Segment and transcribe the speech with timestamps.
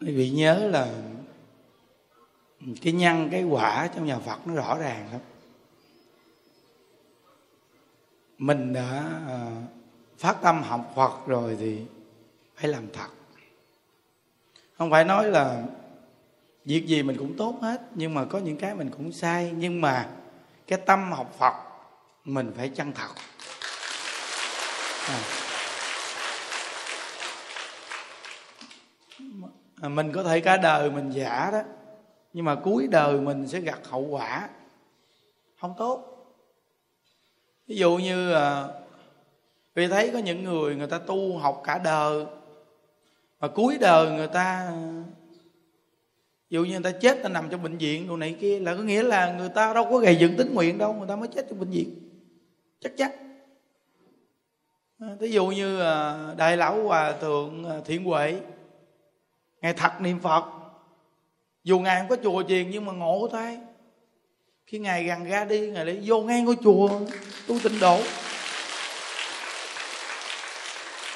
[0.00, 0.94] quý vị nhớ là
[2.82, 5.20] cái nhân cái quả trong nhà phật nó rõ ràng lắm.
[8.38, 9.50] Mình đã à,
[10.18, 11.82] phát tâm học phật rồi thì
[12.56, 13.08] phải làm thật.
[14.78, 15.64] Không phải nói là
[16.64, 19.52] việc gì mình cũng tốt hết, nhưng mà có những cái mình cũng sai.
[19.56, 20.10] Nhưng mà
[20.66, 21.54] cái tâm học phật
[22.24, 23.14] mình phải chân thật.
[25.08, 25.20] À.
[29.18, 29.48] à
[29.80, 31.62] À, mình có thể cả đời mình giả đó,
[32.32, 34.48] nhưng mà cuối đời mình sẽ gặt hậu quả.
[35.60, 36.04] Không tốt.
[37.66, 38.68] Ví dụ như à,
[39.74, 42.24] vì thấy có những người người ta tu học cả đời,
[43.40, 44.72] mà cuối đời người ta,
[46.50, 48.74] ví dụ như người ta chết ta nằm trong bệnh viện, đồ này kia, là
[48.74, 51.28] có nghĩa là người ta đâu có gầy dựng tính nguyện đâu, người ta mới
[51.28, 51.94] chết trong bệnh viện.
[52.80, 53.10] Chắc chắn.
[54.98, 55.78] À, ví dụ như
[56.36, 58.40] đại lão hòa thượng thiện huệ
[59.62, 60.44] ngài thật niệm phật.
[61.64, 63.58] Dù ngài không có chùa chiền nhưng mà ngộ thế
[64.66, 67.00] khi ngài gần ra đi, ngài lại vô ngay ngôi chùa,
[67.46, 68.00] tu tịnh độ.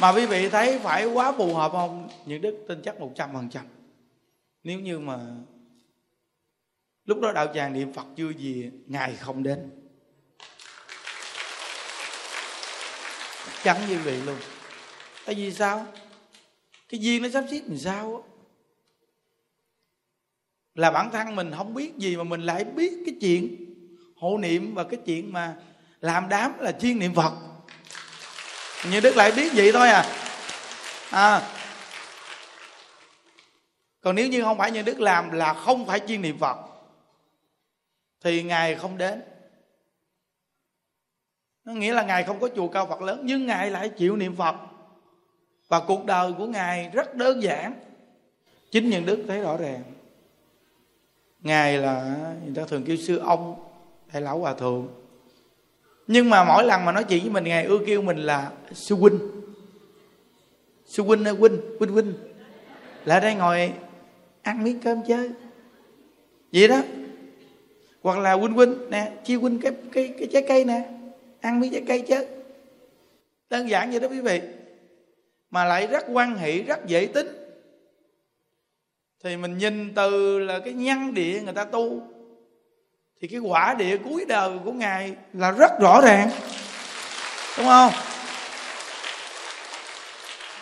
[0.01, 2.09] Mà quý vị thấy phải quá phù hợp không?
[2.27, 3.65] Những đức tin chắc một trăm phần trăm.
[4.63, 5.19] Nếu như mà
[7.05, 9.71] lúc đó đạo tràng niệm phật chưa gì, ngài không đến.
[13.63, 14.37] Chắn như vậy luôn.
[15.25, 15.87] Tại vì sao?
[16.89, 18.25] Cái duyên nó sắp xếp làm sao
[20.75, 23.57] là bản thân mình không biết gì mà mình lại biết cái chuyện
[24.17, 25.57] hộ niệm và cái chuyện mà
[26.01, 27.33] làm đám là chuyên niệm phật.
[28.91, 30.05] Như đức lại biết vậy thôi à.
[31.11, 31.49] À.
[34.01, 36.57] Còn nếu như không phải như đức làm là không phải chuyên niệm phật,
[38.21, 39.23] thì ngài không đến.
[41.65, 44.37] Nó nghĩa là ngài không có chùa cao phật lớn, nhưng ngài lại chịu niệm
[44.37, 44.55] phật.
[45.69, 47.75] Và cuộc đời của ngài rất đơn giản.
[48.71, 49.83] Chính những đức thấy rõ ràng
[51.43, 53.55] ngài là, người ta thường kêu sư ông
[54.09, 54.89] hay lão hòa thượng.
[56.07, 58.95] Nhưng mà mỗi lần mà nói chuyện với mình, ngài ưa kêu mình là sư
[58.95, 59.19] huynh.
[60.87, 62.13] Sư huynh ơi, huynh huynh huynh.
[63.05, 63.73] Lại đây ngồi
[64.43, 65.31] ăn miếng cơm chơi.
[66.53, 66.83] Vậy đó.
[68.03, 70.89] Hoặc là huynh huynh, nè chia huynh cái cái cái trái cây nè,
[71.41, 72.27] ăn miếng trái cây chứ.
[73.51, 74.41] Đơn giản vậy đó quý vị.
[75.51, 77.42] Mà lại rất quan hệ, rất dễ tính
[79.25, 82.01] thì mình nhìn từ là cái nhân địa người ta tu.
[83.21, 86.31] Thì cái quả địa cuối đời của ngài là rất rõ ràng.
[87.59, 87.93] Đúng không?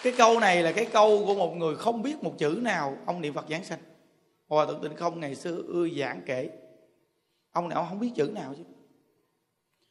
[0.02, 3.20] Cái câu này là cái câu của một người không biết một chữ nào, ông
[3.20, 3.78] niệm phật giảng sanh.
[4.48, 6.50] Hòa thượng tịnh không, ngày xưa ưa giảng kể.
[7.52, 8.62] Ông này ông không biết chữ nào chứ.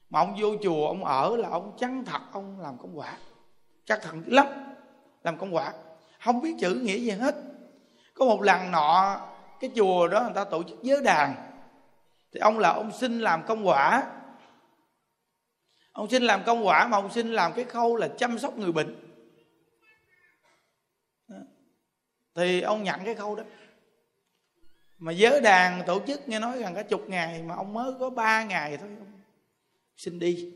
[0.09, 3.17] Mà ông vô chùa, ông ở là ông chắn thật, ông làm công quả.
[3.85, 4.45] Chắc thật lắm,
[5.23, 5.73] làm công quả.
[6.23, 7.35] Không biết chữ nghĩa gì hết
[8.19, 9.21] có một lần nọ,
[9.59, 11.35] cái chùa đó người ta tổ chức giới đàn.
[12.33, 14.11] Thì ông là ông xin làm công quả.
[15.91, 18.71] Ông xin làm công quả mà ông xin làm cái khâu là chăm sóc người
[18.71, 18.95] bệnh.
[22.35, 23.43] Thì ông nhận cái khâu đó.
[24.97, 28.09] Mà giới đàn tổ chức, nghe nói gần cả chục ngày mà ông mới có
[28.09, 29.21] ba ngày thôi, ông
[29.97, 30.53] xin đi.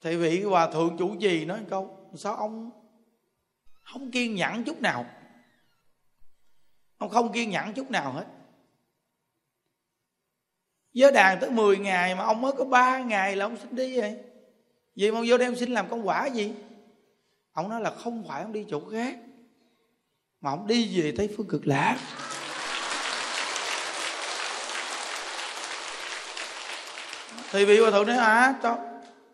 [0.00, 2.70] Thì vị hòa thượng chủ trì nói câu, sao ông
[3.84, 5.06] không kiên nhẫn chút nào.
[6.98, 8.26] Ông không kiên nhẫn chút nào hết.
[10.92, 14.00] Giới đàn tới 10 ngày mà ông mới có 3 ngày là ông xin đi
[14.00, 14.16] vậy.
[14.96, 16.54] Vì mà ông vô đây ông xin làm công quả gì?
[17.52, 19.16] Ông nói là không phải ông đi chỗ khác,
[20.40, 21.98] mà ông đi về tây phương cực lạc.
[27.50, 28.78] Thì vị hòa thượng nói à cho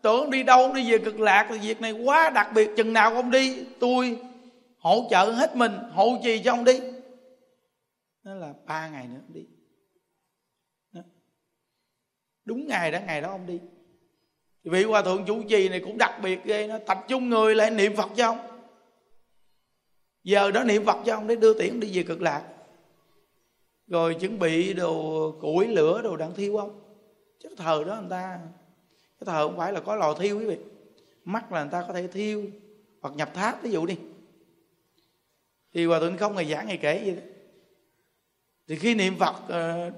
[0.03, 3.15] tưởng đi đâu, đi về cực lạc thì việc này quá đặc biệt, chừng nào
[3.15, 4.23] ông đi, tôi
[4.81, 6.81] hỗ trợ hết mình hộ trì cho ông đi.
[8.23, 9.47] Nó là ba ngày nữa ông đi.
[10.93, 11.01] Đó.
[12.45, 13.61] đúng ngày đó ngày đó ông đi.
[14.65, 17.71] Vị hòa thượng chủ trì này cũng đặc biệt ghê, nó tập trung người lại
[17.71, 18.39] niệm phật cho ông.
[20.25, 22.43] Giờ đó niệm phật cho ông để đưa tiễn đi về cực lạc.
[23.87, 26.81] Rồi chuẩn bị đồ củi, lửa, đồ đặng thiêu ông.
[27.39, 28.41] Chứ thờ đó người ta,
[29.21, 30.59] cái thờ không phải là có lò thiêu quý vị.
[31.25, 32.45] Mắt là người ta có thể thiêu
[33.01, 33.99] hoặc nhập tháp, ví dụ đi
[35.75, 37.13] thì hòa thượng không ngày giảng ngày kể gì.
[37.13, 37.23] đó.
[38.69, 39.91] Thì khi niệm phật ờ,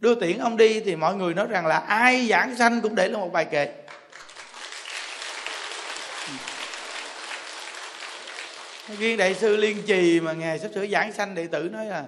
[0.00, 3.08] đưa tiễn ông đi thì mọi người nói rằng là ai giảng sanh cũng để
[3.08, 3.74] là một bài kệ.
[8.98, 12.04] Riêng đại sư liên trì mà ngài sắp sửa giảng sanh đệ tử nói là,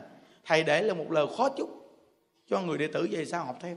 [0.46, 1.68] thầy để là một lời khó chút
[2.50, 3.76] cho người đệ tử về sau học theo.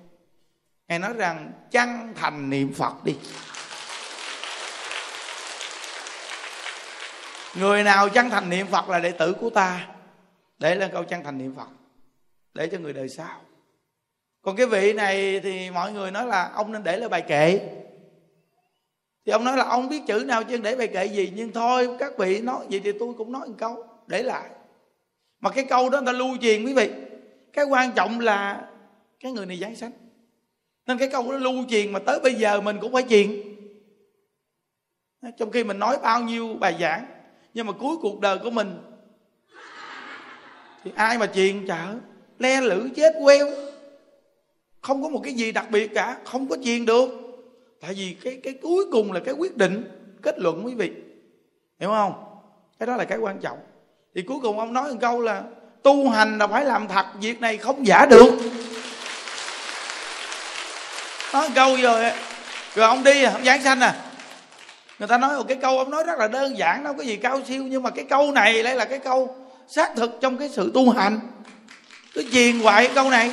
[0.88, 3.16] Ngài nói rằng chân thành niệm phật đi.
[7.56, 9.88] Người nào chân thành niệm phật là đệ tử của ta.
[10.60, 11.68] Để lên câu chân thành niệm phật.
[12.54, 13.42] Để cho người đời sau.
[14.42, 17.60] Còn cái vị này thì mọi người nói là ông nên để lại bài kệ.
[19.26, 21.32] Thì ông nói là ông biết chữ nào chứ để bài kệ gì.
[21.36, 23.86] Nhưng thôi, các vị nói gì thì tôi cũng nói một câu.
[24.08, 24.50] Để lại.
[25.40, 26.92] Mà cái câu đó người ta lưu truyền quý vị.
[27.54, 28.70] Cái quan trọng là
[29.20, 29.92] cái người này giải sanh.
[30.86, 33.42] Nên cái câu đó lưu truyền mà tới bây giờ mình cũng phải truyền.
[35.38, 37.13] Trong khi mình nói bao nhiêu bài giảng
[37.54, 38.80] nhưng mà cuối cuộc đời của mình
[40.84, 41.96] thì ai mà truyền chở,
[42.40, 43.48] le lử chết queo.
[44.82, 47.10] Không có một cái gì đặc biệt cả không có truyền được.
[47.82, 49.84] Tại vì cái cái cuối cùng là cái quyết định
[50.22, 50.92] kết luận quý vị.
[51.80, 52.14] Hiểu không?
[52.80, 53.58] Cái đó là cái quan trọng.
[54.16, 55.44] Thì cuối cùng ông nói một câu là
[55.84, 58.32] tu hành là phải làm thật việc này không giả được.
[61.34, 62.12] Nói một câu rồi
[62.76, 64.13] rồi ông đi ông giảng sanh à
[65.00, 67.16] người ta nói một cái câu ông nói rất là đơn giản, đâu có gì
[67.16, 69.36] cao siêu, nhưng mà cái câu này lại là cái câu
[69.68, 71.20] xác thực trong cái sự tu hành.
[72.14, 73.32] Cứ truyền hoài câu này.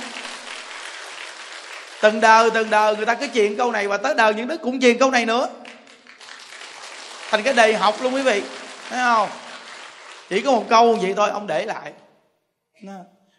[2.03, 4.63] Từng đời từng đời người ta cứ truyền câu này, và tới đời những đức
[4.63, 5.49] cũng truyền câu này nữa.
[7.31, 8.43] Thành cái đề học luôn quý vị,
[8.89, 9.29] thấy không?
[10.29, 11.93] Chỉ có một câu vậy thôi, ông để lại.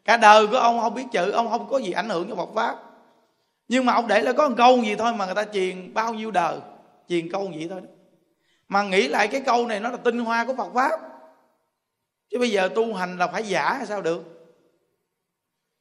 [0.06, 2.50] Cả đời của ông không biết chữ, ông không có gì ảnh hưởng cho Phật
[2.56, 2.76] pháp.
[3.68, 6.14] Nhưng mà ông để lại có một câu gì thôi mà người ta truyền bao
[6.14, 6.56] nhiêu đời,
[7.10, 7.82] truyền câu gì thôi
[8.72, 11.00] mà nghĩ lại cái câu này nó là tinh hoa của Phật pháp.
[12.30, 14.24] Chứ bây giờ tu hành là phải giả hay sao được?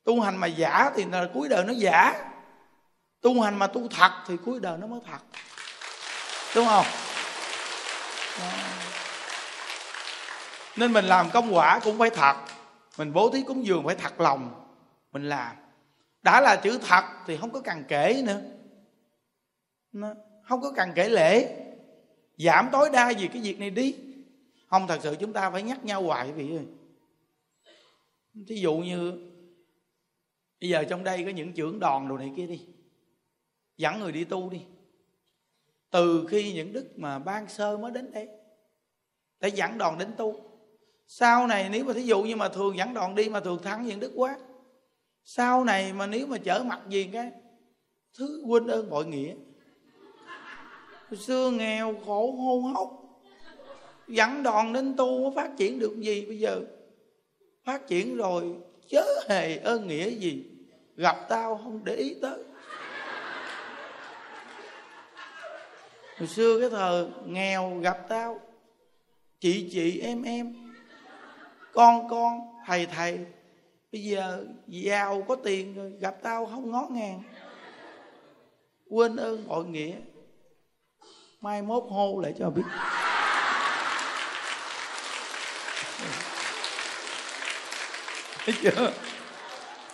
[0.05, 2.31] Tu hành mà giả thì là cuối đời nó giả.
[3.21, 5.19] Tu hành mà tu thật thì cuối đời nó mới thật.
[6.55, 6.87] Đúng không?
[8.41, 8.47] Đó.
[10.77, 12.35] nên mình làm công quả cũng phải thật.
[12.99, 14.67] Mình bố thí cúng dường phải thật lòng.
[15.13, 15.57] Mình làm.
[16.23, 18.41] Đã là chữ thật thì không có cần kể nữa.
[20.49, 21.60] Không có cần kể lễ
[22.45, 23.97] giảm tối đa gì cái việc này đi.
[24.67, 26.67] Không, thật sự chúng ta phải nhắc nhau hoài vị ơi.
[28.49, 29.31] Thí dụ như,
[30.61, 32.67] bây giờ trong đây có những trưởng đoàn đồ này kia đi,
[33.77, 34.61] dẫn người đi tu đi.
[35.91, 38.29] Từ khi những đức mà ban sơ mới đến đây
[39.41, 40.51] để dẫn đoàn đến tu.
[41.07, 43.87] Sau này nếu mà thí dụ như mà thường dẫn đoàn đi mà thường thắng
[43.87, 44.39] những đức quá,
[45.25, 47.31] sau này mà nếu mà trở mặt gì cái
[48.19, 49.35] thứ quên ơn bội nghĩa
[51.11, 53.03] hồi xưa nghèo, khổ, hô hốc.
[54.09, 56.61] Dẫn đoàn đến tu phát triển được gì bây giờ?
[57.65, 58.55] Phát triển rồi,
[58.89, 60.45] chớ hề ơn nghĩa gì.
[60.97, 62.39] Gặp tao không để ý tới.
[66.19, 68.41] Hồi xưa cái thời nghèo, gặp tao,
[69.41, 70.73] chị chị, em em,
[71.73, 73.19] con con, thầy thầy.
[73.93, 77.23] Bây giờ giàu có tiền rồi, gặp tao không ngó ngàng.
[78.89, 79.97] Quên ơn mọi nghĩa
[81.41, 82.63] mai mốt hô lại cho biết.
[88.45, 88.93] Thấy chưa?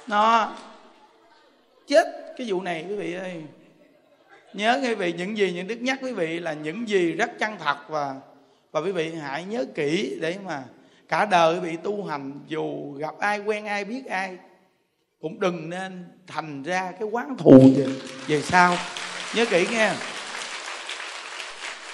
[0.06, 0.52] Nó
[1.86, 2.06] chết
[2.36, 3.42] cái vụ này quý vị ơi.
[4.52, 7.56] Nhớ quý vị những gì những đức nhắc quý vị là những gì rất chân
[7.58, 8.14] thật và
[8.72, 10.64] và quý vị hãy nhớ kỹ để mà
[11.08, 14.38] cả đời quý vị tu hành dù gặp ai quen ai biết ai
[15.20, 17.86] cũng đừng nên thành ra cái quán thù về,
[18.26, 18.76] về sau.
[19.34, 19.92] Nhớ kỹ nghe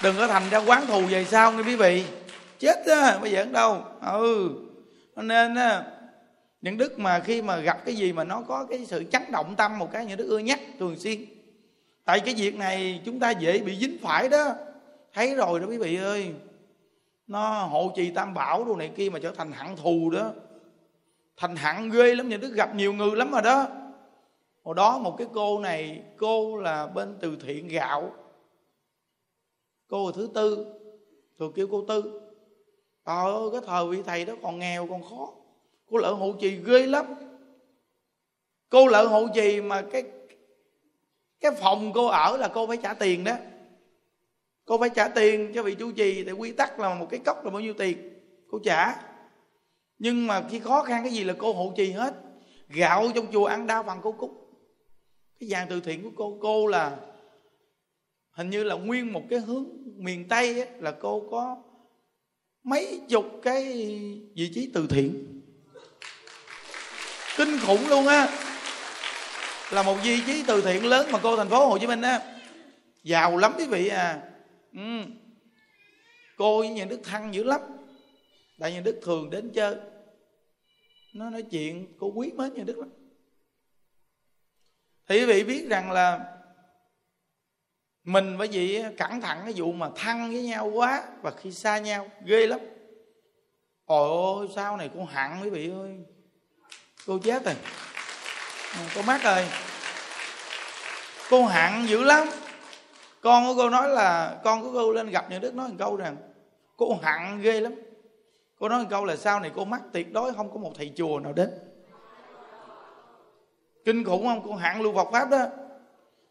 [0.03, 2.03] đừng có thành ra quán thù về sau nghe quý vị.
[2.59, 3.81] Chết á, bây giờ đâu?
[4.01, 4.49] Ừ.
[5.15, 5.83] Nên á,
[6.61, 9.55] những đức mà khi mà gặp cái gì mà nó có cái sự chấn động
[9.55, 11.25] tâm một cái những đức ưa nhắc thường xuyên.
[12.05, 14.53] Tại cái việc này chúng ta dễ bị dính phải đó.
[15.13, 16.33] Thấy rồi đó quý vị ơi.
[17.27, 20.31] Nó hộ trì tam bảo đồ này kia mà trở thành hận thù đó.
[21.37, 23.67] Thành hận ghê lắm, những đức gặp nhiều người lắm rồi đó.
[24.63, 28.11] Hồi đó một cái cô này, cô là bên từ thiện gạo
[29.87, 30.65] cô thứ tư.
[31.39, 32.21] Thường kêu cô tư,
[33.05, 35.33] trời ơi, cái thời vị thầy đó còn nghèo, còn khó.
[35.89, 37.05] Cô lợi hộ trì ghê lắm.
[38.69, 40.03] Cô lợi hộ trì mà cái
[41.39, 43.35] cái phòng cô ở là cô phải trả tiền đó.
[44.65, 47.45] Cô phải trả tiền cho vị chủ trì thì quy tắc là một cái cốc
[47.45, 47.97] là bao nhiêu tiền?
[48.49, 48.95] Cô trả.
[49.99, 52.13] Nhưng mà khi khó khăn cái gì là cô hộ trì hết.
[52.67, 54.37] Gạo trong chùa ăn đa phần cô cúng.
[55.39, 56.97] Cái vàng từ thiện của cô cô là
[58.33, 59.65] hình như là nguyên một cái hướng
[59.97, 61.63] miền tây ấy, là cô có
[62.63, 63.63] mấy chục cái
[64.35, 65.41] vị trí từ thiện.
[67.37, 68.29] Kinh khủng luôn á.
[69.71, 72.39] Là một vị trí từ thiện lớn mà cô thành phố hồ chí minh á.
[73.03, 74.21] Giàu lắm quý vị à.
[74.73, 75.01] Ừ.
[76.37, 77.61] cô với nhà đức thăng dữ lắm.
[78.59, 79.75] Tại nhà đức thường đến chơi.
[81.13, 82.89] Nó nói chuyện cô quý mến nhà đức lắm.
[85.07, 86.32] Thì quý vị biết rằng là
[88.03, 91.77] mình bởi vì cẩn thận cái vụ mà thăng với nhau quá và khi xa
[91.77, 92.59] nhau, ghê lắm.
[93.85, 95.97] Ôi ôi sao này cô hận quý vị ơi.
[97.07, 97.55] Cô chết rồi.
[98.73, 99.45] À, cô mắc ơi
[101.33, 102.27] cô hận dữ lắm.
[103.21, 105.95] Con của cô nói là, con của cô lên gặp những đức nói một câu
[105.95, 106.17] rằng,
[106.77, 107.73] cô hận ghê lắm.
[108.59, 110.93] Cô nói một câu là sau này cô mắc tuyệt đối không có một thầy
[110.95, 111.49] chùa nào đến.
[113.85, 114.41] Kinh khủng không?
[114.45, 115.45] Cô hận lưu vọc pháp đó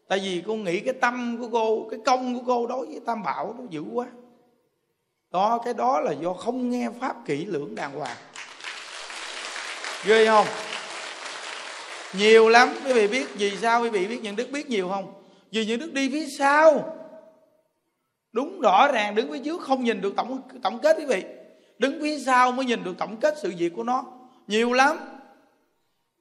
[0.07, 3.23] tại vì cô nghĩ cái tâm của cô, cái công của cô đối với tam
[3.23, 4.05] bảo nó dữ quá.
[5.31, 8.17] Đó, cái đó là do không nghe pháp kỹ lưỡng đàng hoàng.
[10.05, 10.47] Ghê không?
[12.17, 12.69] Nhiều lắm.
[12.85, 15.13] Quý vị biết vì sao quý vị biết những đức biết nhiều không?
[15.51, 16.97] Vì những đức đi phía sau.
[18.31, 21.23] Đúng rõ ràng đứng phía trước không nhìn được tổng tổng kết quý vị.
[21.79, 24.05] Đứng phía sau mới nhìn được tổng kết sự việc của nó.
[24.47, 24.97] Nhiều lắm.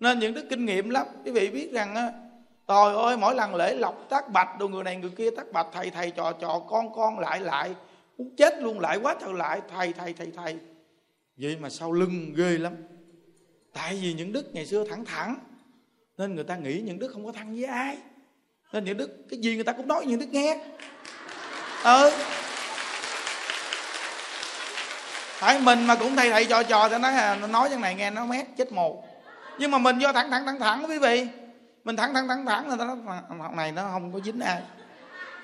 [0.00, 1.06] Nên những đức kinh nghiệm lắm.
[1.24, 1.94] Quý vị biết rằng
[2.68, 5.66] trời ơi, mỗi lần lễ lọc tác bạch đồ, người này người kia tác bạch,
[5.72, 7.74] thầy thầy, trò trò, con con, lại lại.
[8.18, 9.60] Muốn chết luôn, lại quá trời lại.
[9.76, 10.56] Thầy thầy thầy thầy.
[11.36, 12.72] Vậy mà sau lưng ghê lắm.
[13.72, 15.36] Tại vì những đức ngày xưa thẳng thẳng.
[16.18, 17.96] Nên người ta nghĩ những đức không có thân với ai.
[18.72, 20.58] Nên những đức, cái gì người ta cũng nói, những đức nghe.
[21.84, 22.12] Ừ.
[25.38, 28.10] Phải mình mà cũng thầy thầy, trò trò cho nói à, nói cái này nghe
[28.10, 29.04] nó mét, chết mồ.
[29.58, 31.26] Nhưng mà mình do thẳng thẳng thẳng thẳng, quý vị
[31.84, 32.96] mình thẳng thẳng thẳng thẳng là nó
[33.38, 34.62] học này nó không có dính ai.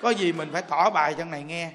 [0.01, 1.71] Có gì mình phải tỏ bài cho này nghe.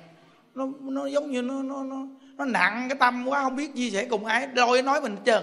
[0.55, 1.97] Nó nó giống như nó nó nó
[2.37, 5.43] nó nặng cái tâm quá, không biết chia sẻ cùng ai đôi nói mình trơn.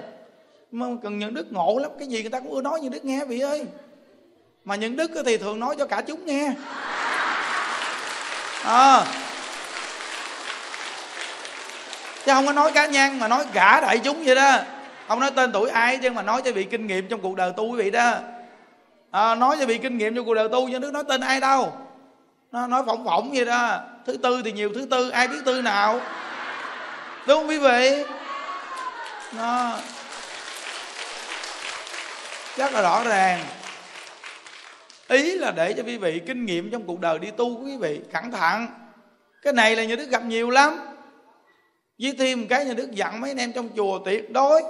[0.71, 1.91] Mà cần những đức ngộ lắm.
[1.99, 3.65] Cái gì người ta cũng ưa nói như đức nghe, vị ơi.
[4.65, 6.53] Mà những đức thì thường nói cho cả chúng nghe.
[8.65, 9.05] À.
[12.25, 14.57] chứ không có nói cá nhân, mà nói cả đại chúng vậy đó.
[15.07, 17.53] Không nói tên tuổi ai chứ mà nói cho vị kinh nghiệm trong cuộc đời
[17.57, 18.13] tu quý vị đó
[19.11, 21.39] à, nói cho bị kinh nghiệm trong cuộc đời tu cho đức nói tên ai
[21.39, 21.73] đâu.
[22.51, 23.79] Nó nói phỏng phỏng vậy đó.
[24.05, 25.99] Thứ tư thì nhiều thứ tư ai biết tư nào?
[27.27, 28.03] Đúng không quý vị?
[29.37, 29.77] Nó
[32.57, 33.45] rất là rõ ràng.
[35.07, 37.77] Ý là để cho quý vị kinh nghiệm trong cuộc đời đi tu của quý
[37.77, 38.67] vị cẩn thận.
[39.41, 40.79] Cái này là nhà đức gặp nhiều lắm.
[42.01, 44.63] Với thêm một cái nhà đức dặn mấy anh em trong chùa tuyệt đối.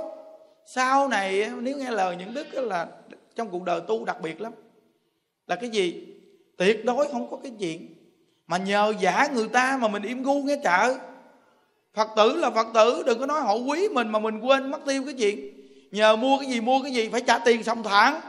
[0.65, 2.87] Sau này nếu nghe lời những đức là
[3.35, 4.53] trong cuộc đời tu đặc biệt lắm.
[5.47, 6.07] Là cái gì?
[6.57, 7.95] Tuyệt đối không có cái chuyện
[8.47, 10.97] mà nhờ giả người ta mà mình im gu nghe chợ.
[11.93, 14.79] Phật tử là phật tử, đừng có nói họ quý mình mà mình quên mất
[14.85, 15.39] tiêu cái chuyện.
[15.91, 18.21] Nhờ mua cái gì mua cái gì, phải trả tiền xong tháng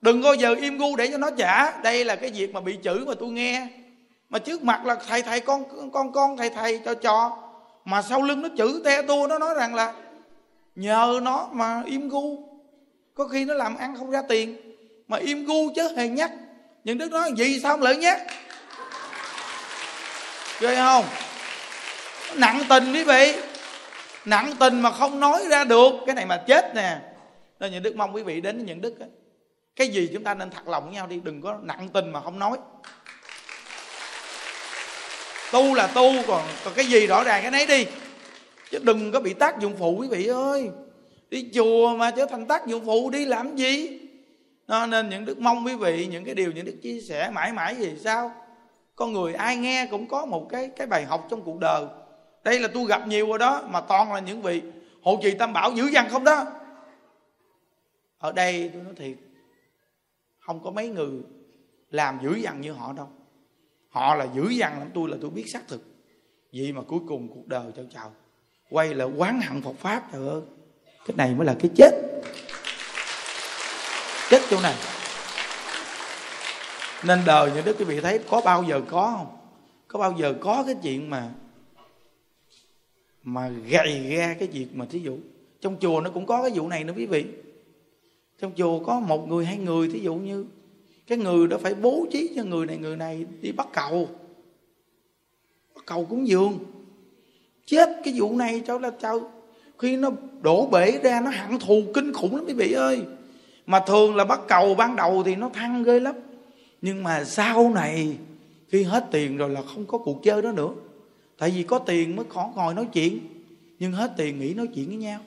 [0.00, 1.80] đừng bao giờ im gu để cho nó trả.
[1.80, 3.68] Đây là cái việc mà bị chửi mà tôi nghe.
[4.28, 7.38] Mà trước mặt là thầy thầy con con con, thầy thầy cho cho
[7.84, 9.94] mà sau lưng nó chữ te tua, nó nói rằng là
[10.74, 12.38] nhờ nó mà im gu
[13.16, 14.56] có khi nó làm ăn không ra tiền,
[15.08, 16.30] mà im gu chứ hề nhắc
[16.84, 18.22] những đức nói gì sao không lợi nhắc
[20.60, 21.04] ghê không?
[22.34, 23.34] Nặng tình quý vị.
[24.24, 25.92] Nặng tình mà không nói ra được.
[26.06, 26.98] Cái này mà chết nè.
[27.60, 29.08] Nên những đức mong quý vị đến những đức ấy.
[29.76, 32.20] cái gì chúng ta nên thật lòng với nhau đi, đừng có nặng tình mà
[32.20, 32.58] không nói.
[35.52, 37.86] Tu là tu, còn còn cái gì rõ ràng cái nấy đi.
[38.70, 40.70] Chứ đừng có bị tác dụng phụ quý vị ơi
[41.30, 44.00] đi chùa mà trở thành tác dụng phụ đi làm gì?
[44.66, 47.52] Đó, nên những đức mong quý vị những cái điều những đức chia sẻ mãi
[47.52, 48.32] mãi gì sao?
[48.94, 51.84] Con người ai nghe cũng có một cái cái bài học trong cuộc đời.
[52.44, 54.62] Đây là tôi gặp nhiều rồi đó mà toàn là những vị
[55.02, 56.44] hộ trì tam bảo dữ dằn không đó.
[58.18, 59.16] Ở đây tôi nói thiệt
[60.38, 61.10] không có mấy người
[61.90, 63.08] làm dữ dằn như họ đâu.
[63.88, 65.82] Họ là dữ dằn lắm tôi là tôi biết xác thực.
[66.52, 68.12] Vậy mà cuối cùng cuộc đời chào chào
[68.70, 70.40] quay lại quán hận Phật pháp trời ơi
[71.06, 71.90] cái này mới là cái chết.
[74.30, 74.74] Chết chỗ này.
[77.04, 79.36] Nên đời như đức quý vị thấy có bao giờ có không?
[79.88, 81.30] Có bao giờ có cái chuyện mà
[83.22, 85.18] mà gầy ra cái việc mà thí dụ?
[85.60, 87.24] Trong chùa nó cũng có cái vụ này nữa quý vị.
[88.40, 90.46] Trong chùa có một người hai người thí dụ như,
[91.06, 94.08] cái người đó phải bố trí cho người này người này đi bắt cầu.
[95.74, 96.58] Bắt cầu cúng dường.
[97.66, 99.30] Chết cái vụ này, cháu là cháu
[99.78, 103.02] khi nó đổ bể ra, nó hận thù kinh khủng lắm quý vị ơi.
[103.66, 106.14] Mà thường là bắt cầu, ban đầu thì nó thăng ghê lắm.
[106.82, 108.16] Nhưng mà sau này,
[108.68, 110.70] khi hết tiền rồi là không có cuộc chơi đó nữa.
[111.38, 113.18] Tại vì có tiền mới khó ngồi nói chuyện.
[113.78, 115.20] Nhưng hết tiền nghĩ nói chuyện với nhau.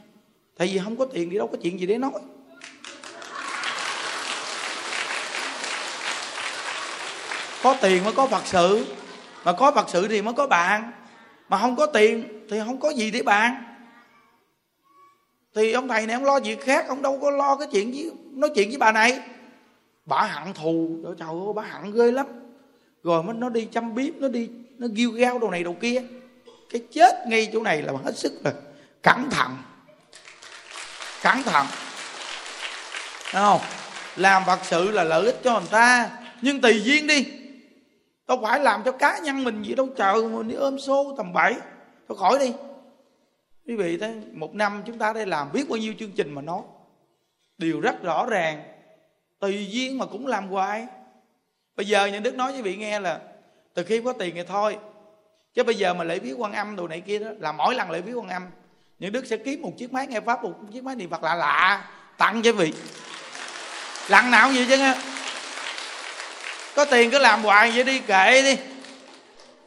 [0.57, 2.11] Tại vì không có tiền thì đâu có chuyện gì để nói.
[7.63, 8.85] Có tiền mới có phật sự.
[9.45, 10.91] Mà có phật sự thì mới có bạn.
[11.49, 13.68] Mà không có tiền thì không có gì để bạn
[15.55, 18.11] thì ông thầy này ông lo việc khác, ông đâu có lo cái chuyện với,
[18.31, 19.19] nói chuyện với bà này.
[20.05, 22.25] Bà hận thù, trời ơi, bà hận ghê lắm.
[23.03, 26.03] Rồi mới nó đi chăm biếp nó đi, nó ghiêu gao đồ này đồ kia.
[26.69, 28.53] Cái chết ngay chỗ này là hết sức rồi.
[29.03, 29.57] Cẩn thận.
[31.21, 31.65] Cẩn thận.
[33.33, 33.61] Đúng không?
[34.15, 36.09] Làm phật sự là lợi ích cho người ta.
[36.41, 37.25] Nhưng tùy duyên đi.
[38.27, 39.89] Đâu phải làm cho cá nhân mình gì đâu.
[39.97, 41.55] Chờ mình đi ôm xô tầm bảy
[42.07, 42.53] thôi khỏi đi
[43.69, 46.41] quý vị thấy một năm chúng ta đây làm biết bao nhiêu chương trình mà
[46.41, 46.61] nói.
[47.57, 48.63] Điều rất rõ ràng,
[49.39, 50.87] tùy duyên mà cũng làm hoài.
[51.75, 53.19] Bây giờ nhà đức nói với vị nghe là,
[53.73, 54.77] từ khi có tiền thì thôi,
[55.53, 57.91] chứ bây giờ mà lễ viết quan âm đồ này kia đó, là mỗi lần
[57.91, 58.43] lễ viết quan âm
[58.99, 61.35] những đức sẽ kiếm một chiếc máy nghe pháp, một chiếc máy niệm phật lạ
[61.35, 62.73] lạ, tặng cho vị.
[64.09, 64.95] Lần nào vậy chứ nghe.
[66.75, 68.55] Có tiền cứ làm hoài vậy đi, kệ đi.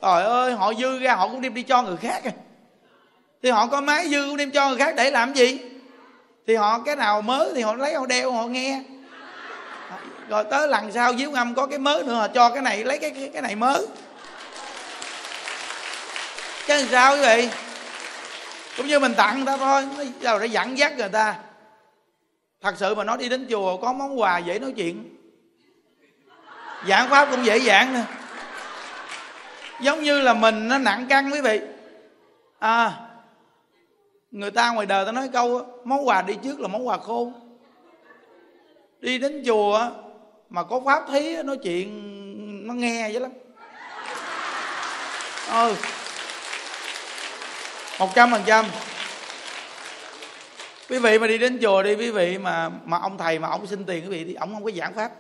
[0.03, 2.25] Trời ơi, họ dư ra, họ cũng đem đi cho người khác.
[2.25, 2.33] à
[3.43, 5.59] thì họ có máy dư cũng đem cho người khác để làm gì?
[6.47, 8.83] Thì họ cái nào mới thì họ lấy họ đeo họ nghe.
[10.29, 12.99] Rồi tới lần sau diếu âm có cái mới nữa họ cho cái này lấy
[12.99, 13.87] cái cái, cái này mới.
[16.67, 17.49] Chứ làm sao quý vị?
[18.77, 19.89] Cũng như mình tặng người ta thôi
[20.21, 21.35] nó để dẫn dắt người ta.
[22.61, 25.17] Thật sự mà nói đi đến chùa có món quà dễ nói chuyện.
[26.89, 28.03] Giảng pháp cũng dễ dàng nè
[29.81, 31.61] giống như là mình nó nặng cân quý vị.
[32.59, 32.93] À
[34.33, 37.33] người ta ngoài đời ta nói câu món quà đi trước là món quà khôn.
[39.01, 39.91] Đi đến chùa
[40.51, 43.33] mà có pháp thí nói chuyện, nó nghe vậy lắm.
[45.51, 45.75] Ừ.
[47.99, 48.65] Một trăm phần trăm.
[50.89, 53.67] Quý vị mà đi đến chùa đi, quý vị mà mà ông thầy mà ông
[53.67, 55.13] xin tiền, quý vị thì ông không có giảng pháp.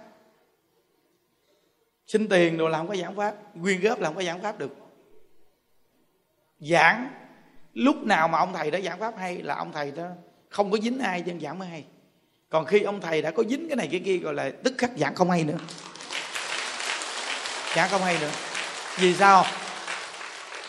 [2.07, 4.76] Xin tiền đồ làm có giảng pháp, quyên góp làm có giảng pháp được.
[6.59, 7.21] Giảng
[7.74, 10.06] lúc nào mà ông thầy đã giảng pháp hay là ông thầy đó
[10.48, 11.84] không có dính ai chân giảng mới hay.
[12.48, 14.90] Còn khi ông thầy đã có dính cái này cái kia gọi là tức khắc
[14.96, 15.58] giảng không hay nữa.
[17.76, 18.30] Giảng không hay nữa.
[18.98, 19.44] Vì sao?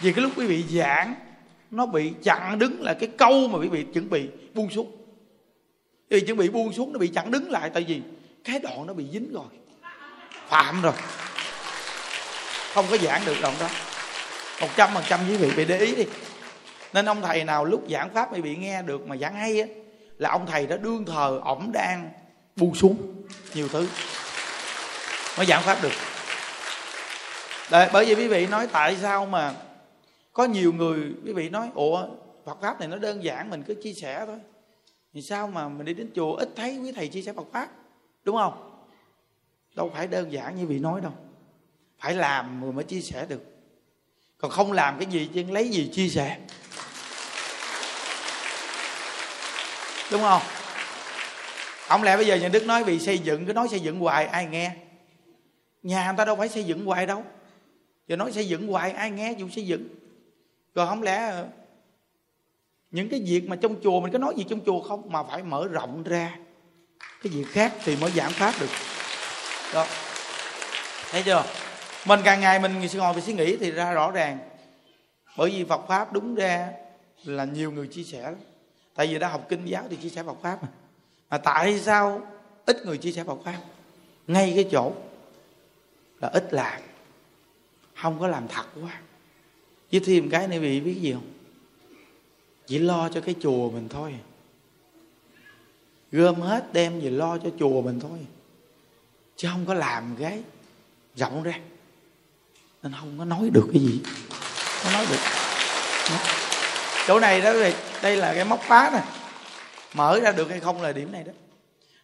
[0.02, 1.16] Vì cái lúc quý vị giảng,
[1.72, 4.98] nó bị chặn đứng là cái câu mà quý vị chuẩn bị buông xuống.
[6.10, 8.02] Vì chuẩn bị buông xuống nó bị chặn đứng lại tại vì
[8.44, 9.46] cái đoạn nó bị dính rồi.
[10.48, 10.94] Phạm rồi.
[12.74, 13.70] Không có giảng được đoạn đó.
[14.62, 16.06] Một trăm phần trăm quý vị bị để ý đi
[16.94, 19.68] nên ông thầy nào lúc giảng pháp mới bị nghe được mà giảng hay á
[20.18, 22.10] là ông thầy đó đương thờ ổng đang
[22.56, 23.88] buông xuống nhiều thứ
[25.38, 25.92] mới giảng pháp được.
[27.72, 29.54] Đấy, bởi vì quý vị nói tại sao mà
[30.34, 32.08] có nhiều người quý vị nói ủa
[32.46, 34.40] Phật pháp này nó đơn giản mình cứ chia sẻ thôi.
[35.14, 37.70] Thì sao mà mình đi đến chùa ít thấy quý thầy chia sẻ Phật pháp
[38.24, 38.86] đúng không?
[39.76, 41.12] Đâu phải đơn giản như vị nói đâu.
[42.00, 43.42] Phải làm rồi mới chia sẻ được.
[44.38, 46.38] Còn không làm cái gì chứ lấy gì chia sẻ?
[50.14, 50.42] Đúng không?
[51.88, 54.26] Không lẽ bây giờ nhà đức nói vì xây dựng, cứ nói xây dựng hoài,
[54.26, 54.72] ai nghe?
[55.84, 57.24] Nhà người ta đâu phải xây dựng hoài đâu.
[58.08, 59.88] Giờ nói xây dựng hoài, ai nghe dù xây dựng?
[60.76, 61.48] Rồi không lẽ ờ,
[62.92, 65.12] những cái việc mà trong chùa mình có nói gì trong chùa không?
[65.12, 66.38] Mà phải mở rộng ra.
[67.24, 68.70] Cái việc khác thì mới giảm pháp được.
[69.74, 69.86] Đó.
[71.12, 71.44] Thấy chưa?
[72.06, 74.40] Mình càng ngày mình ngồi về suy nghĩ thì ra rõ ràng.
[75.38, 76.70] Bởi vì Phật pháp đúng ra
[77.24, 78.36] là nhiều người chia sẻ lắm
[78.96, 80.70] tại vì đã học kinh giáo thì chia sẻ Phật pháp mà.
[81.30, 82.28] Mà tại sao
[82.66, 83.60] ít người chia sẻ Phật pháp?
[84.28, 84.94] Ngay cái chỗ
[86.22, 86.82] là ít làm.
[87.96, 89.02] Không có làm thật quá.
[89.92, 91.32] Với thêm cái này bị biết gì không?
[92.68, 94.16] Chỉ lo cho cái chùa mình thôi.
[96.12, 98.20] Gom hết đem về lo cho chùa mình thôi.
[99.36, 100.44] Chứ không có làm cái
[101.16, 101.60] rộng ra.
[102.84, 104.02] Nên không có nói được cái gì.
[104.84, 105.20] Không nói được.
[107.08, 107.54] Chỗ này đó
[108.04, 109.04] đây là cái móc phá này
[109.94, 111.34] mở ra được hay không là điểm này đó.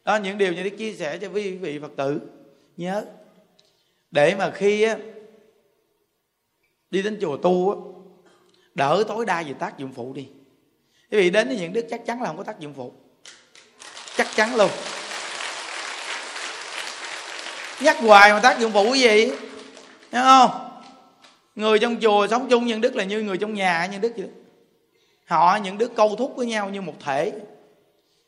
[0.05, 2.21] Đó những điều như để chia sẻ cho quý vị phật tử.
[2.77, 3.05] Nhớ
[4.11, 4.97] để mà khi á,
[6.89, 7.75] đi đến chùa tu á,
[8.75, 10.27] đỡ tối đa về tác dụng phụ đi.
[11.11, 12.93] Quý vị đến với những đức chắc chắn là không có tác dụng phụ.
[14.15, 14.71] Chắc chắn luôn.
[17.81, 19.31] Nhắc hoài mà tác dụng phụ cái gì?
[20.11, 20.81] Thấy không?
[21.55, 24.27] Người trong chùa sống chung nhân đức là như người trong nhà nhân đức vậy
[24.27, 24.38] đó
[25.29, 27.31] họ, những đứa câu thúc với nhau như một thể.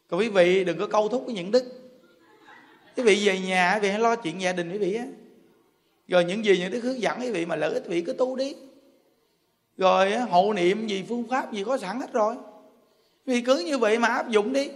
[0.09, 1.63] Còn quý vị, đừng có câu thúc với những đức.
[2.97, 5.05] Quý vị về nhà, quý vị hãy lo chuyện gia đình quý vị á.
[6.07, 8.13] Rồi những gì những đức hướng dẫn quý vị mà lợi ích, quý vị cứ
[8.13, 8.55] tu đi.
[9.77, 12.35] Rồi hộ niệm gì, phương pháp gì có sẵn hết rồi.
[13.25, 14.69] Vì cứ như vậy mà áp dụng đi.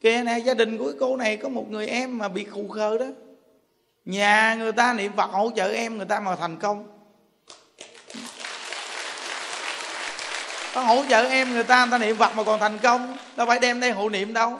[0.00, 2.98] Kìa nè, gia đình của cô này có một người em mà bị khù khờ
[2.98, 3.06] đó.
[4.04, 6.99] Nhà người ta niệm phật, hỗ trợ em, người ta mà thành công.
[10.74, 13.16] Con hỗ trợ em người ta người ta niệm phật mà còn thành công.
[13.36, 14.58] Đâu phải đem đây hộ niệm đâu.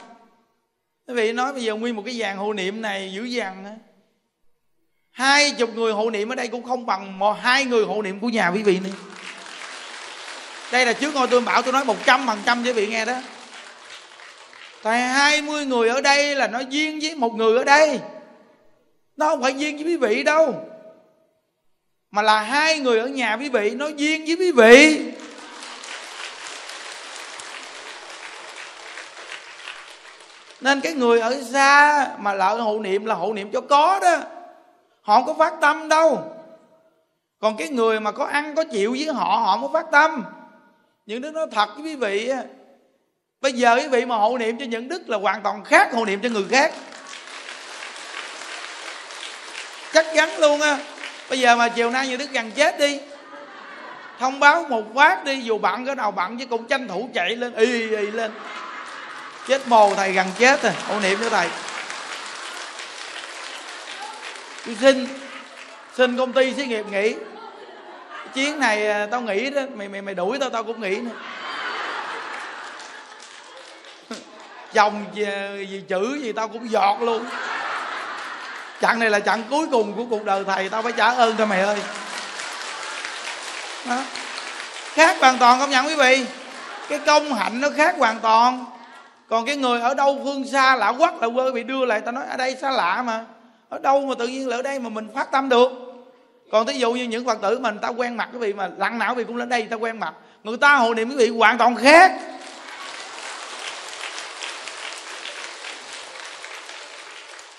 [1.07, 3.79] Quý vị nói bây giờ nguyên một cái dàn hộ niệm này dữ dằn
[5.11, 8.19] hai chục người hộ niệm ở đây cũng không bằng một, hai người hộ niệm
[8.19, 8.91] của nhà quý vị này.
[10.71, 13.05] Đây là trước ngôi tôi bảo tôi nói một trăm phần trăm cho vị nghe
[13.05, 13.21] đó.
[14.83, 17.99] Tại hai mươi người ở đây là nó duyên với một người ở đây.
[19.17, 20.67] Nó không phải duyên với quý vị đâu.
[22.11, 25.01] Mà là hai người ở nhà quý vị, nó duyên với quý vị.
[30.61, 34.17] Nên cái người ở xa mà lợi hộ niệm là hộ niệm cho có đó.
[35.01, 36.35] Họ không có phát tâm đâu.
[37.39, 40.23] Còn cái người mà có ăn, có chịu với họ họ mới phát tâm.
[41.05, 42.31] Những đức nói thật với quý vị
[43.41, 46.05] bây giờ quý vị mà hộ niệm cho những đức là hoàn toàn khác hộ
[46.05, 46.73] niệm cho người khác.
[49.93, 50.77] Chắc chắn luôn á.
[51.29, 52.99] Bây giờ mà chiều nay như đức gần chết đi.
[54.19, 57.35] Thông báo một phát đi, dù bạn cái nào bạn chứ cũng tranh thủ chạy
[57.35, 58.31] lên, y y lên
[59.51, 60.73] chết mồ thầy gần chết à.
[60.87, 61.47] rồi ô niệm cho thầy.
[64.65, 65.07] Tôi xin
[65.97, 67.15] xin công ty xí nghiệp nghỉ.
[68.33, 69.61] Chuyến này à, tao nghỉ đó.
[69.75, 71.11] Mày mày mày đuổi tao tao cũng nghỉ nữa.
[74.73, 75.25] Chồng gì,
[75.69, 77.25] gì chữ gì tao cũng giọt luôn.
[78.81, 81.45] Chặng này là chặng cuối cùng của cuộc đời thầy tao phải trả ơn cho
[81.45, 81.77] mày ơi.
[83.89, 83.97] Đó.
[84.93, 86.25] khác hoàn toàn không nhận quý vị.
[86.89, 88.65] Cái công hạnh nó khác hoàn toàn
[89.31, 92.11] còn cái người ở đâu phương xa lạ quắc là quê bị đưa lại tao
[92.11, 93.25] nói ở đây xa lạ mà.
[93.69, 95.71] Ở đâu mà tự nhiên là ở đây mà mình phát tâm được?
[96.51, 98.99] Còn thí dụ như những phật tử mình ta quen mặt quý vị mà lặng
[98.99, 100.13] não vì cũng lên đây ta quen mặt.
[100.43, 102.11] Người ta hộ niệm quý vị hoàn toàn khác.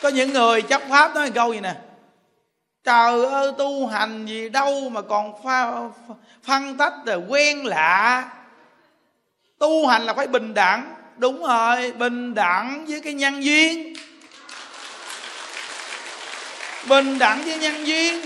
[0.03, 1.75] Có những người chấp pháp nói câu gì nè?
[2.85, 5.73] Trời ơi tu hành gì đâu mà còn pha,
[6.43, 8.25] phân tách rồi quen lạ.
[9.59, 13.95] Tu hành là phải bình đẳng đúng rồi, bình đẳng với cái nhân duyên.
[16.89, 18.23] Bình đẳng với nhân duyên.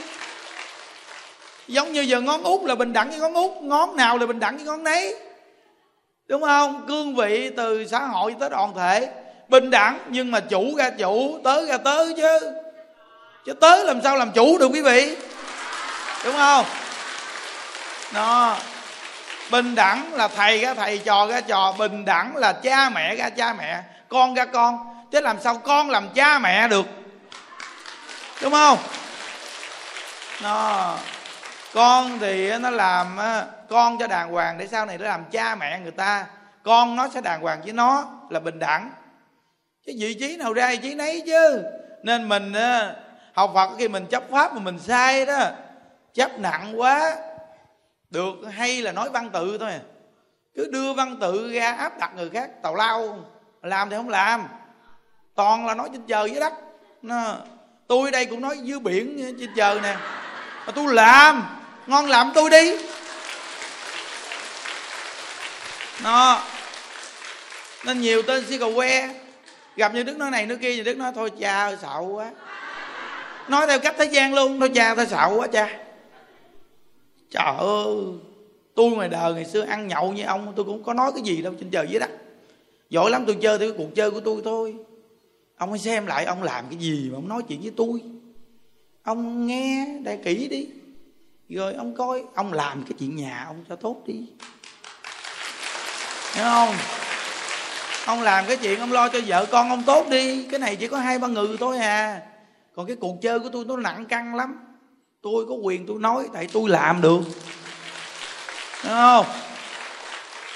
[1.69, 4.41] Giống như giờ ngón út là bình đẳng với ngón út, ngón nào là bình
[4.41, 5.15] đẳng với ngón nấy.
[6.29, 6.85] Đúng không?
[6.89, 9.09] Cương vị từ xã hội tới đoàn thể.
[9.49, 12.53] Bình đẳng, nhưng mà chủ ra chủ, tới ra tới chứ.
[13.47, 15.17] Chứ tới làm sao làm chủ được quý vị?
[16.25, 16.65] Đúng không?
[18.15, 18.57] Nó
[19.51, 21.75] bình đẳng là thầy ra thầy, trò ra trò.
[21.79, 23.83] Bình đẳng là cha mẹ ra cha mẹ.
[24.09, 24.79] Con ra con.
[25.13, 26.87] Chứ làm sao con làm cha mẹ được?
[28.43, 28.79] Đúng không?
[30.43, 30.95] Nó,
[31.75, 33.19] con thì nó làm
[33.69, 36.27] con cho đàng hoàng để sau này nó làm cha mẹ người ta.
[36.63, 38.91] Con nó sẽ đàng hoàng với nó là bình đẳng.
[39.87, 41.63] Cái vị trí nào ra vị trí nấy chứ.
[42.03, 42.53] Nên mình
[43.35, 45.39] học phật khi mình chấp pháp mà mình sai đó,
[46.15, 47.17] chấp nặng quá
[48.11, 49.73] được hay là nói văn tự thôi.
[50.55, 53.25] Cứ đưa văn tự ra áp đặt người khác tào lao.
[53.63, 54.49] Làm thì không làm.
[55.35, 56.53] Toàn là nói trên trời dưới đất.
[57.03, 57.37] Nó,
[57.87, 59.97] tôi đây cũng nói dưới biển trên trời nè.
[60.67, 61.59] Mà tôi làm.
[61.87, 62.79] Ngon làm tôi đi.
[66.03, 66.43] Nó
[67.85, 69.09] nên nhiều tên si cầu que.
[69.77, 71.77] Gặp như đức nói này nói kia như đức nói thôi cha ơi
[72.13, 72.31] quá.
[73.49, 74.61] Nói theo cách thế gian luôn.
[74.61, 75.69] Thôi cha thôi sợ quá cha
[77.37, 77.97] trời ơi,
[78.75, 81.43] tôi ngoài đời ngày xưa ăn nhậu như ông, tôi cũng có nói cái gì
[81.43, 82.11] đâu, trên trời dưới đất.
[82.91, 84.75] Giỏi lắm, tôi chơi theo cái cuộc chơi của tôi thôi.
[85.57, 88.03] Ông hãy xem lại, ông làm cái gì mà ông nói chuyện với tôi.
[89.03, 90.67] Ông nghe đại kỹ đi.
[91.49, 94.27] Rồi ông coi, ông làm cái chuyện nhà ông cho tốt đi.
[96.35, 96.75] Hiểu không?
[98.07, 100.45] Ông làm cái chuyện ông lo cho vợ con ông tốt đi.
[100.51, 102.21] Cái này chỉ có hai ba người thôi à.
[102.75, 104.66] Còn cái cuộc chơi của tôi nó nặng căng lắm
[105.27, 107.21] tôi có quyền tôi nói tại tôi làm được.
[108.85, 109.27] Đúng không?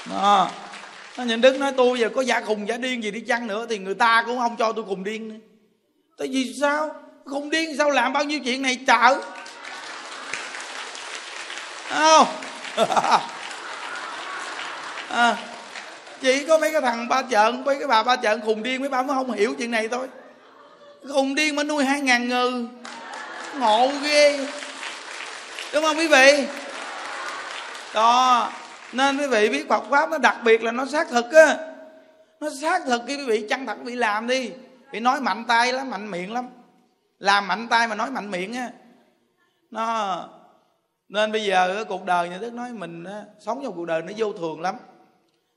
[0.09, 0.49] Đó.
[1.17, 3.65] Nó nhìn đức nói tôi giờ có giả khùng giả điên gì đi chăng nữa
[3.69, 5.35] thì người ta cũng không cho tôi cùng điên nữa.
[6.17, 6.95] Tại vì sao?
[7.25, 7.89] Khùng điên sao?
[7.89, 9.21] Làm bao nhiêu chuyện này trợ
[11.89, 12.27] không?
[15.09, 15.37] À,
[16.21, 18.89] chỉ có mấy cái thằng ba trận mấy cái bà ba trận khùng điên mấy
[18.89, 20.07] bà mới không hiểu chuyện này thôi.
[21.13, 22.67] Khùng điên mà nuôi hai ngàn ngừ
[23.59, 24.47] ngộ ghê
[25.73, 26.47] đúng không quý vị?
[27.93, 28.51] Đó.
[28.93, 31.57] Nên quý vị biết Phật pháp nó đặc biệt là nó xác thực á.
[32.39, 34.51] Nó xác thực khi quý vị chân thật quý vị làm đi.
[34.91, 36.47] Bị nói mạnh tay lắm mạnh miệng lắm.
[37.19, 38.69] Làm mạnh tay mà nói mạnh miệng á.
[39.71, 40.29] Nó
[41.09, 44.01] nên bây giờ cái cuộc đời nhà đức nói mình á, sống trong cuộc đời
[44.01, 44.75] nó vô thường lắm.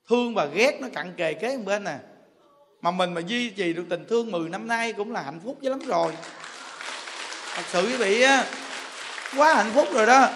[0.09, 1.97] Thương và ghét nó cặn kề kế một bên nè
[2.81, 5.59] mà mình mà duy trì được tình thương 10 năm nay cũng là hạnh phúc
[5.63, 6.13] chứ lắm rồi.
[7.55, 8.45] Thật sự quý vị á
[9.37, 10.29] quá hạnh phúc rồi đó.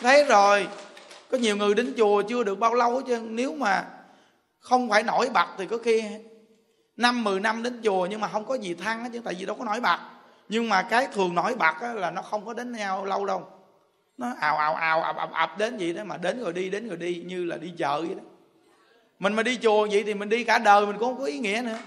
[0.00, 0.68] Thấy rồi,
[1.30, 3.84] có nhiều người đến chùa chưa được bao lâu chứ nếu mà
[4.60, 6.04] không phải nổi bật thì có khi
[6.96, 9.56] năm, mười năm đến chùa nhưng mà không có gì thăng chứ, tại vì đâu
[9.58, 9.98] có nổi bật
[10.48, 13.48] nhưng mà cái thường nổi bật là nó không có đến nhau lâu đâu.
[14.18, 16.88] Nó ào ào ào, ập ập ập đến vậy đó, mà đến rồi đi, đến
[16.88, 18.22] rồi đi, như là đi chợ vậy đó.
[19.18, 21.38] Mình mà đi chùa vậy thì mình đi cả đời mình cũng không có ý
[21.38, 21.78] nghĩa nữa.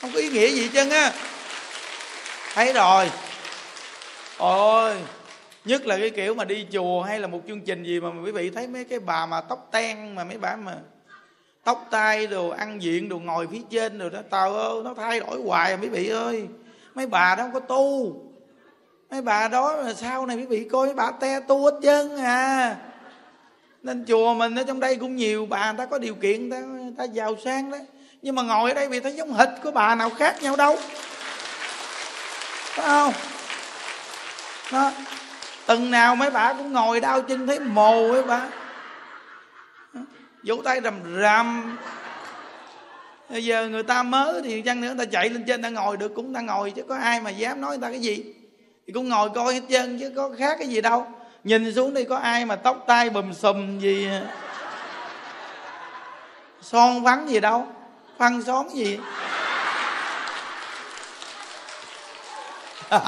[0.00, 1.12] Không có ý nghĩa gì chân á.
[2.54, 3.10] Thấy rồi.
[4.38, 4.96] Ôi
[5.66, 8.32] nhất là cái kiểu mà đi chùa hay là một chương trình gì mà quý
[8.32, 10.74] vị thấy mấy cái bà mà tóc ten mà mấy bà mà
[11.64, 15.20] tóc tai đồ ăn diện đồ ngồi phía trên rồi đó tao ơi nó thay
[15.20, 16.46] đổi hoài à quý vị ơi.
[16.94, 18.16] Mấy bà đó không có tu.
[19.10, 22.16] Mấy bà đó là sau này quý vị coi mấy bà te tu hết trơn
[22.16, 22.76] à.
[23.82, 26.60] Nên chùa mình ở trong đây cũng nhiều bà người ta có điều kiện người
[26.60, 27.80] ta, người ta giàu sang đấy.
[28.22, 30.76] Nhưng mà ngồi ở đây vì thấy giống hệt của bà nào khác nhau đâu.
[32.76, 33.12] Phải không?
[34.72, 34.92] Đó
[35.66, 38.40] từng nào mấy bà cũng ngồi đau chân thấy mồ ấy bà.
[40.42, 41.76] Vỗ tay rầm rầm.
[43.28, 45.96] Bây giờ người ta mới thì chăng nữa, người ta chạy lên trên ta ngồi
[45.96, 48.34] được cũng ta ngồi, chứ có ai mà dám nói người ta cái gì.
[48.86, 51.06] Thì cũng ngồi coi hết trơn, chứ có khác cái gì đâu.
[51.44, 54.08] Nhìn xuống đi, có ai mà tóc tai bùm xùm gì,
[56.62, 57.66] son vắng gì đâu
[58.18, 58.98] phân xóm gì.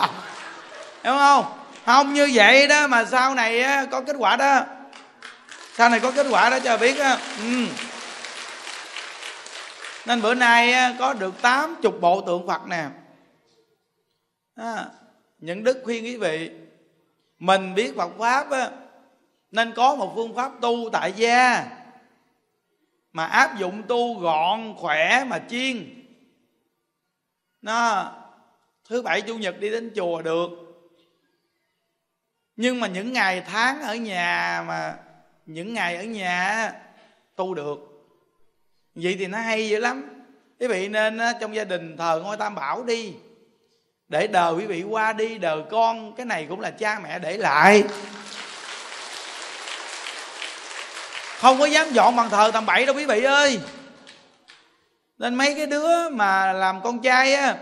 [1.05, 1.58] Đúng không?
[1.89, 4.65] Không như vậy đó mà sau này á, có kết quả đó.
[5.75, 7.19] Sau này có kết quả đó cho biết á.
[7.39, 7.67] Ừ.
[10.07, 12.85] nên bữa nay á, có được tám chục bộ tượng phật nè.
[14.55, 14.87] À,
[15.39, 16.51] những đức khuyên quý vị.
[17.39, 18.71] Mình biết Phật pháp á,
[19.51, 21.67] nên có một phương pháp tu tại gia
[23.13, 26.05] mà áp dụng tu gọn khỏe mà chiên.
[27.63, 28.07] Nó
[28.89, 30.68] thứ bảy chủ nhật đi đến chùa được
[32.59, 34.95] nhưng mà những ngày tháng ở nhà mà,
[35.47, 36.73] những ngày ở nhà
[37.37, 37.79] tu được.
[38.95, 40.25] Vậy thì nó hay dữ lắm.
[40.61, 43.15] Quý vị nên trong gia đình thờ ngôi tam bảo đi.
[44.09, 46.17] Để đời quý vị qua đi đời con.
[46.17, 47.85] Cái này cũng là cha mẹ để lại.
[51.39, 53.61] Không có dám dọn bằng thờ tầm bậy đâu quý vị ơi.
[55.19, 57.57] Nên mấy cái đứa mà làm con trai á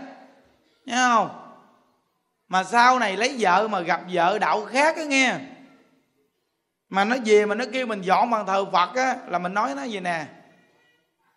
[0.85, 1.46] nghe không?
[2.47, 5.35] Mà sau này lấy vợ mà gặp vợ đạo khác á nghe.
[6.89, 9.75] Mà nó về mà nó kêu mình dọn bằng thờ phật á, là mình nói
[9.75, 10.25] nó gì nè.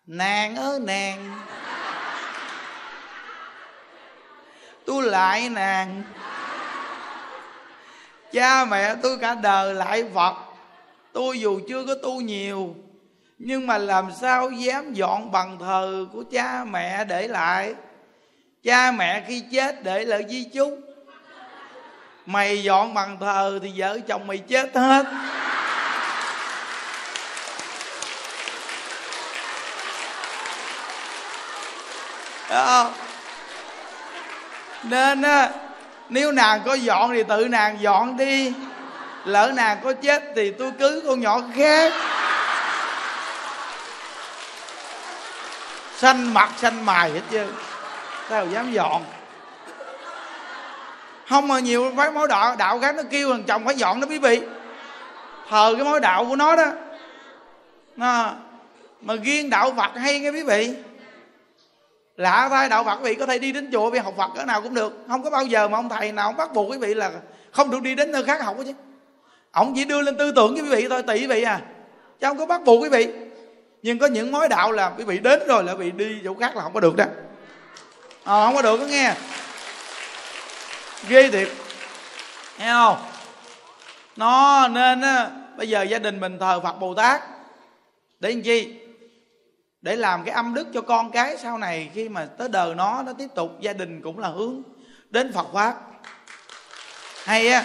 [0.05, 1.41] Nàng ơi, nàng.
[4.85, 6.03] Tôi lại nàng.
[8.31, 10.35] Cha mẹ tôi cả đời lại phật.
[11.13, 12.75] Tôi dù chưa có tu nhiều,
[13.37, 17.75] nhưng mà làm sao dám dọn bằng thờ của cha mẹ để lại?
[18.63, 20.79] Cha mẹ khi chết để lại di chúc
[22.25, 25.05] mày dọn bằng thờ thì vợ chồng mày chết hết.
[32.49, 32.93] Không?
[34.83, 35.49] nên á,
[36.09, 38.53] nếu nàng có dọn thì tự nàng dọn đi.
[39.25, 41.93] Lỡ nàng có chết thì tôi cưới con nhỏ khác.
[45.97, 47.47] Xanh mặt xanh mài hết trơn
[48.29, 49.03] sao dám dọn
[51.31, 54.07] không mà nhiều cái mối đạo đạo khác nó kêu thằng chồng phải dọn đó
[54.09, 54.41] quý vị
[55.49, 56.71] thờ cái mối đạo của nó đó.
[57.95, 58.33] Nó
[59.01, 60.73] mà riêng đạo phật hay nghe quý vị
[62.17, 64.45] lạ thay đạo phật quý vị có thể đi đến chùa vì học phật ở
[64.45, 65.05] nào cũng được.
[65.07, 67.11] Không có bao giờ mà ông thầy nào ông bắt buộc quý vị là
[67.51, 68.73] không được đi đến nơi khác học chứ.
[69.51, 71.61] Ông chỉ đưa lên tư tưởng với quý vị thôi tỷ quý vị à.
[72.19, 73.07] Chứ không có bắt buộc quý vị.
[73.83, 76.35] Nhưng có những mối đạo là quý vị đến rồi là quý vị đi chỗ
[76.39, 77.05] khác là không có được đó.
[78.23, 79.13] À, không có được đó nghe
[81.07, 81.49] ghê thiệt.
[82.59, 82.97] Nghe không?
[84.15, 87.21] Nó nên á bây giờ gia đình mình thờ phật bồ tát.
[88.19, 88.79] Để làm chi?
[89.81, 93.03] Để làm cái âm đức cho con cái sau này khi mà tới đời nó
[93.03, 94.61] nó tiếp tục gia đình cũng là hướng
[95.09, 95.75] đến Phật pháp.
[97.23, 97.63] Hay á.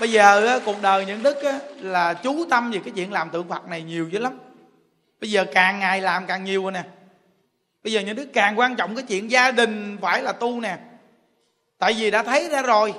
[0.00, 3.30] Bây giờ á, cuộc đời những đức á, là chú tâm về cái chuyện làm
[3.30, 4.38] tượng Phật này nhiều dữ lắm.
[5.20, 6.82] Bây giờ càng ngày làm càng nhiều rồi nè
[7.84, 10.78] bây giờ những đứa càng quan trọng cái chuyện gia đình phải là tu nè.
[11.78, 12.94] Tại vì đã thấy ra rồi.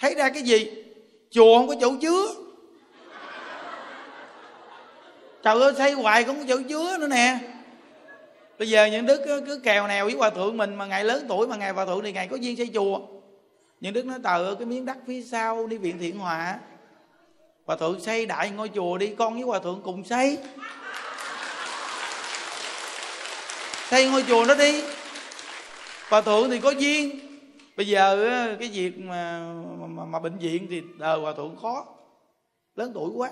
[0.00, 0.84] Thấy ra cái gì?
[1.30, 2.26] Chùa không có chỗ chứa.
[5.42, 7.38] Trời ơi, xây hoài cũng chịu chứa nữa nè.
[8.58, 11.46] Bây giờ những đức cứ kèo nèo với hòa thượng mình mà ngày lớn tuổi
[11.46, 13.00] mà ngày hòa thượng thì ngày có duyên xây chùa.
[13.80, 16.58] Những đức nói tờ cái miếng đất phía sau đi viện thiện hòa
[17.66, 20.38] hòa thượng xây đại ngôi chùa đi, con với hòa thượng cùng xây.
[23.90, 24.82] Xây ngôi chùa đó đi.
[26.08, 27.18] Hòa thượng thì có duyên.
[27.76, 28.16] Bây giờ
[28.60, 29.40] cái việc mà
[29.78, 31.86] mà, mà bệnh viện thì đời hòa thượng khó.
[32.76, 33.30] Lớn tuổi quá.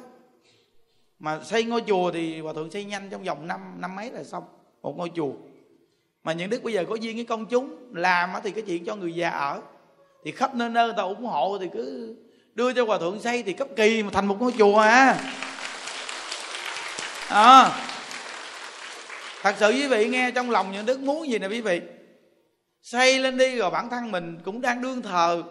[1.18, 4.24] Mà xây ngôi chùa thì hòa thượng xây nhanh trong vòng năm năm mấy là
[4.24, 4.44] xong
[4.82, 5.32] một ngôi chùa.
[6.24, 8.96] Mà những đức bây giờ có duyên với công chúng làm thì cái chuyện cho
[8.96, 9.60] người già ở.
[10.24, 12.16] Thì khắp nơi nơi người ta ủng hộ thì cứ
[12.54, 15.18] đưa cho hòa thượng xây thì cấp kỳ mà thành một ngôi chùa à.
[17.28, 17.70] À
[19.42, 21.80] thật sự quý vị nghe trong lòng những đức muốn gì nè quý vị.
[22.82, 25.42] Xây lên đi rồi bản thân mình cũng đang đương thờ.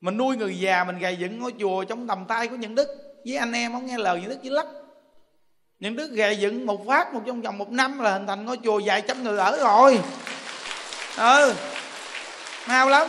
[0.00, 2.88] Mình nuôi người già, mình gầy dựng ngôi chùa trong tầm tay của những đức.
[3.26, 4.66] Với anh em không nghe lời những đức chỉ lắc
[5.80, 8.58] những đức gầy dựng một phát, một trong vòng một năm là hình thành ngôi
[8.64, 10.00] chùa vài trăm người ở rồi.
[11.16, 11.54] Ừ.
[12.68, 13.08] Mau lắm.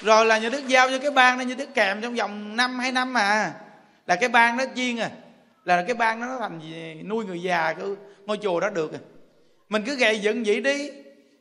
[0.00, 2.78] Rồi là nhà đức giao cho cái ban đó, những đức kèm trong vòng năm,
[2.78, 3.52] hai năm mà
[4.06, 5.10] là cái ban đó chiên à
[5.76, 6.60] là cái ban đó nó thành
[7.08, 7.86] nuôi người già cái
[8.26, 9.00] ngôi chùa đó được rồi
[9.68, 10.90] mình cứ gầy dựng vậy đi.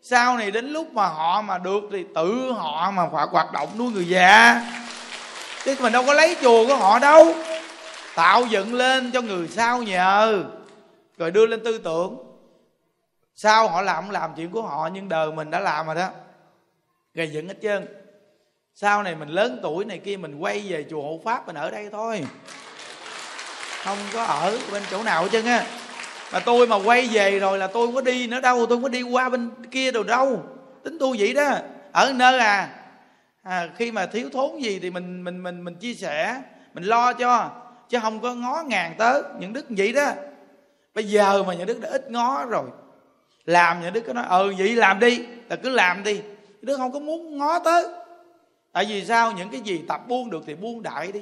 [0.01, 3.69] Sau này đến lúc mà họ mà được thì tự họ mà phải hoạt động
[3.77, 4.61] nuôi người già.
[5.65, 7.33] Chứ mình đâu có lấy chùa của họ đâu.
[8.15, 10.43] Tạo dựng lên cho người sau nhờ.
[11.17, 12.17] Rồi đưa lên tư tưởng.
[13.35, 16.09] Sau họ làm làm chuyện của họ, nhưng đời mình đã làm rồi đó.
[17.13, 17.87] Gây dựng hết trơn.
[18.75, 21.71] Sau này mình lớn tuổi này kia, mình quay về chùa hộ pháp, mình ở
[21.71, 22.25] đây thôi
[23.87, 25.65] không có ở bên chỗ nào hết trơn á.
[26.33, 29.01] Mà tôi mà quay về rồi là tôi có đi nữa đâu tôi có đi
[29.01, 30.43] qua bên kia đâu đâu.
[30.83, 31.51] Tính tôi vậy đó.
[31.91, 32.69] Ở nơi à,
[33.43, 36.41] à khi mà thiếu thốn gì thì mình mình mình mình chia sẻ
[36.73, 37.49] mình lo cho
[37.89, 40.11] chứ không có ngó ngàn tới những đức vậy đó.
[40.95, 42.65] Bây giờ mà những đức đã ít ngó rồi
[43.45, 46.21] làm những đức có nói ừ vậy làm đi là cứ làm đi.
[46.61, 47.85] Đức không có muốn ngó tới.
[48.71, 49.31] Tại vì sao?
[49.31, 51.21] Những cái gì tập buông được thì buông đại đi.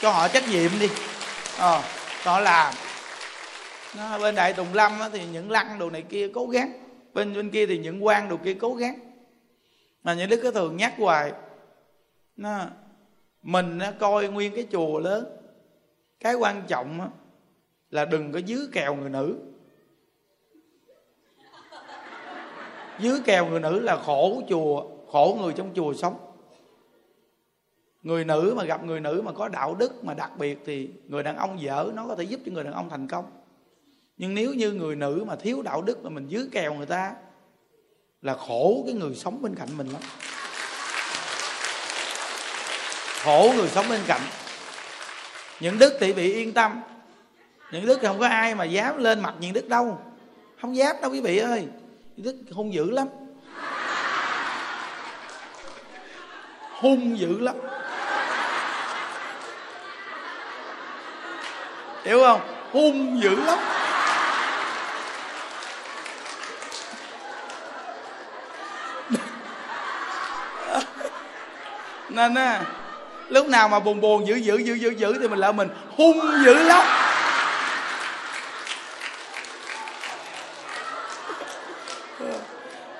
[0.00, 0.88] Cho họ trách nhiệm đi
[1.58, 1.82] ờ
[2.24, 2.72] đó là
[3.96, 6.72] nó, bên đại tùng lâm thì những lăng đồ này kia cố gắng
[7.14, 8.98] bên bên kia thì những quan đồ kia cố gắng.
[10.02, 11.32] Mà những đức có thường nhắc hoài
[12.36, 12.66] nó
[13.42, 15.26] mình coi nguyên cái chùa lớn.
[16.20, 17.10] Cái quan trọng
[17.90, 19.38] là đừng có dưới kèo người nữ.
[22.98, 26.27] Dưới kèo người nữ là khổ chùa khổ người trong chùa sống
[28.02, 31.22] người nữ mà gặp người nữ mà có đạo đức mà đặc biệt thì người
[31.22, 33.24] đàn ông dở, nó có thể giúp cho người đàn ông thành công.
[34.16, 37.12] Nhưng nếu như người nữ mà thiếu đạo đức mà mình dưới kèo người ta,
[38.22, 40.02] là khổ cái người sống bên cạnh mình lắm.
[43.24, 44.20] Khổ người sống bên cạnh.
[45.60, 46.80] Những đức thì bị yên tâm.
[47.72, 49.98] Những đức thì không có ai mà dám lên mặt những đức đâu.
[50.60, 51.66] Không dám đâu, quý vị ơi.
[52.16, 53.08] Những đức hung dữ lắm.
[56.80, 57.56] Hung dữ lắm.
[62.04, 62.40] Hiểu không?
[62.72, 63.58] Hung dữ lắm.
[72.08, 72.62] Nên á,
[73.28, 76.20] lúc nào mà buồn buồn dữ dữ dữ dữ dữ thì mình lại mình hung
[76.44, 76.86] dữ lắm.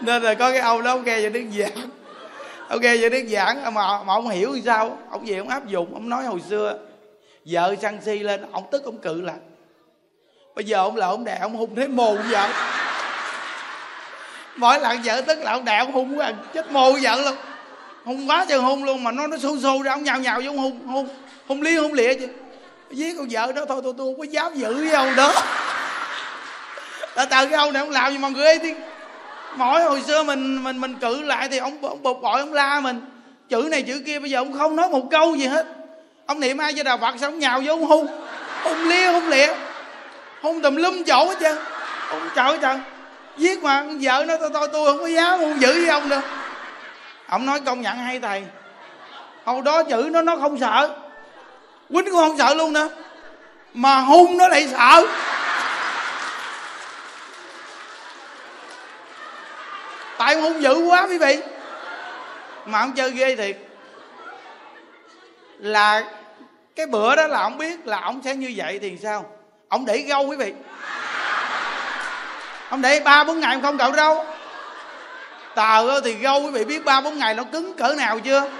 [0.01, 1.89] Nên là có cái ông đó, ông nghe về đức giảng
[2.69, 4.99] ông nghe về đức giảng mà mà ông hiểu sao?
[5.11, 6.79] Ông về ông áp dụng, ông nói hồi xưa
[7.51, 9.37] vợ săn si lên, ông tức ông cự lại.
[10.55, 12.49] Bây giờ ông là ông đè ông hung thấy mù vợ.
[14.57, 16.33] Mỗi lần vợ tức là ông đè ông hung quá à.
[16.55, 17.35] chết mù vợ luôn.
[18.05, 20.53] Hung quá trời hung luôn, mà nó nó xô xô ra, ông nhào nhào vô
[20.53, 21.09] hung hung
[21.49, 22.29] hung liên hung lịa chứ.
[22.91, 25.33] Giết con vợ đó, thôi tôi tôi không có dám giữ với ông đó.
[27.15, 28.77] Là từ cái ông này ông làm gì mà người tiếng
[29.57, 32.81] mỗi hồi xưa mình mình mình cự lại thì ông ông bực bội, ông la
[32.81, 33.01] mình.
[33.49, 35.67] Chữ này chữ kia, bây giờ ông không nói một câu gì hết
[36.29, 38.07] ông niệm ai cho đà phật xong nhào vô ông hung?
[38.63, 39.49] Hung lia, hung lịa.
[40.43, 41.59] Hung tùm lum chỗ hết trơn.
[42.11, 42.79] Ông trời trời.
[43.37, 46.21] Giết mà vợ nó tôi tôi tôi không có dám hung dữ với ông đâu.
[47.27, 48.45] Ông nói công nhận hay thầy.
[49.45, 50.97] Hồi đó chữ nó nó không sợ.
[51.91, 52.89] Quýnh cũng không sợ luôn nữa.
[53.75, 55.07] Mà hung nó lại sợ.
[60.19, 61.39] Tại ông hung dữ quá quý vị.
[62.67, 63.57] Mà ông chơi ghê thiệt.
[65.59, 66.03] Là
[66.79, 69.25] cái bữa đó là ông biết là ông sẽ như vậy thì sao?
[69.69, 70.53] Ông để gâu quý vị.
[72.71, 74.25] Ông để ba bốn ngày không cậu đâu.
[75.55, 78.51] Tờ thì gâu quý vị biết ba bốn ngày nó cứng cỡ nào chưa?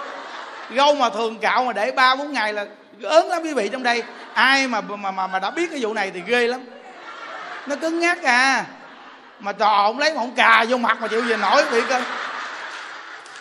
[0.71, 2.67] Gâu mà thường cạo mà để ba bốn ngày là
[3.03, 4.03] ớn lắm quý vị trong đây.
[4.35, 6.61] Ai mà mà mà, mà đã biết cái vụ này thì ghê lắm.
[7.67, 8.65] Nó cứng ngắc à.
[9.41, 12.01] Mà trò ông lấy mà ông cà vô mặt mà chịu gì nổi bị cơ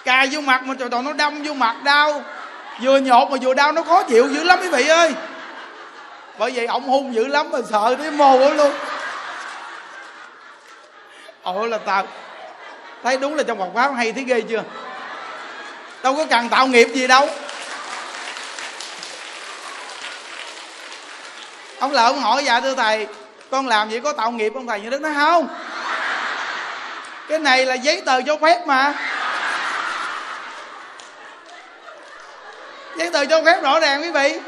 [0.05, 2.23] cà vô mặt mà trò nó đâm vô mặt đau
[2.81, 5.13] vừa nhột mà vừa đau, nó khó chịu dữ lắm quý vị ơi.
[6.37, 8.73] Bởi vậy ông hung dữ lắm mà sợ tới mồ luôn.
[11.43, 12.03] Ôi là tao,
[13.03, 14.63] thấy đúng là trong Phật pháp hay thấy ghê chưa?
[16.03, 17.29] Đâu có cần tạo nghiệp gì đâu.
[21.79, 23.07] Ông lợi ông hỏi dạ thưa thầy,
[23.51, 24.81] con làm vậy có tạo nghiệp không thầy?
[24.81, 25.47] Như đức nói không.
[27.29, 28.93] Cái này là giấy tờ cho phép mà.
[32.97, 34.39] Giấy tờ cho phép rõ ràng quý vị.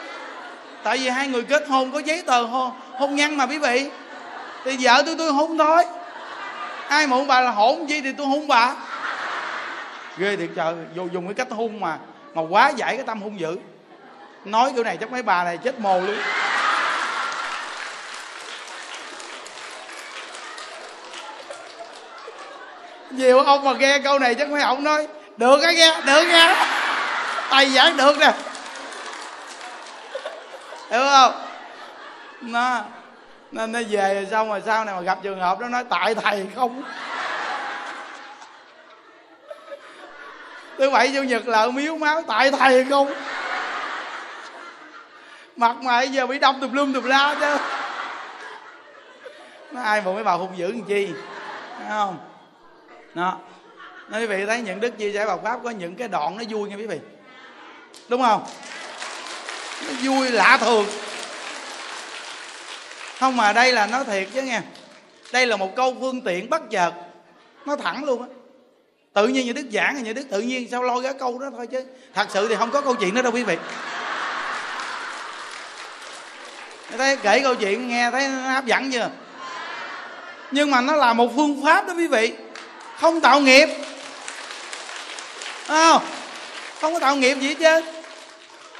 [0.83, 3.89] Tại vì hai người kết hôn có giấy tờ hôn, hôn nhân mà quý vị.
[4.65, 5.85] Thì vợ tôi tôi hôn thôi
[6.87, 8.75] ai mà hôn bà là hỗn gì thì tôi hôn bà.
[10.17, 11.97] Ghê thiệt trời vô dùng cái cách hôn mà
[12.33, 13.57] mà quá giải cái tâm hung dữ.
[14.45, 16.17] Nói kiểu này chắc mấy bà này chết mồ luôn.
[23.11, 26.55] Nhiều ông mà nghe câu này chắc mấy ông nói được á nghe được nghe
[27.49, 28.33] thầy giảng được nè.
[30.89, 31.33] Hiểu không?
[32.41, 32.81] Nó
[33.51, 36.15] nên nó về rồi xong rồi sau này mà gặp trường hợp đó nói, tại
[36.15, 36.83] thầy không.
[40.77, 43.13] Thứ bảy chủ nhật là miếu máu, tại thầy không?
[45.55, 47.57] Mặt mày giờ bị đâm tùm lum tùm la chứ.
[49.71, 51.09] Nó ai mà mấy bà hung dữ làm chi?
[51.79, 52.17] Thấy không?
[53.13, 53.37] Đó.
[54.07, 56.43] Nói, quý vị thấy những đức chia sẻ bọc pháp có những cái đoạn nó
[56.49, 56.99] vui nha quý vị
[58.07, 58.45] đúng không?
[59.87, 60.85] Nó vui lạ thường.
[63.19, 64.61] Không mà đây là nó thiệt chứ nghe.
[65.31, 66.91] Đây là một câu phương tiện bất chợt.
[67.65, 68.27] Nó thẳng luôn á.
[69.13, 71.67] Tự nhiên như đức giảng như đức tự nhiên sao lôi cái câu đó thôi
[71.67, 71.83] chứ.
[72.13, 73.57] Thật sự thì không có câu chuyện đó đâu quý vị.
[76.97, 79.09] Thấy kể câu chuyện nghe thấy nó hấp dẫn chưa?
[80.51, 82.33] Nhưng mà nó là một phương pháp đó quý vị.
[82.99, 83.69] Không tạo nghiệp.
[85.67, 86.01] Không?
[86.81, 87.91] Không có tạo nghiệp gì hết chứ.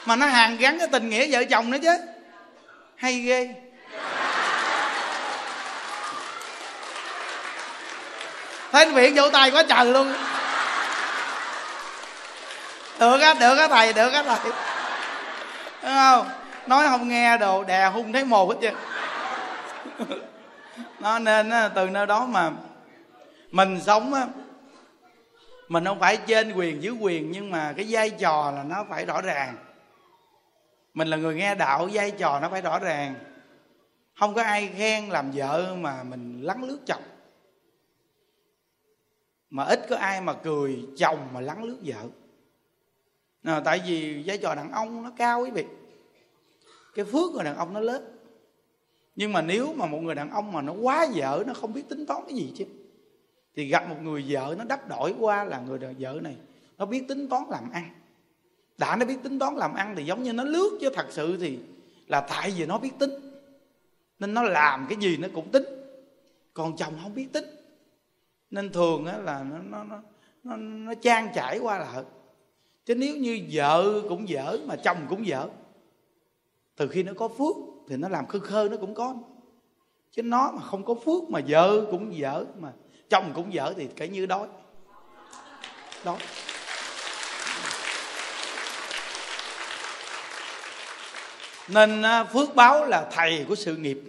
[0.05, 1.97] Mà nó hàn gắn cái tình nghĩa vợ chồng nữa chứ.
[2.95, 3.49] Hay ghê.
[8.71, 10.13] Thấy viện vỗ tay quá trời luôn.
[12.99, 14.51] Được á được á thầy, được á thầy.
[15.83, 16.29] Đúng không?
[16.67, 18.69] Nói không nghe đồ đè hung thấy mồ hết chứ.
[20.99, 22.49] Nó nên từ nơi đó mà
[23.51, 24.21] mình sống á
[25.69, 29.05] mình không phải trên quyền dưới quyền nhưng mà cái vai trò là nó phải
[29.05, 29.55] rõ ràng.
[30.93, 33.15] Mình là người nghe đạo vai trò nó phải rõ ràng.
[34.19, 37.01] Không có ai khen làm vợ mà mình lắng lướt chồng.
[39.49, 42.07] Mà ít có ai mà cười chồng mà lắng lướt vợ.
[43.43, 45.65] À, tại vì vai trò đàn ông nó cao quý vị.
[46.95, 48.17] Cái phước của đàn ông nó lớn.
[49.15, 51.83] Nhưng mà nếu mà một người đàn ông mà nó quá vợ nó không biết
[51.89, 52.65] tính toán cái gì chứ
[53.55, 56.35] thì gặp một người vợ nó đắp đổi qua là người vợ này
[56.77, 57.89] nó biết tính toán làm ăn.
[58.77, 61.37] Đã nó biết tính toán làm ăn thì giống như nó lướt chứ thật sự
[61.37, 61.59] thì
[62.07, 63.11] là tại vì nó biết tính.
[64.19, 65.63] Nên nó làm cái gì nó cũng tính.
[66.53, 67.45] Còn chồng không biết tính.
[68.51, 70.01] Nên thường á là nó nó nó
[70.43, 72.03] nó, nó trang trải qua là
[72.85, 75.49] chứ nếu như vợ cũng dở mà chồng cũng dở
[76.75, 77.55] từ khi nó có phước
[77.87, 79.15] thì nó làm khơ khơ nó cũng có.
[80.11, 82.73] Chứ nó mà không có phước mà vợ cũng dở mà
[83.09, 84.47] chồng cũng dở thì cái như đói.
[86.03, 86.17] Đó.
[91.67, 93.99] Nên à, phước báo là thầy của sự nghiệp.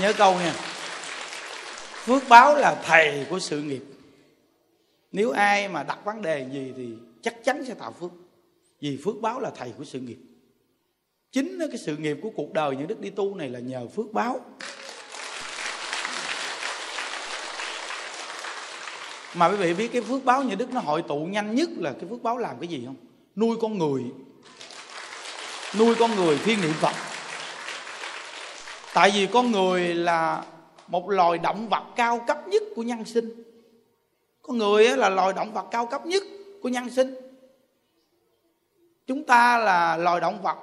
[0.00, 0.52] Nhớ câu nha.
[1.92, 3.82] Phước báo là thầy của sự nghiệp.
[5.12, 6.88] Nếu ai mà đặt vấn đề gì thì
[7.22, 8.10] chắc chắn sẽ tạo phước.
[8.80, 10.18] Vì phước báo là thầy của sự nghiệp.
[11.32, 14.12] Chính cái sự nghiệp của cuộc đời những đức đi tu này là nhờ phước
[14.12, 14.40] báo.
[19.34, 21.92] Mà quý vị biết cái phước báo như đức nó hội tụ nhanh nhất là
[21.92, 22.96] cái phước báo làm cái gì không?
[23.36, 24.04] Nuôi con người.
[25.78, 26.94] Nuôi con người thiên niệm phật.
[28.94, 30.44] Tại vì con người là
[30.88, 33.42] một loài động vật cao cấp nhất của nhân sinh.
[34.42, 36.22] Con người là loài động vật cao cấp nhất
[36.62, 37.14] của nhân sinh.
[39.06, 40.58] Chúng ta là loài động vật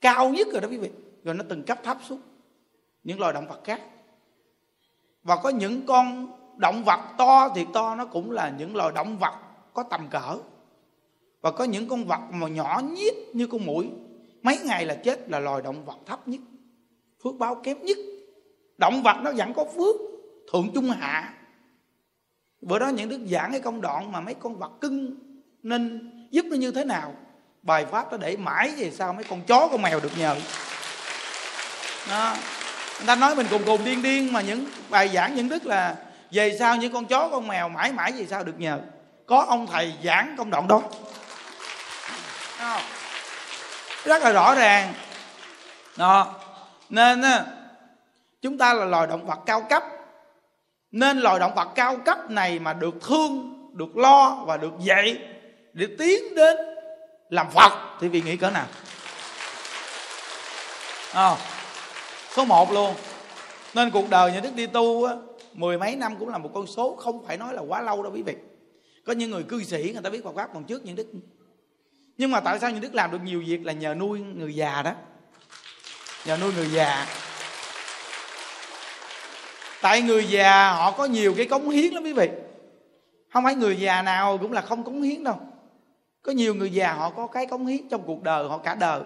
[0.00, 0.90] cao nhất rồi đó quý vị.
[1.24, 2.20] Rồi nó từng cấp thấp xuống.
[3.04, 3.80] Những loài động vật khác.
[5.22, 9.18] Và có những con động vật to thì to, nó cũng là những loài động
[9.18, 9.34] vật
[9.74, 10.36] có tầm cỡ.
[11.40, 13.90] Và có những con vật mà nhỏ nhít như con mũi.
[14.42, 16.40] Mấy ngày là chết là loài động vật thấp nhất,
[17.24, 17.98] phước báo kém nhất.
[18.78, 19.96] Động vật nó vẫn có phước,
[20.52, 21.34] thượng trung hạ.
[22.60, 25.14] Bữa đó những đức giảng cái công đoạn mà mấy con vật cưng
[25.62, 27.14] nên giúp nó như thế nào?
[27.62, 30.36] Bài pháp nó để mãi về sao mấy con chó, con mèo được nhờ.
[32.08, 32.36] Đó.
[32.98, 35.96] người ta nói mình cùng cùng điên điên mà những bài giảng những đức là
[36.30, 38.80] về sau những con chó con mèo mãi mãi về sao được nhờ.
[39.26, 40.82] Có ông thầy giảng công đoạn đó.
[44.04, 44.94] Rất là rõ ràng.
[45.96, 46.34] Đó.
[46.88, 47.22] Nên
[48.42, 49.82] chúng ta là loài động vật cao cấp.
[50.90, 55.18] Nên loài động vật cao cấp này mà được thương được lo và được dạy
[55.72, 56.56] để tiến đến
[57.30, 58.66] làm phật thì vị nghĩ cỡ nào?
[61.12, 61.36] À,
[62.36, 62.94] số một luôn.
[63.74, 65.14] Nên cuộc đời nhà đức đi tu á,
[65.58, 68.12] mười mấy năm cũng là một con số không phải nói là quá lâu đâu
[68.12, 68.36] quý vị.
[69.06, 71.06] Có những người cư sĩ, người ta biết Phật pháp còn trước những đức.
[72.18, 74.82] Nhưng mà tại sao những đức làm được nhiều việc là nhờ nuôi người già
[74.82, 74.92] đó?
[76.26, 77.06] Nhờ nuôi người già.
[79.82, 82.28] Tại người già họ có nhiều cái cống hiến lắm quý vị.
[83.32, 85.40] Không phải người già nào cũng là không cống hiến đâu.
[86.22, 89.02] Có nhiều người già họ có cái cống hiến trong cuộc đời họ cả đời.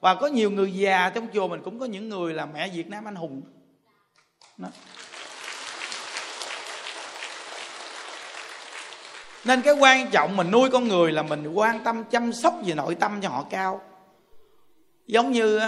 [0.00, 2.88] Và có nhiều người già trong chùa mình cũng có những người là mẹ việt
[2.88, 3.42] nam anh hùng.
[4.56, 4.68] Đó.
[9.44, 12.74] Nên cái quan trọng mình nuôi con người là mình quan tâm chăm sóc về
[12.74, 13.80] nội tâm cho họ cao.
[15.06, 15.60] Giống như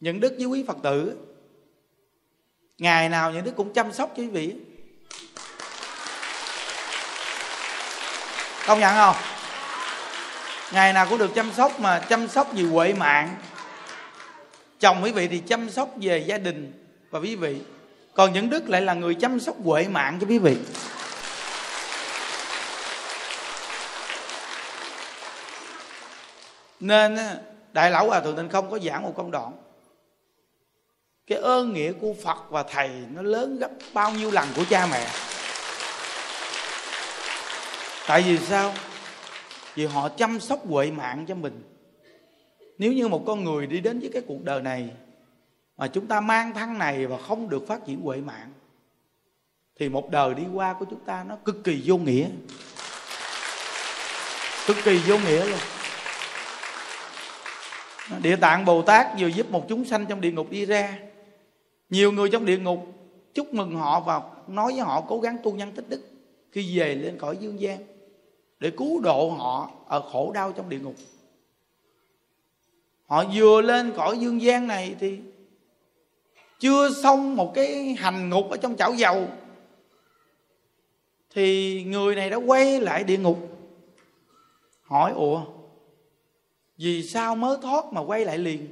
[0.00, 1.16] những đức với quý phật tử.
[2.78, 4.54] Ngày nào những đức cũng chăm sóc cho quý vị.
[8.66, 9.16] Công nhận không?
[10.72, 13.36] Ngày nào cũng được chăm sóc mà chăm sóc về huệ mạng.
[14.80, 16.72] Chồng quý vị thì chăm sóc về gia đình
[17.10, 17.60] và quý vị.
[18.14, 20.56] Còn những đức lại là người chăm sóc huệ mạng cho quý vị.
[26.80, 27.18] Nên
[27.72, 29.52] đại lão hòa thượng tịnh không có giảng một công đoạn.
[31.26, 34.86] Cái ơn nghĩa của phật và thầy nó lớn gấp bao nhiêu lần của cha
[34.86, 35.08] mẹ.
[38.06, 38.74] Tại vì sao?
[39.74, 41.62] Vì họ chăm sóc huệ mạng cho mình.
[42.78, 44.90] Nếu như một con người đi đến với cái cuộc đời này
[45.76, 48.52] mà chúng ta mang thân này và không được phát triển huệ mạng,
[49.78, 52.26] thì một đời đi qua của chúng ta nó cực kỳ vô nghĩa.
[54.66, 55.58] Cực kỳ vô nghĩa luôn
[58.22, 60.98] địa tạng bồ tát vừa giúp một chúng sanh trong địa ngục đi ra.
[61.90, 62.86] Nhiều người trong địa ngục
[63.34, 66.02] chúc mừng họ và nói với họ cố gắng tu nhân tích đức
[66.52, 67.78] khi về lên cõi dương gian
[68.60, 70.94] để cứu độ họ ở khổ đau trong địa ngục.
[73.06, 75.18] Họ vừa lên cõi dương gian này thì
[76.60, 79.28] chưa xong một cái hành ngục ở trong chảo dầu.
[81.30, 83.38] Thì người này đã quay lại địa ngục,
[84.82, 85.44] hỏi, ủa
[86.76, 88.68] vì sao mới thoát mà quay lại liền?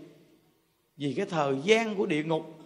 [0.96, 2.58] Vì cái thời gian của địa ngục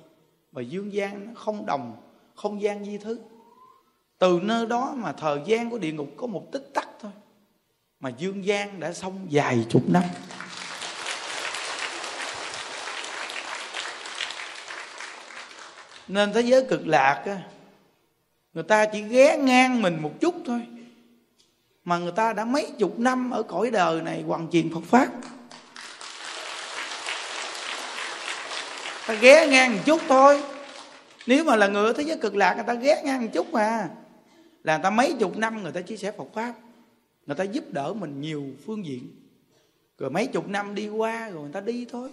[0.52, 1.96] và dương gian nó không đồng,
[2.34, 3.20] không gian di thứ.
[4.18, 7.12] Từ nơi đó mà thời gian của địa ngục có một tích tắc thôi,
[8.00, 10.02] mà dương gian đã xong vài chục năm.
[16.08, 17.42] Nên thế giới cực lạc á,
[18.54, 20.66] người ta chỉ ghé ngang mình một chút thôi
[21.86, 25.08] mà người ta đã mấy chục năm ở cõi đời này hoàn truyền Phật pháp.
[29.06, 30.42] Ta ghé ngang một chút thôi.
[31.26, 33.52] Nếu mà là người ở thế giới cực lạc, người ta ghé ngang một chút
[33.52, 33.88] mà.
[34.64, 36.54] Là người ta mấy chục năm người ta chia sẻ Phật pháp.
[37.26, 39.10] Người ta giúp đỡ mình nhiều phương diện.
[39.98, 42.10] Rồi mấy chục năm đi qua rồi người ta đi thôi.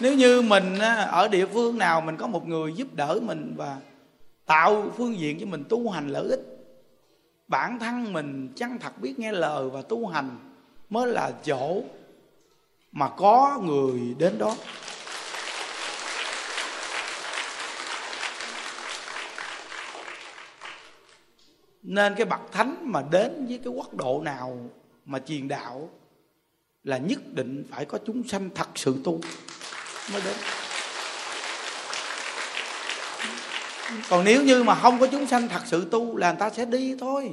[0.00, 0.78] Nếu như mình
[1.10, 3.78] ở địa phương nào mình có một người giúp đỡ mình và
[4.46, 6.40] tạo phương diện cho mình tu hành lợi ích,
[7.48, 10.38] bản thân mình chân thật biết nghe lời và tu hành
[10.90, 11.82] mới là chỗ
[12.92, 14.56] mà có người đến đó.
[21.82, 24.58] Nên cái bậc thánh mà đến với cái quốc độ nào
[25.04, 25.90] mà truyền đạo
[26.84, 29.20] là nhất định phải có chúng sanh thật sự tu
[30.12, 30.34] mới đúng
[34.08, 36.64] còn nếu như mà không có chúng sanh thật sự tu là người ta sẽ
[36.64, 37.32] đi thôi.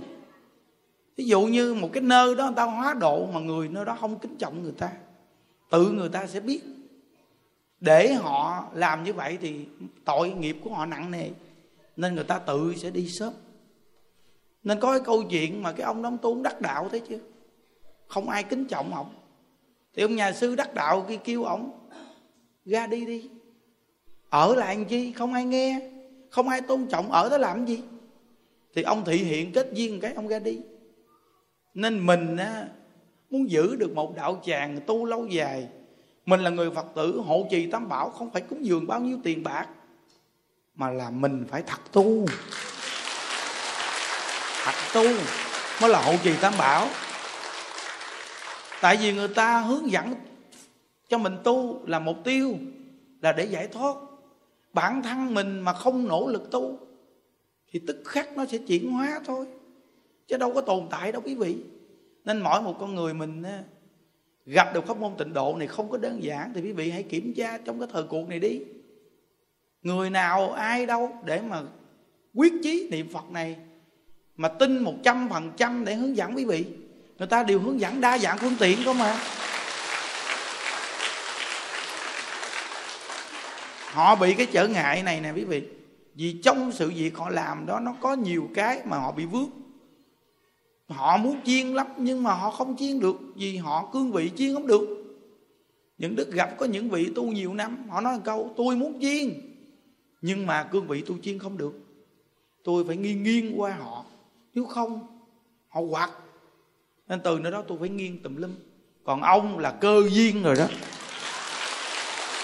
[1.15, 3.97] Ví dụ như một cái nơi đó người ta hóa độ mà người nơi đó
[3.99, 4.91] không kính trọng người ta
[5.69, 6.61] tự người ta sẽ biết.
[7.79, 9.65] Để họ làm như vậy thì
[10.05, 11.29] tội nghiệp của họ nặng nề
[11.95, 13.33] nên người ta tự sẽ đi sớm.
[14.63, 17.19] Nên có cái câu chuyện mà cái ông đóng tu đắc đạo thế chứ,
[18.07, 19.15] không ai kính trọng ông.
[19.95, 21.82] Thì ông nhà sư đắc đạo kia kêu ông
[22.65, 23.29] ra đi đi.
[24.29, 25.13] Ở lại làm chi?
[25.13, 25.79] Không ai nghe.
[26.29, 27.11] Không ai tôn trọng.
[27.11, 27.81] Ở đó làm gì?
[28.75, 30.59] Thì ông thị hiện kết duyên cái ông ra đi.
[31.73, 32.65] Nên mình á,
[33.29, 35.67] muốn giữ được một đạo tràng tu lâu dài.
[36.25, 39.17] Mình là người phật tử hộ trì tam bảo không phải cúng dường bao nhiêu
[39.23, 39.67] tiền bạc
[40.75, 42.25] mà là mình phải thật tu.
[44.63, 45.03] Thật tu
[45.81, 46.87] mới là hộ trì tam bảo.
[48.81, 50.15] Tại vì người ta hướng dẫn
[51.13, 52.55] cho mình tu là mục tiêu,
[53.21, 53.95] là để giải thoát.
[54.73, 56.77] Bản thân mình mà không nỗ lực tu,
[57.71, 59.45] thì tức khắc nó sẽ chuyển hóa thôi,
[60.27, 61.55] chứ đâu có tồn tại đâu quý vị.
[62.25, 63.43] Nên mỗi một con người mình
[64.45, 67.03] gặp được pháp môn tịnh độ này không có đơn giản, thì quý vị hãy
[67.03, 68.59] kiểm tra trong cái thời cuộc này đi.
[69.81, 71.61] Người nào, ai đâu, để mà
[72.33, 73.57] quyết chí niệm phật này,
[74.35, 76.65] mà tin một trăm phần trăm để hướng dẫn quý vị.
[77.17, 79.15] Người ta đều hướng dẫn đa dạng phương tiện không mà
[83.93, 85.63] họ bị cái trở ngại này nè quý vị.
[86.15, 89.49] Vì trong sự việc họ làm đó, nó có nhiều cái mà họ bị vướng.
[90.87, 94.53] Họ muốn chiên lắm, nhưng mà họ không chiên được, vì họ cương vị chiên
[94.53, 94.81] không được.
[95.97, 98.99] Những đức gặp có những vị tu nhiều năm, họ nói một câu, tôi muốn
[99.01, 99.41] chiên,
[100.21, 101.73] nhưng mà cương vị tôi chiên không được.
[102.63, 104.05] Tôi phải nghiêng nghiêng qua họ.
[104.53, 105.07] Nếu không,
[105.69, 106.09] họ quạt.
[107.07, 108.51] Nên từ nơi đó tôi phải nghiêng tùm lum.
[109.03, 110.65] Còn ông là cơ duyên rồi đó.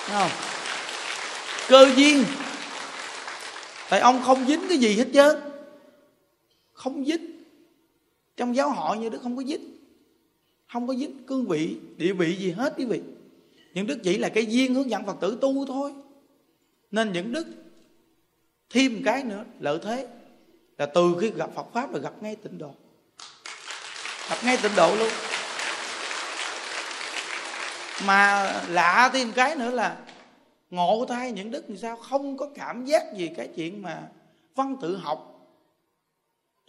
[0.08, 0.59] Thấy không?
[1.70, 2.26] Cơ duyên.
[3.90, 5.40] Tại ông không dính cái gì hết trơn.
[6.74, 7.44] Không dính.
[8.38, 9.78] Trong giáo hội như đức không có dính.
[10.74, 13.02] Không có dính cương vị, địa vị gì hết quý vị.
[13.74, 15.94] Những đức chỉ là cái duyên hướng dẫn phật tử tu thôi.
[16.92, 17.48] Nên những đức
[18.70, 20.08] thêm cái nữa lợi thế
[20.78, 22.72] là từ khi gặp phật pháp là gặp ngay tịnh độ.
[24.30, 25.10] Gặp ngay tịnh độ luôn.
[28.06, 29.98] Mà lạ thêm cái nữa là
[30.70, 31.96] ngộ thai những đức thì sao?
[31.96, 34.02] Không có cảm giác gì cái chuyện mà
[34.56, 35.26] văn tự học.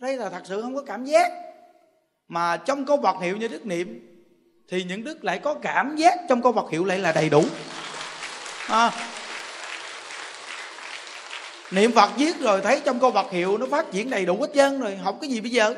[0.01, 1.33] Đây là thật sự không có cảm giác.
[2.29, 4.07] Mà trong câu vật hiệu như đức niệm
[4.69, 7.45] thì những đức lại có cảm giác trong câu vật hiệu lại là đầy đủ.
[8.69, 8.91] À,
[11.71, 14.51] niệm phật viết rồi thấy trong câu vật hiệu nó phát triển đầy đủ hết
[14.55, 15.75] trơn rồi học cái gì bây giờ?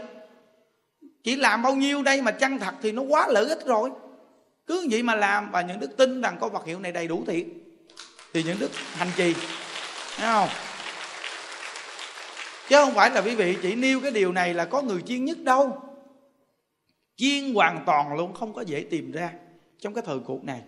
[1.25, 3.91] Chỉ làm bao nhiêu đây mà chăng thật thì nó quá lợi ích rồi.
[4.67, 7.25] Cứ vậy mà làm và những đức tin rằng câu vật hiệu này đầy đủ
[7.27, 7.47] thiệt
[8.33, 9.35] thì những đức hành trì.
[10.17, 10.49] Thấy không?
[12.69, 15.25] Chứ không phải là quý vị chỉ nêu cái điều này là có người chuyên
[15.25, 15.83] nhất đâu.
[17.17, 19.31] Chuyên hoàn toàn luôn, không có dễ tìm ra
[19.81, 20.61] trong cái thời cuộc này.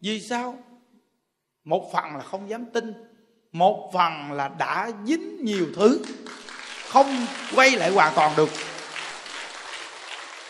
[0.00, 0.58] Vì sao?
[1.64, 2.92] Một phần là không dám tin,
[3.52, 6.02] một phần là đã dính nhiều thứ,
[6.88, 8.48] không quay lại hoàn toàn được.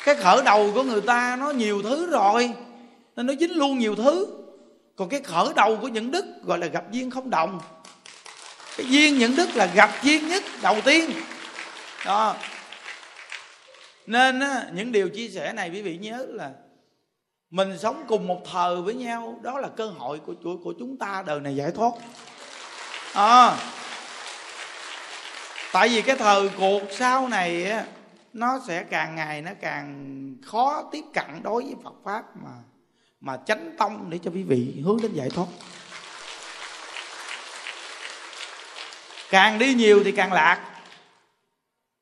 [0.04, 2.52] Cái khởi đầu của người ta, nó nhiều thứ rồi,
[3.16, 4.39] nên nó dính luôn nhiều thứ
[5.00, 7.60] còn cái khởi đầu của những đức gọi là gặp duyên không đồng.
[8.76, 11.10] Cái duyên những đức là gặp duyên nhất đầu tiên.
[12.06, 12.36] Đó.
[14.06, 16.50] Nên á, những điều chia sẻ này quý vị nhớ là
[17.50, 20.98] mình sống cùng một thời với nhau đó là cơ hội của của, của chúng
[20.98, 21.92] ta đời này giải thoát.
[23.14, 23.56] À,
[25.72, 27.84] tại vì cái thời cuộc sau này á,
[28.32, 32.50] nó sẽ càng ngày nó càng khó tiếp cận đối với Phật pháp mà
[33.20, 35.46] mà tránh tông để cho quý vị hướng đến giải thoát.
[39.30, 40.82] Càng đi nhiều thì càng lạc.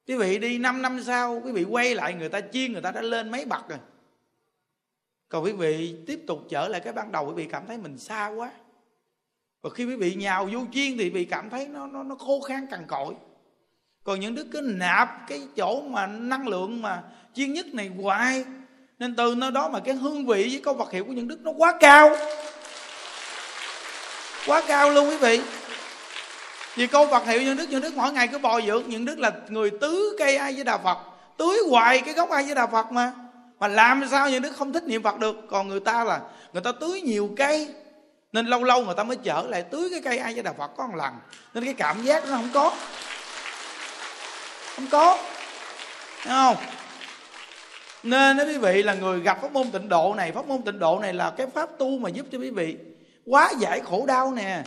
[0.06, 2.90] Quý vị đi 5 năm sau, quý vị quay lại người ta chiên, người ta
[2.90, 3.78] đã lên mấy bậc rồi.
[5.28, 7.98] Còn quý vị tiếp tục trở lại cái ban đầu, quý vị cảm thấy mình
[7.98, 8.50] xa quá.
[9.62, 12.14] Và khi quý vị nhào vô chiên thì quý vị cảm thấy nó nó nó
[12.14, 13.14] khô khan cằn cội
[14.04, 17.02] còn những đứa cứ nạp cái chỗ mà năng lượng mà
[17.34, 18.44] chiên nhất này hoài
[18.98, 21.38] nên từ nơi đó mà cái hương vị với câu vật hiệu của những đức
[21.40, 22.16] nó quá cao.
[24.46, 25.40] Quá cao luôn quý vị.
[26.74, 28.82] Vì câu vật hiệu những đức những đức mỗi ngày cứ bò dưỡng.
[28.86, 30.98] Những đức là người tứ cây ai với đà Phật.
[31.36, 33.12] Tưới hoài cái gốc ai với đà Phật mà.
[33.58, 35.36] Mà làm sao những đức không thích niệm Phật được?
[35.50, 36.20] Còn người ta là
[36.52, 37.68] người ta tưới nhiều cây.
[38.32, 40.70] Nên lâu lâu người ta mới trở lại tưới cái cây ai với đà Phật
[40.76, 41.12] có một lần.
[41.54, 42.72] Nên cái cảm giác nó không có.
[44.76, 45.18] Không có.
[46.24, 46.56] Thấy không?
[48.02, 50.78] Nên đó quý vị là người gặp pháp môn tịnh độ này, pháp môn tịnh
[50.78, 52.76] độ này là cái pháp tu mà giúp cho quý vị
[53.26, 54.62] quá giải khổ đau nè.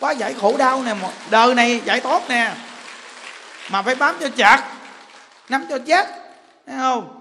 [0.00, 0.94] Quá giải khổ đau nè
[1.30, 2.54] đời này giải thoát nè.
[3.72, 4.78] Mà phải bám cho chặt
[5.48, 6.08] nắm cho chắc
[6.66, 7.20] thấy không?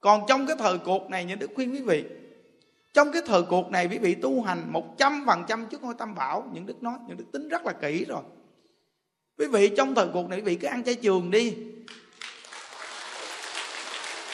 [0.00, 2.04] Còn trong cái thời cuộc này như đức khuyên quý vị,
[2.94, 5.94] trong cái thời cuộc này quý vị tu hành một trăm phần trăm trước ngôi
[5.98, 8.22] tam bảo, những đức nói, những đức tính rất là kỹ rồi.
[9.38, 11.54] Quý vị trong thời cuộc này quý vị cứ ăn chay trường đi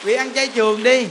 [0.05, 1.07] vị ăn chay trường đi.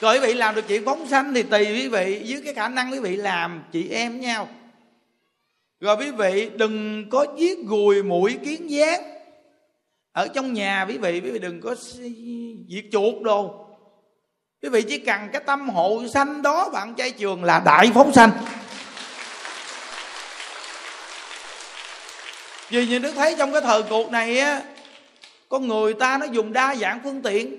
[0.00, 2.68] Rồi quý vị làm được chuyện phóng sanh thì tùy quý vị với cái khả
[2.68, 4.48] năng quý vị làm, chị em nhau.
[5.80, 9.02] Rồi quý vị đừng có giết gùi mũi kiến gián.
[10.12, 11.74] Ở trong nhà quý vị quý vị đừng có
[12.68, 13.66] diệt chuột đồ.
[14.62, 18.12] Quý vị chỉ cần cái tâm hộ sanh đó, bạn chay trường là đại phóng
[18.12, 18.30] sanh.
[22.68, 24.62] Vì như đức thấy trong cái thời cuộc này á
[25.48, 27.56] con người ta nó dùng đa dạng phương tiện.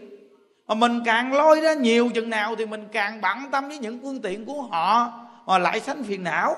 [0.68, 4.00] Mà mình càng lôi ra nhiều chừng nào thì mình càng bận tâm với những
[4.02, 5.12] phương tiện của họ
[5.46, 6.56] mà lại sanh phiền não.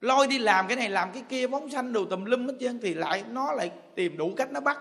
[0.00, 2.80] Lôi đi làm cái này làm cái kia phóng sanh đồ tùm lum hết trơn
[2.82, 4.78] thì lại nó lại tìm đủ cách nó bắt.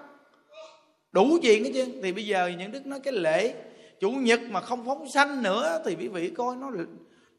[1.11, 2.01] Đủ chuyện hết trơn.
[2.03, 3.53] Thì bây giờ những đức nói cái lễ,
[3.99, 6.71] chủ nhật mà không phóng sanh nữa thì quý vị coi nó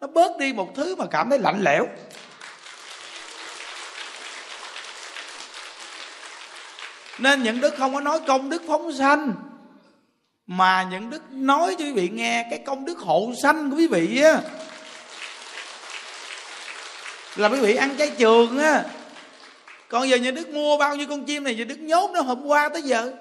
[0.01, 1.87] nó bớt đi một thứ mà cảm thấy lạnh lẽo.
[7.19, 9.35] Nên những đức không có nói công đức phóng sanh,
[10.47, 13.87] mà những đức nói cho quý vị nghe cái công đức hộ sanh của quý
[13.87, 14.41] vị á,
[17.37, 18.85] là quý vị ăn trái trường á.
[19.89, 22.47] Còn giờ nhà đức mua bao nhiêu con chim này, nhà đức nhốt nó hôm
[22.47, 23.13] qua tới giờ.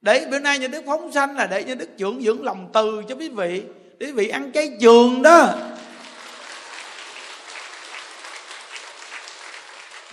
[0.00, 3.02] Để bữa nay nhà đức phóng sanh là để nhà đức trưởng dưỡng lòng từ
[3.08, 3.62] cho quý vị.
[3.98, 5.54] Để quý vị ăn trái trường đó.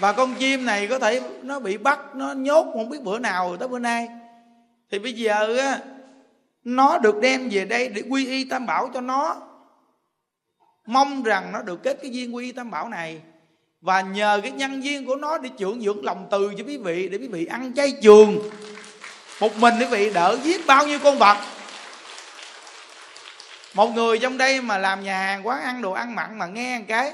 [0.01, 3.57] Và con chim này có thể nó bị bắt, nó nhốt không biết bữa nào
[3.57, 4.07] tới bữa nay.
[4.91, 5.79] Thì bây giờ á,
[6.63, 9.35] nó được đem về đây để quy y tam bảo cho nó.
[10.85, 13.21] Mong rằng nó được kết cái duyên quy y tam bảo này.
[13.81, 17.09] Và nhờ cái nhân duyên của nó để trưởng dưỡng lòng từ cho quý vị,
[17.09, 18.49] để quý vị ăn chay trường.
[19.41, 21.37] Một mình quý vị đỡ giết bao nhiêu con vật.
[23.73, 26.79] Một người trong đây mà làm nhà hàng, quán ăn, đồ ăn mặn mà nghe
[26.79, 27.13] một cái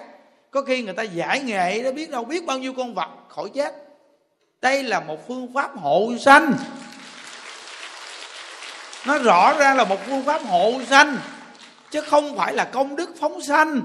[0.52, 3.50] có khi người ta giải nghệ đó biết đâu biết bao nhiêu con vật khỏi
[3.54, 3.74] chết.
[4.62, 6.54] Đây là một phương pháp hộ sanh.
[9.08, 11.18] Nó rõ ra là một phương pháp hộ sanh,
[11.92, 13.82] chứ không phải là công đức phóng sanh.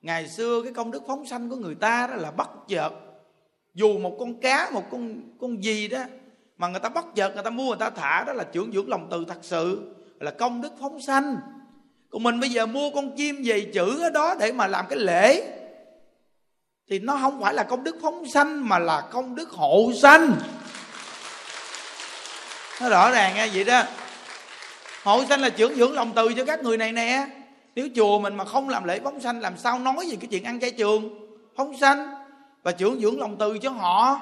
[0.00, 2.90] Ngày xưa cái công đức phóng sanh của người ta đó là bắt chợt.
[3.74, 6.02] Dù một con cá, một con con gì đó,
[6.58, 8.88] mà người ta bắt chợt người ta mua người ta thả đó là trưởng dưỡng
[8.88, 11.36] lòng từ thật sự, là công đức phóng sanh
[12.10, 14.98] còn mình bây giờ mua con chim về chữ ở đó để mà làm cái
[14.98, 15.42] lễ.
[16.90, 20.36] Thì nó không phải là công đức phóng sanh, mà là công đức hộ sanh.
[22.80, 23.82] Nó rõ ràng nghe vậy đó.
[25.02, 27.26] Hộ sanh là trưởng dưỡng lòng từ cho các người này nè.
[27.74, 30.44] Nếu chùa mình mà không làm lễ phóng sanh, làm sao nói về cái chuyện
[30.44, 32.14] ăn chay trường, phóng sanh
[32.62, 34.20] và trưởng dưỡng lòng từ cho họ?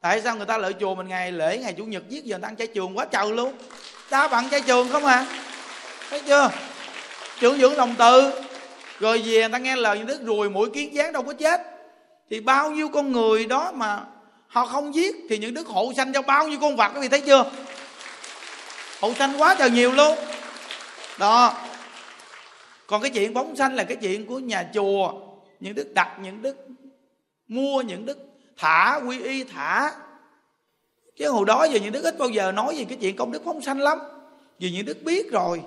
[0.00, 2.42] Tại sao người ta lợi chùa mình ngày lễ, ngày chủ nhật giết giờ người
[2.42, 3.52] ta ăn chay trường quá trời luôn.
[4.10, 5.26] Đá bằng chay trường không à.
[6.10, 6.50] Thấy chưa?
[7.40, 8.32] Trưởng dưỡng lòng từ.
[8.98, 11.60] Rồi về người ta nghe lời như đức rùi mũi kiến gián đâu có chết.
[12.30, 14.00] Thì bao nhiêu con người đó mà
[14.46, 17.08] họ không giết, thì những đức hộ sanh cho bao nhiêu con vật các vị
[17.08, 17.50] thấy chưa?
[19.00, 20.18] Hộ sanh quá trời nhiều luôn.
[21.18, 21.54] Đó.
[22.86, 25.12] Còn cái chuyện phóng sanh là cái chuyện của nhà chùa.
[25.60, 26.56] Những đức đặt, những đức
[27.48, 28.18] mua, những đức
[28.56, 29.92] thả, quy y thả.
[31.16, 33.42] Chứ hồi đó giờ những đức ít bao giờ nói về cái chuyện công đức
[33.44, 33.98] phóng sanh lắm.
[34.58, 35.62] Vì những đức biết rồi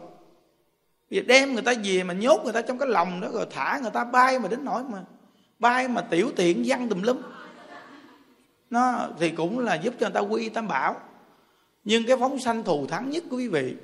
[1.11, 3.79] vì đem người ta về mà nhốt người ta trong cái lòng đó rồi thả
[3.81, 5.03] người ta bay mà đến nỗi mà
[5.59, 7.21] bay mà tiểu tiện văng tùm lum.
[8.69, 10.95] Nó thì cũng là giúp cho người ta quy tam bảo.
[11.83, 13.75] Nhưng cái phóng sanh thù thắng nhất của quý vị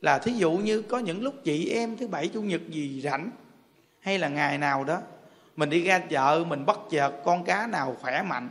[0.00, 3.30] là thí dụ như có những lúc chị em thứ bảy, chủ nhật gì rảnh,
[4.00, 4.98] hay là ngày nào đó,
[5.56, 8.48] mình đi ra chợ, mình bắt chợt con cá nào khỏe mạnh,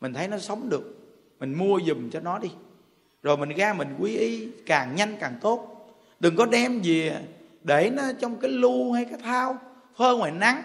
[0.00, 0.98] mình thấy nó sống được,
[1.40, 2.50] mình mua giùm cho nó đi.
[3.22, 5.71] Rồi mình ra mình quý y, càng nhanh càng tốt
[6.22, 7.20] đừng có đem về
[7.62, 9.58] để nó trong cái lu hay cái thao
[9.96, 10.62] phơi ngoài nắng.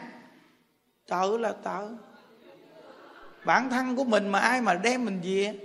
[1.08, 1.88] Tớ là tớ.
[3.45, 5.60] Bản thân của mình mà ai mà đem mình về,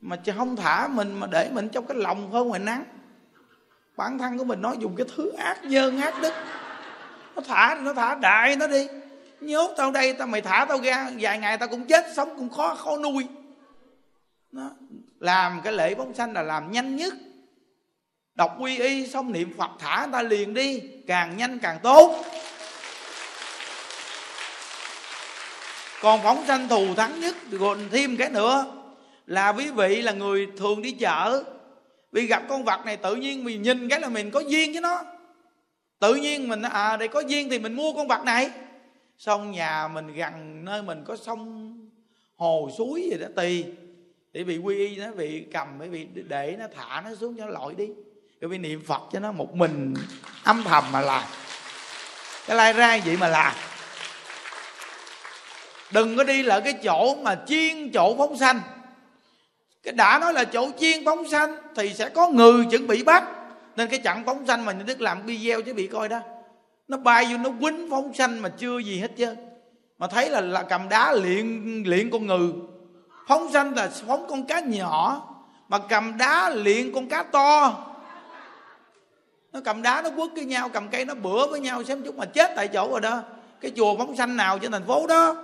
[0.00, 2.84] mà không thả mình, mà để mình trong cái lòng phơi ngoài nắng.
[3.96, 6.32] Bản thân của mình nói dùng cái thứ ác nhân ác đức.
[7.36, 8.88] Nó thả nó thả đại nó đi.
[9.40, 12.48] Nhốt tao đây, tao mày thả tao ra, vài ngày tao cũng chết, sống cũng
[12.48, 13.26] khó khó nuôi.
[14.52, 14.70] Nó
[15.20, 17.14] làm cái lễ bóng xanh là làm nhanh nhất
[18.34, 22.24] đọc quy y xong niệm phật thả ta liền đi, càng nhanh càng tốt.
[26.02, 28.66] Còn phóng sanh thù thắng nhất còn thêm cái nữa,
[29.26, 31.44] là quý vị là người thường đi chợ.
[32.12, 34.80] Vì gặp con vật này tự nhiên mình nhìn cái là mình có duyên với
[34.80, 35.02] nó.
[35.98, 38.50] Tự nhiên mình à đây có duyên thì mình mua con vật này.
[39.18, 41.72] Xong nhà mình gần nơi mình có sông,
[42.36, 43.64] hồ, suối gì đó tùy
[44.32, 47.46] để bị quy y nó bị cầm bởi vì để nó thả nó xuống cho
[47.46, 47.88] nó lội đi
[48.42, 49.94] rồi bị niệm phật cho nó một mình
[50.44, 51.22] âm thầm mà làm.
[52.46, 53.52] Cái lai ra vậy mà làm.
[55.92, 58.60] Đừng có đi lại cái chỗ mà chiên chỗ phóng sanh.
[59.82, 63.24] Cái đã nói là chỗ chiên phóng sanh thì sẽ có người chuẩn bị bắt.
[63.76, 66.20] Nên cái chặn phóng sanh mà nhà đức làm video chứ bị coi đó.
[66.88, 69.34] Nó bay vô nó quýnh phóng sanh mà chưa gì hết chứ.
[69.98, 72.52] Mà thấy là, là cầm đá luyện luyện con ngừ.
[73.28, 75.28] Phóng sanh là phóng con cá nhỏ.
[75.68, 77.88] Mà cầm đá luyện con cá to
[79.52, 82.16] nó cầm đá, nó quất với nhau, cầm cây, nó bữa với nhau xem chút
[82.16, 83.22] mà chết tại chỗ rồi đó.
[83.60, 85.36] Cái chùa phóng sanh nào trên thành phố đó.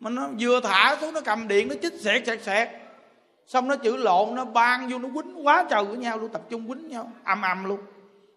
[0.00, 2.68] Mà nó vừa thả xuống, nó cầm điện, nó chích xẹt xẹt xẹt.
[3.46, 6.42] Xong nó chữ lộn, nó ban vô, nó quýnh quá trời với nhau luôn, tập
[6.50, 7.80] trung quýnh nhau ầm ầm luôn.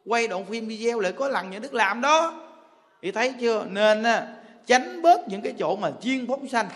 [0.06, 2.34] Quay đoạn phim video lại có lần nhà đức làm đó.
[3.02, 3.66] Thì thấy chưa?
[3.70, 4.28] Nên á
[4.66, 6.70] tránh bớt những cái chỗ mà chuyên phóng sanh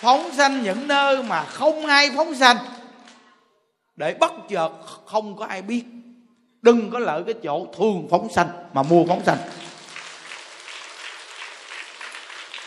[0.00, 2.56] phóng sanh những nơi mà không ai phóng sanh
[3.98, 4.70] để bất chợt
[5.06, 5.84] không có ai biết.
[6.62, 9.38] Đừng có lợi cái chỗ thường phóng sanh mà mua phóng sanh.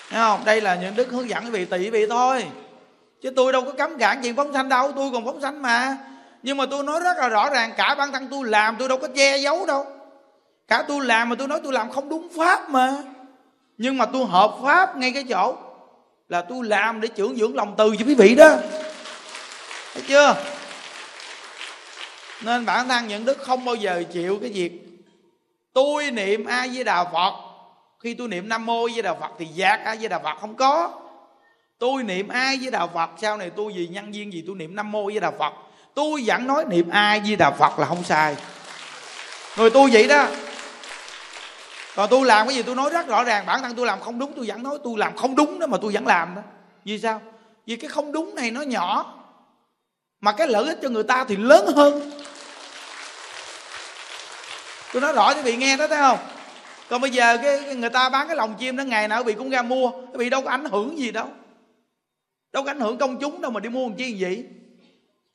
[0.09, 0.41] Thấy không?
[0.45, 2.45] Đây là những đức hướng dẫn quý vị tùy vị thôi.
[3.21, 5.97] Chứ tôi đâu có cấm cản chuyện phóng sanh đâu, Tôi còn phóng sanh mà.
[6.43, 8.97] Nhưng mà tôi nói rất là rõ ràng, Cả bản thân tôi làm tôi đâu
[8.97, 9.85] có che giấu đâu.
[10.67, 12.93] Cả tôi làm mà tôi nói tôi làm không đúng pháp mà.
[13.77, 15.55] Nhưng mà tôi hợp pháp ngay cái chỗ
[16.29, 18.49] là tôi làm để trưởng dưỡng lòng từ cho quý vị đó.
[19.93, 20.35] Thấy chưa?
[22.43, 24.71] Nên bản thân những đức không bao giờ chịu cái việc
[25.73, 27.33] tôi niệm a di đà phật.
[27.99, 30.55] Khi tôi niệm nam mô với đà phật thì giác a di đà phật không
[30.55, 30.91] có.
[31.79, 34.75] Tôi niệm a với đà phật, sau này tôi vì nhân viên gì tôi niệm
[34.75, 35.53] nam mô với đà phật,
[35.93, 38.35] tôi vẫn nói niệm a với đà phật là không sai.
[39.57, 40.27] Người tôi vậy đó.
[41.95, 44.19] Còn tôi làm cái gì tôi nói rất rõ ràng, bản thân tôi làm không
[44.19, 46.41] đúng tôi vẫn nói, tôi làm không đúng đó mà tôi vẫn làm đó.
[46.85, 47.21] Vì sao?
[47.65, 49.15] Vì cái không đúng này nó nhỏ,
[50.21, 52.11] mà cái lợi ích cho người ta thì lớn hơn
[54.93, 56.17] tôi nói rõ cho vị nghe đó thấy không?
[56.89, 59.49] Còn bây giờ cái, người ta bán cái lòng chim đó ngày nào vị cũng
[59.49, 61.27] ra mua cái vị đâu có ảnh hưởng gì đâu.
[62.53, 64.45] Đâu có ảnh hưởng công chúng đâu mà đi mua làm chi vậy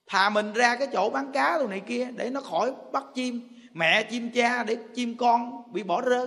[0.06, 3.48] thà mình ra cái chỗ bán cá đồ này kia để nó khỏi bắt chim
[3.72, 6.26] mẹ chim cha để chim con bị bỏ rơi.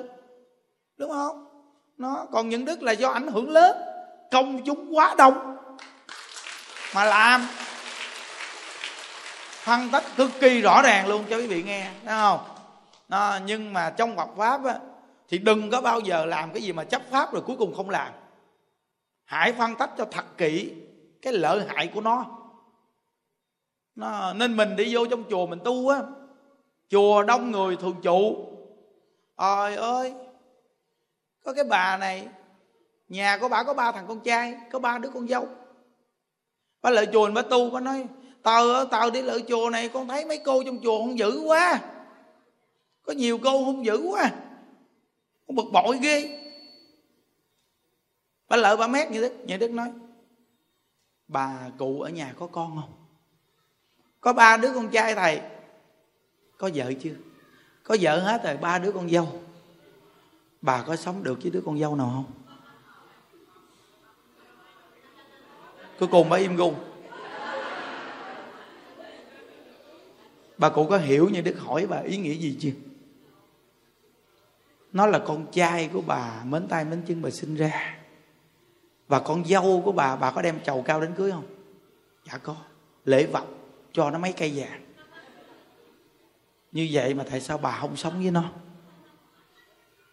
[0.97, 1.45] Đúng không?
[1.97, 3.77] Nó còn những đức là do ảnh hưởng lớn.
[4.31, 5.57] Công chúng quá đông
[6.95, 7.47] mà làm.
[9.63, 12.39] Phân tích cực kỳ rõ ràng luôn cho quý vị nghe thấy không?
[13.09, 14.79] À, nhưng mà trong Phật pháp á,
[15.27, 17.89] thì đừng có bao giờ làm cái gì mà chấp pháp rồi cuối cùng không
[17.89, 18.13] làm.
[19.25, 20.73] Hãy phân tích cho thật kỹ
[21.21, 22.25] cái lợi hại của nó,
[23.95, 26.01] nó nên mình đi vô trong chùa mình tu á
[26.89, 28.45] chùa đông người thường trụ.
[29.35, 30.13] Ôi ơi
[31.43, 32.27] có cái bà này
[33.07, 35.47] nhà của bà có ba thằng con trai có ba đứa con dâu.
[36.81, 38.05] Bà lợi chùa bà tu bà nói
[38.43, 41.79] tao tao đi lợi chùa này con thấy mấy cô trong chùa không dữ quá
[43.09, 44.31] có nhiều cô hung dữ quá.
[45.47, 46.39] Con bực bội ghê.
[48.47, 49.91] Bà lợi bà mét như đức như đức nói.
[51.27, 52.93] Bà cụ ở nhà có con không?
[54.21, 55.41] Có ba đứa con trai thầy.
[56.57, 57.15] Có vợ chưa?
[57.83, 59.41] Có vợ hết rồi, ba đứa con dâu.
[60.61, 62.57] Bà có sống được với đứa con dâu nào không?
[65.99, 66.73] Cuối cùng bà im gu.
[70.57, 72.88] Bà cụ có hiểu như đức hỏi bà ý nghĩa gì chưa?
[74.93, 77.95] Nó là con trai của bà, mến tay mến chân bà sinh ra.
[79.07, 81.45] Và con dâu của bà bà có đem chầu cao đến cưới không?
[82.31, 82.55] Dạ có.
[83.05, 83.45] Lễ vật,
[83.93, 84.81] cho nó mấy cây vàng.
[86.71, 88.43] Như vậy mà tại sao bà không sống với nó?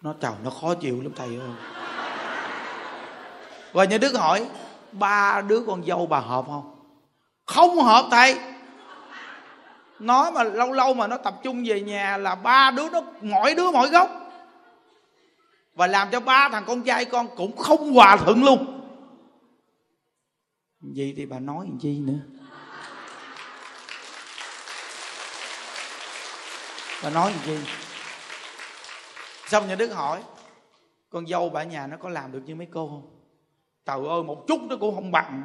[0.02, 1.50] Nó chồng nó khó chịu lắm, thầy ơi.
[3.72, 4.46] Và như đức hỏi,
[4.92, 6.76] ba đứa con dâu bà hợp không?
[7.46, 8.38] Không hợp, thầy.
[9.98, 13.54] Nó mà lâu lâu mà nó tập trung về nhà là ba đứa nó, mỗi
[13.54, 14.10] đứa mỗi góc
[15.76, 18.82] và làm cho ba thằng con trai con cũng không hòa thuận luôn.
[20.80, 22.18] Vậy thì bà nói làm chi nữa?
[27.02, 27.56] Bà nói làm chi?
[29.46, 30.22] Xong nhà đức hỏi
[31.10, 33.10] con dâu bà nhà nó có làm được như mấy cô không?
[33.84, 35.42] Trời ơi một chút nó cũng không bằng.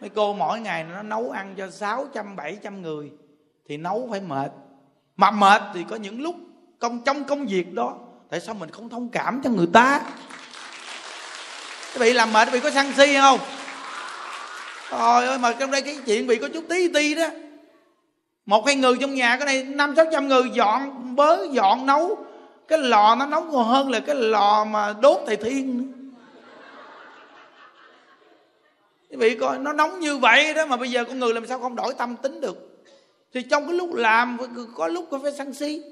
[0.00, 3.12] Mấy cô mỗi ngày nó nấu ăn cho sáu trăm bảy trăm người
[3.68, 4.52] thì nấu phải mệt.
[5.16, 6.36] Mà mệt thì có những lúc
[6.78, 7.96] công, trong công việc đó.
[8.30, 10.00] Tại sao mình không thông cảm cho người ta?
[12.00, 13.40] Bị làm mệt bị có sân si không?
[14.90, 17.26] Trời ơi, mà trong đây cái chuyện bị có chút tí ti đó.
[18.46, 22.24] Một hai người trong nhà, cái này năm, sáu trăm người dọn bớ, dọn nấu.
[22.68, 25.92] Cái lò nó nóng còn hơn là cái lò mà đốt thầy thiên
[29.10, 31.60] quý vị coi, nó nóng như vậy đó, mà bây giờ con người làm sao
[31.60, 32.84] không đổi tâm tính được?
[33.34, 34.38] Thì trong cái lúc làm,
[34.76, 35.82] có lúc có phải sân si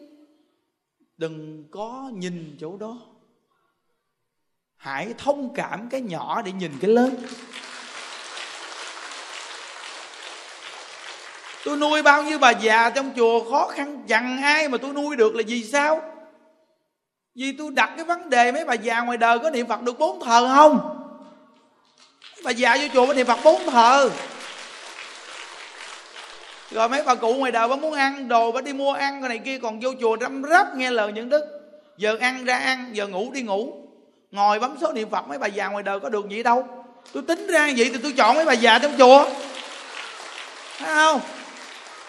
[1.16, 2.96] đừng có nhìn chỗ đó.
[4.76, 7.16] Hãy thông cảm cái nhỏ để nhìn cái lớn.
[11.64, 15.16] Tôi nuôi bao nhiêu bà già trong chùa khó khăn chẳng ai mà tôi nuôi
[15.16, 16.02] được là vì sao?
[17.34, 19.98] Vì tôi đặt cái vấn đề mấy bà già ngoài đời có niệm phật được
[19.98, 20.92] bốn thờ không?
[22.44, 24.10] Bà già vô chùa có niệm phật bốn thờ
[26.70, 29.28] rồi mấy bà cụ ngoài đời bà muốn ăn đồ bà đi mua ăn cái
[29.28, 31.44] này kia còn vô chùa răm rắp nghe lời những đức.
[31.96, 33.72] Giờ ăn ra ăn giờ ngủ đi ngủ.
[34.30, 36.66] Ngồi bấm số niệm phật mấy bà già ngoài đời có được gì đâu.
[37.12, 39.24] Tôi tính ra vậy thì tôi chọn mấy bà già trong chùa.
[40.78, 41.20] Thấy không?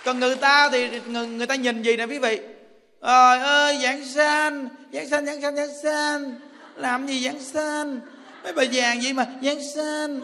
[0.05, 2.39] Còn người ta thì người, người ta nhìn gì nè quý vị?
[3.01, 6.35] Trời ơi giảng sanh giảng sanh giảng sanh giảng sanh
[6.75, 7.99] làm gì giảng sanh
[8.43, 10.19] mấy bà già gì mà giảng sanh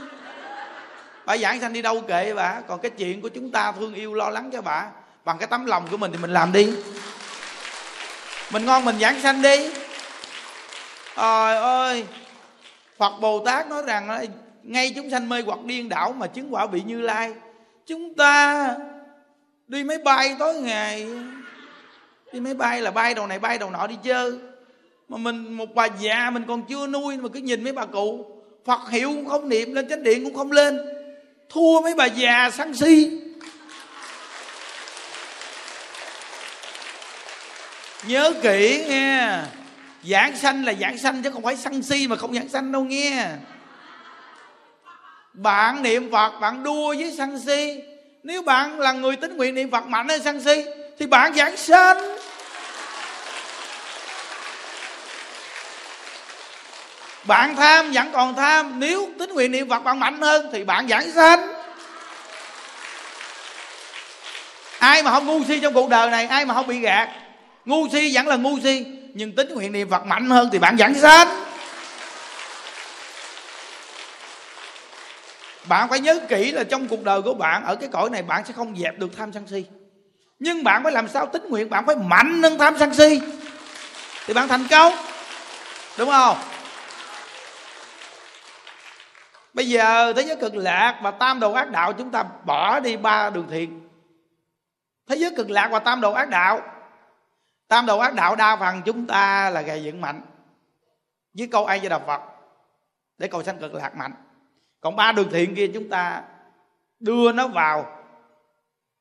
[1.25, 2.61] bà giảng sanh đi đâu kệ bà?
[2.67, 4.85] Còn cái chuyện của chúng ta thương yêu lo lắng cho bà.
[5.25, 6.73] Bằng cái tấm lòng của mình thì mình làm đi.
[8.51, 9.69] Mình ngon mình giảng sanh đi.
[11.15, 12.05] Trời ơi.
[12.97, 14.25] Phật bồ tát nói rằng
[14.63, 17.33] ngay chúng sanh mê hoặc điên đảo mà chứng quả bị như lai.
[17.85, 18.67] Chúng ta
[19.67, 21.07] đi máy bay tối ngày.
[22.31, 24.33] Đi máy bay là bay đầu này bay đầu nọ đi chơi
[25.09, 28.25] mà mình, một bà già mình còn chưa nuôi mà cứ nhìn mấy bà cụ.
[28.65, 30.79] Phật hiệu cũng không niệm lên, chánh điện cũng không lên
[31.49, 33.19] thua mấy bà già săn si.
[38.07, 39.39] Nhớ kỹ nghe.
[40.03, 42.83] Giảng sanh là giảng sanh chứ không phải săn si mà không giảng sanh đâu
[42.83, 43.27] nghe.
[45.33, 47.81] Bạn niệm phật, bạn đua với sân si.
[48.23, 50.65] Nếu bạn là người tính nguyện niệm phật mạnh hơn sân si,
[50.99, 51.97] thì bạn giảng sanh.
[57.23, 60.87] Bạn tham vẫn còn tham, nếu tính nguyện niệm phật bạn mạnh hơn thì bạn
[60.87, 61.53] giảng sanh.
[64.79, 67.09] Ai mà không ngu si trong cuộc đời này, ai mà không bị gạt.
[67.65, 70.77] Ngu si vẫn là ngu si, nhưng tính nguyện niệm phật mạnh hơn thì bạn
[70.77, 71.27] giảng sanh.
[75.63, 78.43] Bạn phải nhớ kỹ là trong cuộc đời của bạn, ở cái cõi này bạn
[78.47, 79.65] sẽ không dẹp được tham sân si.
[80.39, 83.21] Nhưng bạn phải làm sao tính nguyện bạn phải mạnh hơn tham sân si
[84.25, 84.93] thì bạn thành công.
[85.97, 86.37] Đúng không?
[89.53, 92.97] Bây giờ thế giới cực lạc và tam đồ ác đạo chúng ta bỏ đi
[92.97, 93.89] ba đường thiện.
[95.09, 96.61] Thế giới cực lạc và tam đồ ác đạo.
[97.67, 100.21] Tam đồ ác đạo đa phần chúng ta là gầy dựng mạnh.
[101.37, 102.21] Với câu ai với đạo phật,
[103.17, 104.13] để cầu sanh cực lạc mạnh.
[104.81, 106.21] Còn ba đường thiện kia chúng ta
[106.99, 107.85] đưa nó vào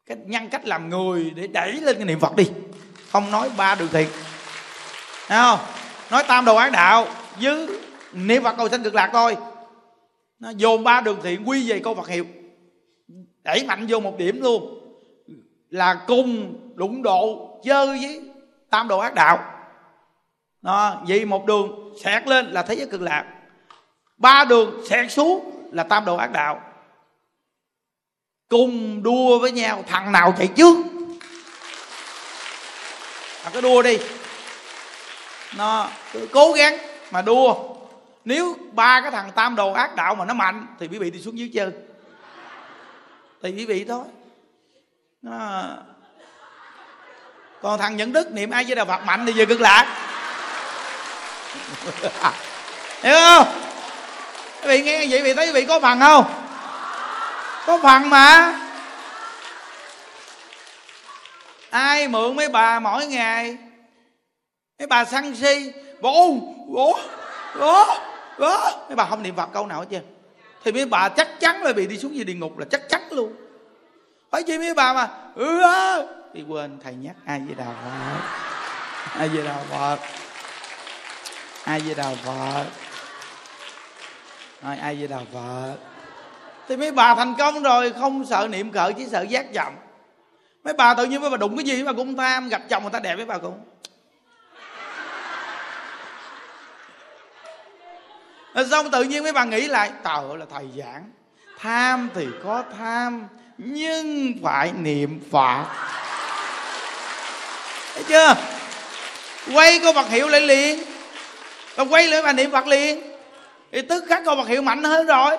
[0.06, 2.50] cái nhân cách làm người để đẩy lên cái niệm phật đi.
[3.12, 4.08] Không nói ba đường thiện.
[5.28, 5.58] Thấy không?
[6.10, 7.06] Nói tam đồ ác đạo
[7.40, 7.68] với
[8.12, 9.36] niệm phật cầu sanh cực lạc thôi
[10.42, 12.26] nó dồn ba đường thiện quy về câu phật hiệu.
[13.42, 14.78] Đẩy mạnh vô một điểm luôn.
[15.70, 18.20] Là cùng đụng độ chơi với
[18.70, 19.38] tam đồ ác đạo.
[20.62, 23.24] Đó, vì một đường xẹt lên là thế giới cực lạc.
[24.16, 26.60] Ba đường xẹt xuống là tam đồ ác đạo.
[28.48, 30.76] Cùng đua với nhau thằng nào chạy trước?
[33.42, 33.98] Thằng cứ đua đi.
[35.56, 36.78] Nó cứ cố gắng
[37.10, 37.54] mà đua
[38.24, 41.20] nếu ba cái thằng tam đồ ác đạo mà nó mạnh, thì quý vị đi
[41.20, 41.70] xuống dưới chơi.
[43.42, 44.04] Thì quý vị thôi.
[45.22, 45.62] Nó...
[47.62, 49.86] còn thằng nhận đức niệm ai với đạo phật mạnh thì giờ cực lạc.
[53.02, 53.46] Hiểu không?
[54.62, 56.24] Quý vị nghe vậy vị thấy quý vị có phần không?
[57.66, 58.58] Có phần mà.
[61.70, 63.56] Ai mượn mấy bà mỗi ngày?
[64.78, 65.72] Mấy bà săn si.
[66.00, 66.34] Bố
[66.68, 66.98] bố
[67.58, 67.84] bố
[68.38, 70.02] đó, mấy bà không niệm phật câu nào hết trơn.
[70.64, 73.02] Thì mấy bà chắc chắn là bị đi xuống dưới địa ngục là chắc chắn
[73.10, 73.32] luôn.
[74.30, 76.06] Phải chi mấy bà mà ừ, ừ, ừ.
[76.34, 78.20] thì quên, thầy nhắc ai với đào phật.
[79.18, 79.98] Ai với đào phật.
[81.64, 82.66] Ai với đào phật.
[84.62, 85.76] Ai với đào phật.
[86.68, 89.72] Thì mấy bà thành công rồi, không sợ niệm cỡ chỉ sợ giác chậm.
[90.64, 92.92] mấy bà tự nhiên mấy bà đụng cái gì mà cũng tham gặp chồng người
[92.92, 93.60] ta đẹp, mấy bà cũng
[98.70, 101.10] xong tự nhiên mấy bà nghĩ lại, trời là thầy giảng.
[101.58, 103.28] Tham thì có tham,
[103.58, 105.64] nhưng phải niệm phật.
[107.94, 108.34] Thấy chưa?
[109.54, 110.82] Quay câu bậc hiệu lại liền.
[111.74, 113.02] Và quay lại bà niệm Phật liền.
[113.72, 115.38] Thì tức khắc câu bậc hiệu mạnh hơn rồi.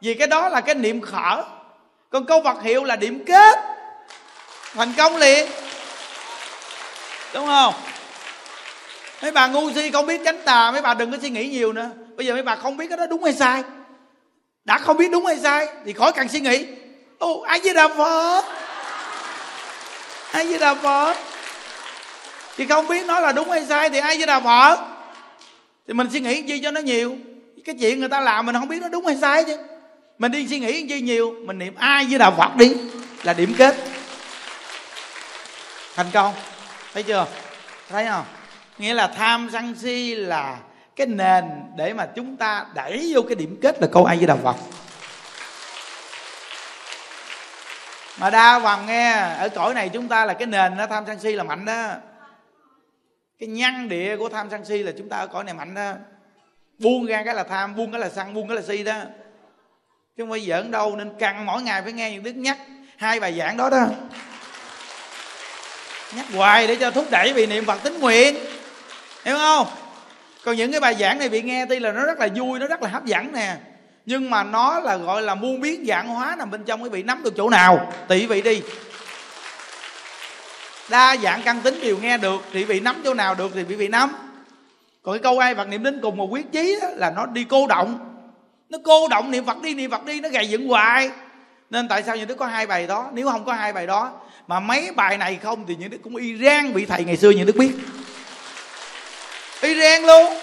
[0.00, 1.44] Vì cái đó là cái niệm khở.
[2.10, 3.58] Còn câu bậc hiệu là điểm kết.
[4.74, 5.50] Thành công liền.
[7.34, 7.74] Đúng không?
[9.22, 11.72] Mấy bà ngu si không biết chánh tà, mấy bà đừng có suy nghĩ nhiều
[11.72, 13.62] nữa bây giờ mấy bà không biết cái đó đúng hay sai?
[14.64, 16.66] Đã không biết đúng hay sai thì khỏi cần suy nghĩ.
[17.18, 18.42] Ô ai với đà phật.
[20.32, 21.16] Ai với đà phật.
[22.56, 24.78] Thì không biết nó là đúng hay sai thì ai với đà phật.
[25.88, 27.16] Thì mình suy nghĩ gì cho nó nhiều.
[27.64, 29.56] Cái chuyện người ta làm mình không biết nó đúng hay sai chứ.
[30.18, 32.72] Mình đi suy nghĩ chi nhiều, mình niệm ai với đạo phật đi
[33.22, 33.76] là điểm kết.
[35.94, 36.34] Thành công.
[36.94, 37.26] Thấy chưa?
[37.88, 38.24] Thấy không?
[38.78, 40.56] Nghĩa là tham sân si là
[40.96, 41.44] cái nền
[41.76, 44.56] để mà chúng ta đẩy vô cái điểm kết là câu ai với đà phật.
[48.18, 51.20] Mà đa phần nghe, ở cõi này chúng ta là cái nền nó tham sân
[51.20, 51.88] si là mạnh đó.
[53.38, 55.92] Cái nhăn địa của tham sân si là chúng ta ở cõi này mạnh đó.
[56.78, 59.00] Buông ra cái là tham, buông cái là sân, buông cái là si đó.
[60.16, 62.58] Chứ không phải giỡn đâu, nên căng mỗi ngày phải nghe những đức nhắc
[62.96, 63.86] hai bài giảng đó đó.
[66.16, 68.36] Nhắc hoài để cho thúc đẩy vì niệm phật tính nguyện.
[69.24, 69.66] Hiểu không?
[70.44, 72.66] Còn những cái bài giảng này bị nghe tuy là nó rất là vui, nó
[72.66, 73.56] rất là hấp dẫn nè.
[74.06, 77.02] Nhưng mà nó là gọi là muôn biến dạng hóa nằm bên trong quý vị
[77.02, 78.62] nắm được chỗ nào tỷ vị đi.
[80.88, 83.74] Đa dạng căn tính đều nghe được thì vị nắm chỗ nào được thì quý
[83.74, 84.10] vị nắm.
[85.02, 87.66] Còn cái câu ai phật niệm đến cùng một quyết chí là nó đi cô
[87.66, 87.98] động.
[88.70, 91.10] Nó cô động niệm phật đi, niệm phật đi, nó gầy dựng hoài.
[91.70, 93.10] Nên tại sao những đứa có hai bài đó?
[93.12, 94.12] Nếu không có hai bài đó,
[94.46, 97.30] mà mấy bài này không thì những đứa cũng y rang vị thầy ngày xưa,
[97.30, 97.72] những đứa biết
[99.64, 100.34] y luôn.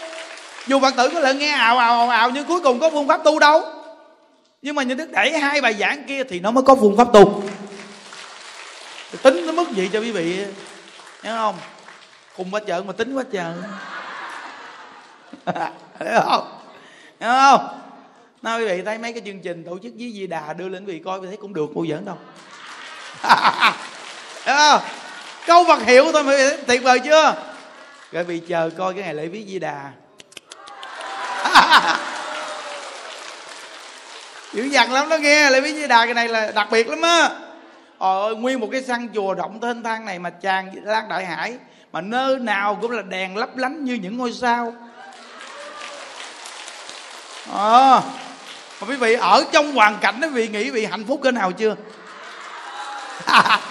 [0.67, 3.07] Dù phật tử có lần nghe ào ào ào ào nhưng cuối cùng có phương
[3.07, 3.63] pháp tu đâu.
[4.61, 7.07] Nhưng mà những đức đẩy hai bài giảng kia thì nó mới có phương pháp
[7.13, 7.43] tu.
[9.21, 10.45] Tính nó mất gì cho quý vị,
[11.23, 11.55] nhớ không?
[12.37, 13.53] Cùng quá chợ mà tính quá chợ
[15.99, 16.61] hiểu không?
[17.19, 17.67] Hiểu không?
[18.41, 20.85] Nói quý vị, thấy mấy cái chương trình tổ chức với di đà đưa lên
[20.85, 22.17] quý vị coi quý thấy cũng được cô giỡn đâu.
[24.45, 24.81] Hiểu không?
[25.47, 26.33] Câu vật hiệu thôi mà
[26.67, 27.50] tuyệt vời chưa?
[28.11, 29.91] Rồi bị chờ coi cái ngày lễ viết di đà.
[34.53, 37.01] Dữ dằn lắm đó nghe lễ viết di đà cái này là đặc biệt lắm
[37.01, 37.29] á.
[37.97, 41.57] Ôi nguyên một cái săn chùa rộng thênh thang này mà tràn lan đại hải
[41.91, 44.73] mà nơi nào cũng là đèn lấp lánh như những ngôi sao.
[47.51, 48.01] Ờ à,
[48.81, 51.51] mà quý vị ở trong hoàn cảnh đó vị nghĩ vị hạnh phúc cỡ nào
[51.51, 51.75] chưa?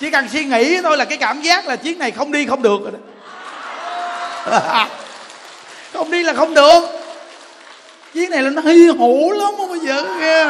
[0.00, 2.62] chỉ cần suy nghĩ thôi là cái cảm giác là chiếc này không đi không
[2.62, 2.98] được rồi đó.
[5.92, 6.82] Không đi là không được.
[8.14, 10.44] Chiếc này là nó hy hữu lắm không bây giờ nghe.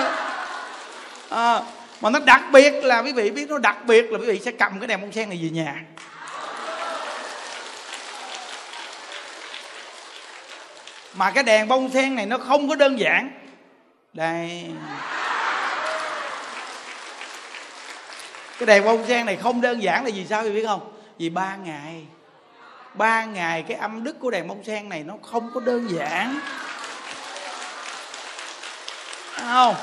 [1.28, 1.60] À,
[2.00, 4.50] mà nó đặc biệt là quý vị biết nó đặc biệt là quý vị sẽ
[4.50, 5.74] cầm cái đèn bông sen này về nhà.
[11.14, 13.30] Mà cái đèn bông sen này nó không có đơn giản.
[14.12, 14.64] Đây.
[18.60, 20.92] Cái đèn bông sen này không đơn giản là vì sao quý biết không?
[21.18, 22.02] Vì ba ngày.
[22.94, 26.40] Ba ngày cái âm đức của đèn bông sen này nó không có đơn giản.
[29.34, 29.74] Không?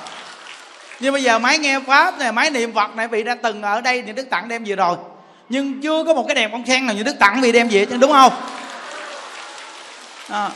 [0.99, 3.81] Nhưng bây giờ máy nghe pháp này, máy niệm phật này, vị đã từng ở
[3.81, 4.97] đây thì đức tặng đem về rồi.
[5.49, 7.85] Nhưng chưa có một cái đèn bông sen nào như đức tặng vì đem về
[7.85, 8.33] chứ đúng không?
[10.29, 10.49] À.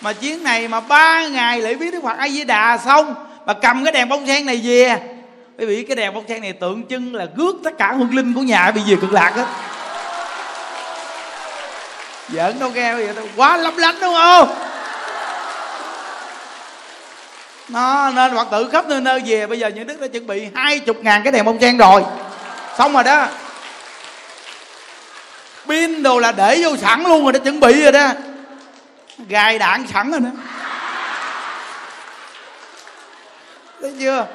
[0.00, 3.14] mà chuyến này mà ba ngày lễ viết đức phật a di đà xong,
[3.46, 5.13] mà cầm cái đèn bông sen này về
[5.58, 8.34] bởi vì cái đèn bông sen này tượng trưng là rước tất cả hương linh
[8.34, 9.46] của nhà bị về cực lạc hết,
[12.28, 14.54] giỡn đâu nghe vậy đâu quá lấp lánh đúng không?
[17.68, 20.48] Nó nên phật tử khắp nơi nơi về bây giờ những đức đã chuẩn bị
[20.54, 22.02] hai chục ngàn cái đèn bông sen rồi.
[22.78, 23.26] Xong rồi đó.
[25.66, 28.08] Pin đồ là để vô sẵn luôn rồi đã chuẩn bị rồi đó.
[29.28, 30.30] Gài đạn sẵn rồi đó.
[33.80, 34.26] Thấy chưa?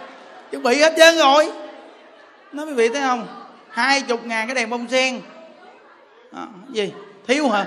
[0.52, 1.52] Chuẩn bị hết trơn rồi.
[2.52, 3.28] Nói quý vị thấy không?
[3.70, 5.22] Hai chục ngàn cái đèn bông sen.
[6.36, 6.94] À, gì?
[7.28, 7.66] Thiếu hả?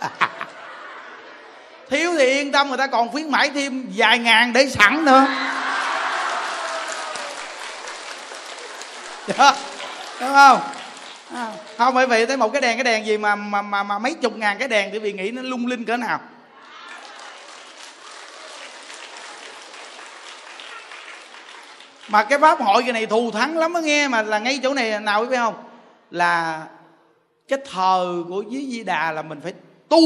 [1.90, 5.26] Thiếu thì yên tâm người ta còn khuyến mãi thêm vài ngàn để sẵn nữa.
[9.26, 9.54] Dạ,
[10.20, 10.60] đúng không?
[11.34, 13.98] À, không bởi vì thấy một cái đèn cái đèn gì mà mà mà, mà
[13.98, 16.20] mấy chục ngàn cái đèn thì vì nghĩ nó lung linh cỡ nào?
[22.08, 24.74] Mà cái pháp hội cái này thù thắng lắm á nghe mà là ngay chỗ
[24.74, 25.54] này nào biết không?
[26.10, 26.62] Là
[27.48, 29.52] cái thờ của dưới di đà là mình phải
[29.88, 30.00] tu.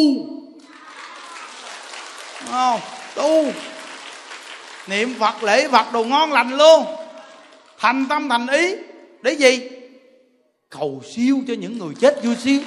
[2.40, 2.80] Đúng không?
[3.14, 3.44] Tu.
[4.86, 6.84] Niệm phật, lễ phật đồ ngon lành luôn.
[7.78, 8.76] Thành tâm, thành ý.
[9.22, 9.68] Để gì?
[10.70, 12.60] Cầu siêu cho những người chết vui siêu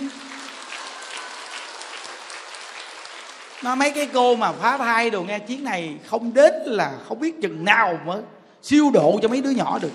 [3.63, 7.19] nó mấy cái cô mà phá thai đồ nghe chiến này không đến là không
[7.19, 8.21] biết chừng nào mới
[8.63, 9.91] siêu độ cho mấy đứa nhỏ được.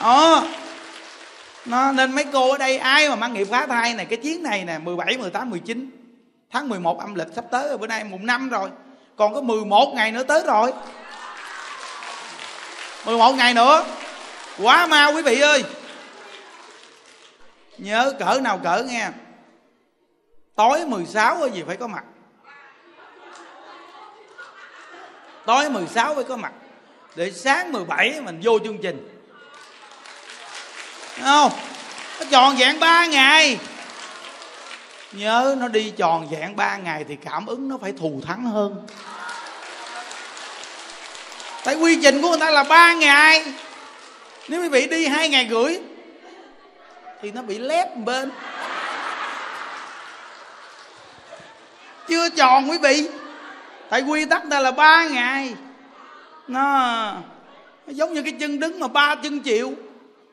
[0.00, 0.44] Đó.
[1.64, 4.42] Nó nên mấy cô ở đây ai mà mang nghiệp phá thai này cái chuyến
[4.42, 5.90] này nè 17, 18, 19
[6.50, 8.70] tháng 11 âm lịch sắp tới rồi bữa nay mùng 5 rồi.
[9.16, 10.72] Còn có 11 ngày nữa tới rồi.
[13.04, 13.84] 11 ngày nữa.
[14.62, 15.64] Quá mau quý vị ơi.
[17.78, 19.08] Nhớ cỡ nào cỡ nghe.
[20.56, 22.04] Tối 16 cái gì phải có mặt.
[25.46, 26.52] Tối 16 mới có mặt.
[27.14, 29.08] Để sáng 17 mình vô chương trình.
[31.16, 31.52] Đúng không?
[32.20, 33.58] Nó tròn vẹn 3 ngày.
[35.12, 38.86] Nhớ nó đi tròn vẹn 3 ngày thì cảm ứng nó phải thù thắng hơn.
[41.64, 43.44] Tại quy trình của người ta là 3 ngày.
[44.48, 45.78] Nếu quý vị đi hai ngày rưỡi,
[47.22, 48.30] thì nó bị lép một bên.
[52.08, 53.08] Chưa tròn quý vị
[53.90, 55.54] tại quy tắc ta là ba ngày.
[56.48, 56.62] Nó,
[57.86, 59.74] nó giống như cái chân đứng mà ba chân chịu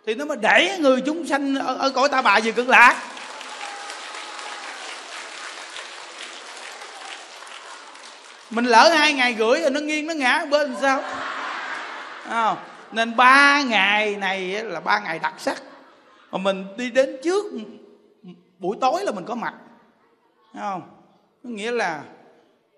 [0.05, 2.95] thì nó mới đẩy người chúng sanh ở, ở cõi ta bà về cực lạc.
[8.49, 11.01] Mình lỡ hai ngày rưỡi rồi nó nghiêng nó ngã bên sao?
[12.30, 12.55] À,
[12.91, 15.61] nên ba ngày này là ba ngày đặc sắc.
[16.31, 17.45] Mà mình đi đến trước
[18.59, 19.53] buổi tối là mình có mặt.
[20.53, 20.81] Thấy không?
[21.43, 22.01] Có nghĩa là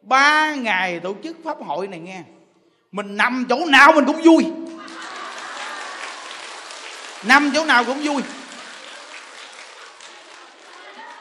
[0.06, 2.24] ba ngày tổ chức pháp hội này nghe.
[2.92, 4.46] Mình nằm chỗ nào mình cũng vui.
[7.24, 8.22] Nằm chỗ nào cũng vui.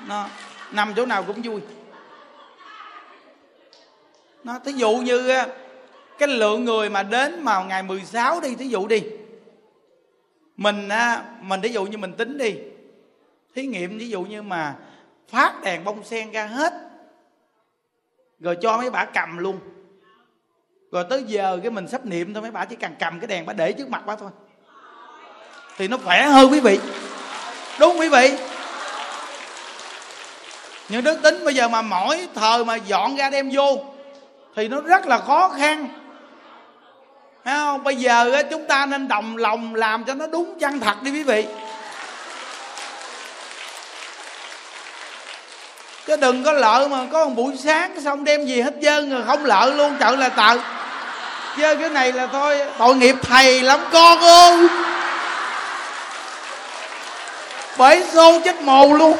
[0.06, 0.28] Nó,
[0.72, 1.60] nằm chỗ nào cũng vui.
[4.44, 5.32] Nó, thí dụ như
[6.18, 9.02] cái lượng người mà đến vào ngày 16 đi, thí dụ đi.
[10.56, 10.88] Mình
[11.40, 12.54] mình thí dụ như mình tính đi.
[13.54, 14.74] Thí nghiệm thí dụ như mà
[15.28, 16.72] phát đèn bông sen ra hết
[18.44, 19.60] rồi cho mấy bà cầm luôn.
[20.92, 23.46] Rồi tới giờ cái mình sắp niệm thôi, mấy bà chỉ cần cầm cái đèn
[23.46, 24.30] bà để trước mặt bà thôi.
[25.76, 26.78] Thì nó khỏe hơn quý vị.
[27.80, 28.36] Đúng quý vị.
[30.88, 33.84] Những đức tính bây giờ mà mỗi thời mà dọn ra đem vô,
[34.56, 35.88] thì nó rất là khó khăn.
[37.44, 37.84] Thấy không?
[37.84, 41.22] Bây giờ chúng ta nên đồng lòng làm cho nó đúng chân thật đi quý
[41.22, 41.46] vị.
[46.06, 49.22] Chứ đừng có lợ mà có một buổi sáng xong đem gì hết trơn rồi
[49.26, 50.56] không lợ luôn chợ là tợ
[51.56, 54.68] Chứ cái này là thôi, tội nghiệp thầy lắm con ơi
[57.78, 59.16] Bởi xô chết mồ luôn.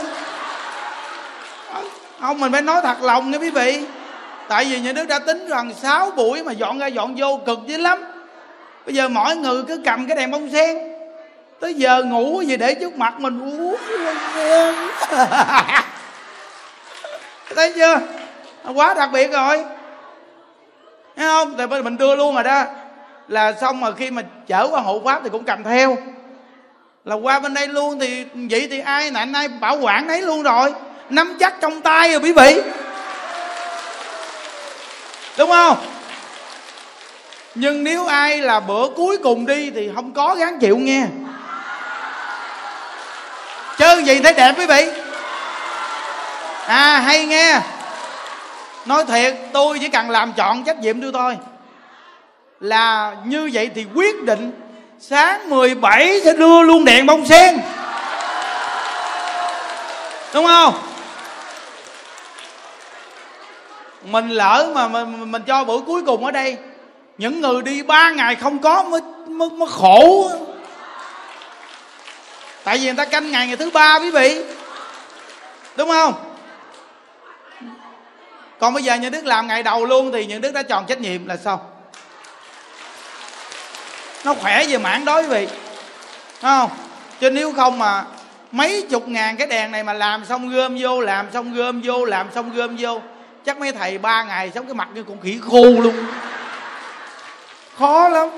[2.21, 3.83] Không, mình phải nói thật lòng nha quý vị.
[4.49, 7.59] Tại vì nhà nước đã tính rằng 6 buổi mà dọn ra dọn vô cực
[7.67, 8.05] dữ lắm.
[8.87, 10.79] Bây giờ mỗi người cứ cầm cái đèn bông sen.
[11.61, 13.77] Tới giờ ngủ gì để trước mặt mình, uống
[17.57, 18.01] Thấy chưa?
[18.75, 19.65] Quá đặc biệt rồi.
[21.17, 21.55] Thấy không?
[21.59, 22.65] Thì mình đưa luôn rồi đó.
[23.29, 25.97] Là xong mà khi mà chở qua hộ pháp thì cũng cầm theo.
[27.05, 30.43] Là qua bên đây luôn thì Vậy thì ai nãy nay bảo quản đấy luôn
[30.43, 30.73] rồi.
[31.11, 32.61] Nắm chắc trong tay rồi quý vị.
[35.39, 35.77] Đúng không?
[37.55, 41.07] Nhưng nếu ai là bữa cuối cùng đi Thì không có gán chịu nghe.
[43.79, 45.04] Chơi gì thấy đẹp quý vị.
[46.67, 47.61] À hay nghe.
[48.87, 51.13] Nói thiệt tôi chỉ cần làm chọn trách nhiệm tôi.
[51.13, 51.37] Thôi
[52.61, 54.53] Là như vậy thì quyết định
[55.01, 57.61] Sáng 17 sẽ đưa luôn đèn bông sen.
[60.35, 60.75] Đúng không?
[64.05, 66.57] Mình lỡ mà mình, mình cho bữa cuối cùng ở đây
[67.19, 70.31] Những người đi ba ngày không có mới, mới, mới khổ.
[72.65, 74.45] Tại vì người ta canh ngày ngày thứ ba quý vị.
[75.77, 76.34] Đúng không?
[78.59, 81.01] Còn bây giờ những đức làm ngày đầu luôn thì những đức đã tròn trách
[81.01, 81.71] nhiệm là sao?
[84.25, 85.47] Nó khỏe về mảng đó quý vị.
[85.47, 85.57] Đúng
[86.41, 86.71] không?
[87.21, 88.05] Chứ nếu không mà
[88.53, 92.05] mấy chục ngàn cái đèn này mà làm xong gom vô, làm xong gom vô,
[92.05, 93.01] làm xong gom vô,
[93.45, 95.95] chắc mấy thầy ba ngày sống cái mặt như con khỉ khô luôn.
[97.79, 98.29] Khó lắm.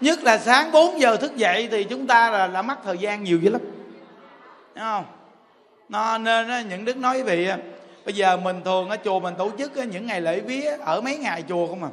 [0.00, 3.24] Nhất là sáng 4 giờ thức dậy thì chúng ta là đã mất thời gian
[3.24, 3.60] nhiều dữ lắm.
[4.74, 5.04] Đúng không?
[5.88, 7.50] Nó nên những đức nói với vị
[8.08, 11.16] bây giờ mình thường ở chùa mình tổ chức những ngày lễ vía ở mấy
[11.16, 11.90] ngày chùa không à?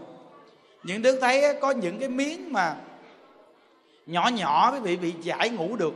[0.83, 2.75] Những đứa thấy có những cái miếng mà
[4.05, 5.93] nhỏ nhỏ quý vị bị giải ngủ được.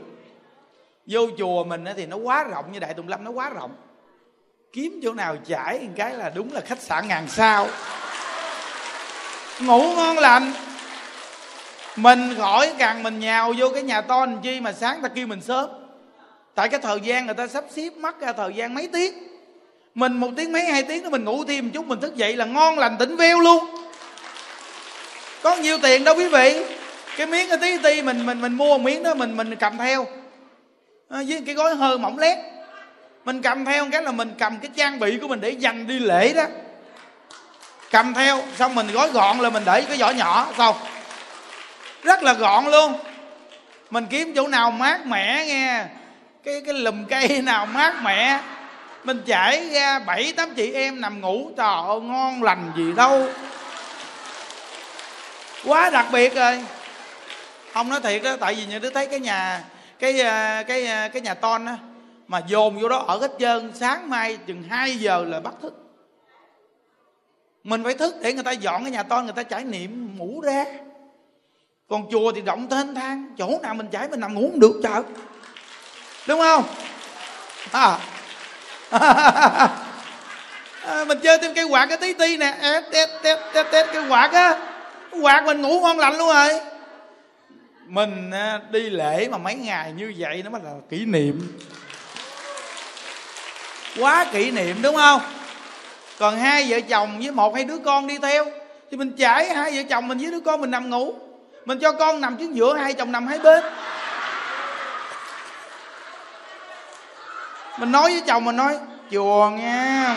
[1.06, 3.72] Vô chùa mình thì nó quá rộng như đại tùng lâm, nó quá rộng.
[4.74, 7.68] Kiếm chỗ nào giải một cái là đúng là khách sạn ngàn sao.
[9.62, 10.54] Ngủ ngon lành.
[11.96, 15.28] Mình khỏi càng mình nhào vô cái nhà to làm chi mà sáng ta kêu
[15.28, 15.70] mình sớm.
[16.56, 19.29] Tại cái thời gian người ta sắp xếp mất ra thời gian mấy tiếng
[19.96, 22.36] mình một tiếng mấy hai tiếng nữa mình ngủ thêm một chút mình thức dậy
[22.36, 23.66] là ngon lành tỉnh veo luôn.
[25.44, 26.64] Có nhiều tiền đâu quý vị.
[27.18, 29.78] Cái miếng cái tí ti mình mình mình mua một miếng đó mình mình cầm
[29.78, 30.06] theo.
[31.10, 32.38] À, với cái gói hơi mỏng lét.
[33.26, 36.00] Mình cầm theo cái là mình cầm cái trang bị của mình để dành đi
[36.00, 36.44] lễ đó.
[37.92, 40.76] Cầm theo xong mình gói gọn là mình để cái vỏ nhỏ xong.
[42.04, 42.94] Rất là gọn luôn.
[43.90, 45.86] Mình kiếm chỗ nào mát mẻ nghe.
[46.44, 48.40] Cái cái lùm cây nào mát mẻ
[49.04, 53.28] mình chảy ra bảy tám chị em nằm ngủ trời ơi ngon lành gì đâu.
[55.66, 56.64] Quá đặc biệt rồi.
[57.74, 59.64] Không nói thiệt á tại vì như đứa thấy cái nhà
[60.00, 61.78] cái ờ, cái ờ, cái nhà ton á
[62.28, 65.74] mà dồn vô đó ở hết trơn sáng mai chừng 2 giờ là bắt thức.
[67.64, 70.42] Mình phải thức để người ta dọn cái nhà ton người ta trải niệm ngủ
[70.42, 70.66] ra.
[71.90, 74.80] Còn chùa thì rộng thênh thang chỗ nào mình trải mình nằm ngủ không được
[74.84, 75.02] trời.
[76.28, 76.64] Đúng không?
[77.72, 78.00] À,
[78.90, 79.70] à,
[81.08, 82.58] mình chơi thêm cây quạt cái tí ti nè.
[82.62, 84.56] Tét tét tét tét tét cây quạt á.
[85.22, 86.60] Quạt mình ngủ ngon lành luôn rồi.
[87.86, 91.60] Mình à, đi lễ mà mấy ngày như vậy nó mới là kỷ niệm.
[94.00, 95.22] Quá kỷ niệm đúng không?
[96.20, 98.46] Còn hai vợ chồng với một hai đứa con đi theo
[98.92, 101.14] thì mình chảy hai vợ chồng mình với đứa con mình nằm ngủ.
[101.66, 103.64] Mình cho con nằm trước giữa hai chồng nằm hai bên.
[107.80, 108.78] mình nói với chồng mình nói,
[109.12, 110.16] chùa nghe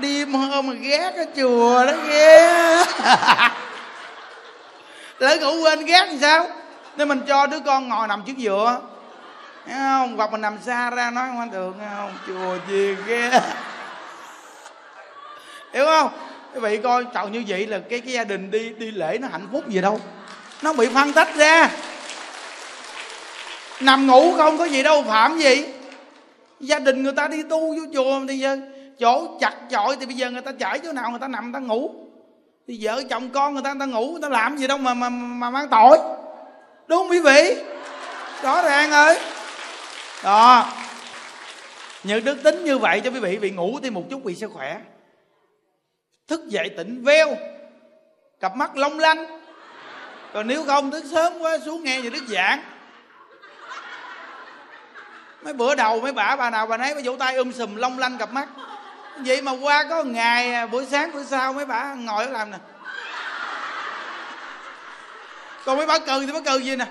[0.00, 2.46] đêm hôm mà ghét cái chùa đó ghê.
[5.18, 6.46] Lỡ ngủ quên ghét làm sao?
[6.96, 8.80] Nên mình cho đứa con ngồi nằm trước giữa
[9.66, 10.16] Thấy không?
[10.16, 12.12] Hoặc mình nằm xa ra nói không được không?
[12.26, 13.30] Chùa gì ghê.
[15.72, 16.10] Hiểu không?
[16.54, 19.28] Quý vị coi chồng như vậy là cái cái gia đình đi đi lễ nó
[19.32, 20.00] hạnh phúc gì đâu
[20.62, 21.70] nó bị phân tách ra.
[23.80, 25.66] Nằm ngủ không có gì đâu, phạm gì?
[26.60, 28.56] Gia đình người ta đi tu vô chùa thì giờ
[28.98, 31.60] chỗ chặt chội thì bây giờ người ta chảy chỗ nào người ta nằm, người
[31.60, 31.90] ta ngủ.
[32.68, 34.94] Thì vợ chồng con người ta người ta ngủ, người ta làm gì đâu mà
[34.94, 35.98] mà mà mang tội.
[36.86, 37.56] Đúng không quý vị?
[38.42, 39.16] Rõ ràng rồi.
[40.24, 40.72] Đó.
[42.04, 44.46] Những đức tính như vậy cho quý vị bị ngủ thì một chút vì sẽ
[44.46, 44.80] khỏe.
[46.28, 47.36] Thức dậy tỉnh veo,
[48.40, 49.39] cặp mắt long lanh
[50.34, 52.62] còn nếu không thức sớm quá, xuống nghe gì đức giảng.
[55.42, 57.98] Mấy bữa đầu, mấy bà bà nào bà nấy bà vỗ tay um sùm, long
[57.98, 58.48] lanh cặp mắt.
[59.16, 62.56] Vậy mà qua có ngày à, buổi sáng, buổi sau, mấy bà ngồi làm nè.
[65.64, 66.86] Còn mấy bà cười thì bà cười gì nè.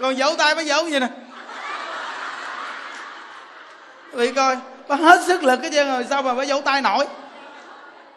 [0.00, 1.08] Còn vỗ tay bà vỗ gì nè.
[4.12, 4.56] Vậy coi,
[4.88, 7.06] bà hết sức lực cái chân rồi, sao mà bà vỗ tay nổi?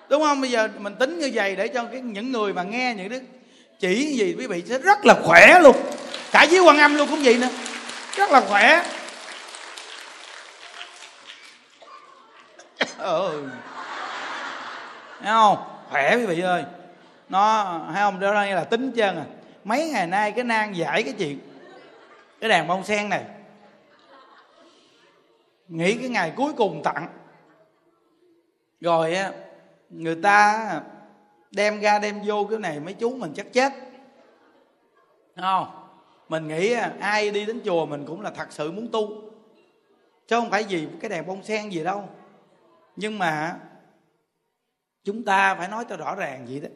[0.10, 0.42] Đúng không?
[0.42, 3.22] Bây giờ mình tính như vậy để cho cái những người mà nghe những đức
[3.80, 5.76] chỉ gì quý vị sẽ rất là khỏe luôn.
[6.32, 7.50] Cả dưới quan âm luôn cũng vậy nữa.
[8.16, 8.86] Rất là khỏe.
[12.98, 13.50] Ừ
[15.20, 15.58] thấy không?
[15.90, 16.64] Khỏe quý vị ơi.
[17.30, 17.64] Nó,
[17.94, 18.20] thấy không?
[18.20, 19.26] Đó là tính chân à.
[19.64, 21.40] Mấy ngày nay cái nan giải cái chuyện.
[22.42, 23.24] Cái đàn bông sen này.
[25.68, 27.08] Nghĩ cái ngày cuối cùng tặng.
[28.82, 29.32] Rồi á
[29.90, 30.82] người ta
[31.52, 33.74] đem ra đem vô cái này, mấy chú mình chắc chết.
[35.36, 35.68] Đúng không?
[36.30, 39.08] Mình nghĩ à, ai đi đến chùa mình cũng là thật sự muốn tu.
[40.28, 42.10] Chứ không phải gì cái đèn bông sen gì đâu.
[42.96, 43.60] Nhưng mà
[45.04, 46.70] chúng ta phải nói cho rõ ràng vậy đó.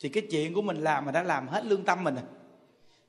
[0.00, 2.24] Thì cái chuyện của mình làm mà đã làm hết lương tâm mình rồi.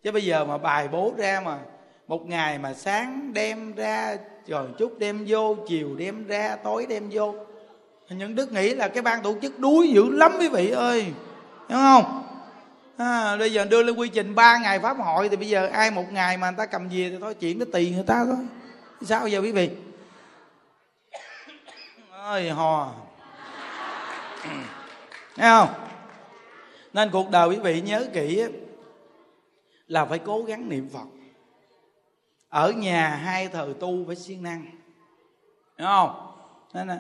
[0.04, 1.60] Chứ bây giờ mà bài bố ra mà
[2.08, 4.18] một ngày mà sáng đem ra,
[4.48, 7.36] rồi chút đem vô, chiều đem ra, tối đem vô
[8.10, 11.04] những đức nghĩ là cái ban tổ chức đuối dữ lắm quý vị ơi.
[11.70, 12.22] Hiểu không?
[12.98, 15.92] À, bây giờ đưa lên quy trình 3 ngày pháp hội thì bây giờ ai
[15.92, 18.48] một ngày mà người ta cầm về thì thôi chuyện nó tiền người ta thôi.
[19.02, 19.70] Sao giờ quý vị?
[22.12, 22.92] Ơi hò.
[25.38, 25.70] Nghe không?
[26.94, 28.44] Nên cuộc đời quý vị nhớ kỹ
[29.88, 31.06] là phải cố gắng niệm phật.
[32.50, 34.66] Ở nhà hai thờ tu phải siêng năng.
[35.78, 36.32] Hiểu không?
[36.74, 37.00] Nên là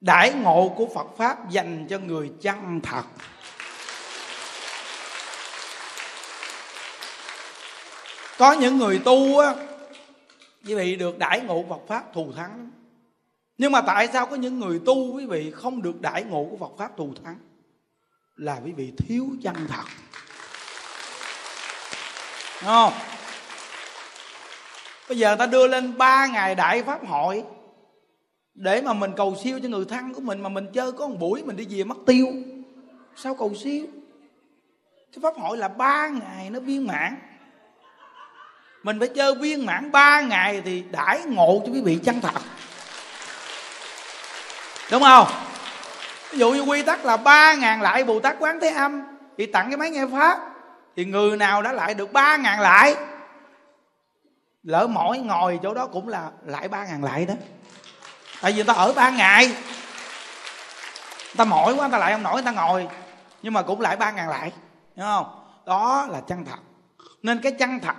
[0.00, 3.02] đại ngộ của phật pháp dành cho người chân thật.
[8.38, 9.54] Có những người tu á,
[10.66, 12.70] quý vị được đại ngộ Phật pháp thù thắng.
[13.58, 16.56] Nhưng mà tại sao có những người tu, quý vị, không được đại ngộ của
[16.56, 17.38] Phật pháp thù thắng?
[18.36, 19.84] Là quý vị thiếu chân thật.
[22.60, 22.92] Đúng không?
[25.08, 27.44] Bây giờ ta đưa lên ba ngày đại pháp hội
[28.60, 31.16] để mà mình cầu siêu cho người thân của mình mà mình chơi có một
[31.18, 32.26] buổi mình đi về mất tiêu.
[33.16, 33.86] Sao cầu siêu?
[35.12, 37.16] Cái pháp hội là ba ngày nó viên mãn.
[38.82, 42.40] Mình phải chơi viên mãn ba ngày thì đãi ngộ cho quý vị chân thật.
[44.90, 45.26] Đúng không?
[46.30, 49.02] Ví dụ như quy tắc là ba ngàn lại bồ tát quán thế âm,
[49.38, 50.38] thì tặng cái máy nghe pháp,
[50.96, 52.96] thì người nào đã lại được ba ngàn lại?
[54.62, 57.34] Lỡ mỗi ngồi chỗ đó cũng là lại ba ngàn lại đó
[58.40, 59.46] tại vì người ta ở ba ngày.
[59.46, 62.88] Người ta mỏi quá, người ta lại không nổi, người ta ngồi.
[63.42, 64.52] Nhưng mà cũng lại ba ngàn lại,
[64.96, 65.44] hiểu không?
[65.66, 66.58] Đó là chân thật.
[67.22, 67.94] Nên cái chân thật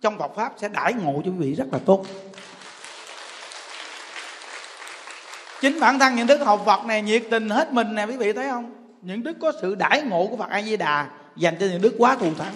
[0.00, 2.04] trong Phật pháp sẽ đãi ngộ cho quý vị rất là tốt.
[5.60, 8.32] Chính bản thân những đức học Phật này nhiệt tình hết mình nè, quý vị
[8.32, 8.74] thấy không?
[9.02, 11.06] Những đức có sự đãi ngộ của Phật A Di Đà
[11.36, 12.54] dành cho những đức quá thù thắng.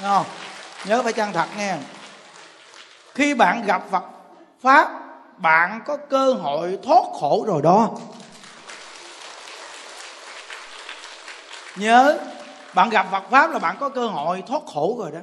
[0.00, 0.26] Không?
[0.86, 1.76] Nhớ phải chân thật nghe.
[3.14, 4.02] Khi bạn gặp Phật
[4.62, 4.90] pháp
[5.42, 7.90] bạn có cơ hội thoát khổ rồi đó.
[11.76, 12.18] Nhớ,
[12.74, 15.18] bạn gặp Phật pháp là bạn có cơ hội thoát khổ rồi đó.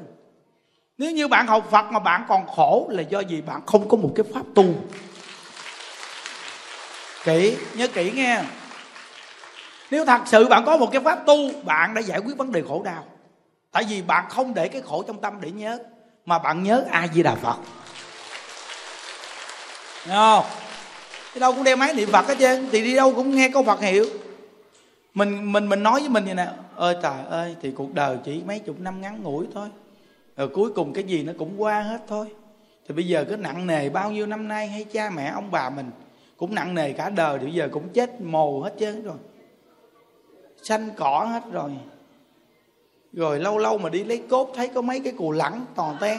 [0.98, 3.98] Nếu như bạn học phật mà bạn còn khổ là do gì bạn không có
[3.98, 4.66] một cái pháp tu.
[7.24, 8.42] Kỹ, nhớ kỹ nghe.
[9.92, 12.64] Nếu thật sự bạn có một cái pháp tu, bạn đã giải quyết vấn đề
[12.68, 13.06] khổ đau.
[13.72, 15.78] Tại vì bạn không để cái khổ trong tâm để nhớ,
[16.26, 17.58] mà bạn nhớ a di đà phật.
[20.06, 20.46] Thấy không?
[21.34, 22.68] Đi đâu cũng đeo máy niệm phật hết trơn.
[22.72, 24.06] Thì đi đâu cũng nghe câu phật hiệu
[25.14, 26.48] mình mình mình nói với mình vậy nè.
[26.76, 29.68] Ơi trời ơi, thì cuộc đời chỉ mấy chục năm ngắn ngủi thôi.
[30.38, 32.28] Rồi cuối cùng cái gì nó cũng qua hết thôi.
[32.88, 35.70] Thì bây giờ cứ nặng nề bao nhiêu năm nay hay cha mẹ, ông bà
[35.70, 35.92] mình
[36.38, 39.18] cũng nặng nề cả đời thì bây giờ cũng chết mồ hết trơn rồi.
[40.64, 41.72] Xanh cỏ hết rồi.
[43.14, 46.18] Rồi lâu lâu mà đi lấy cốt thấy có mấy cái cù lẳng toàn ten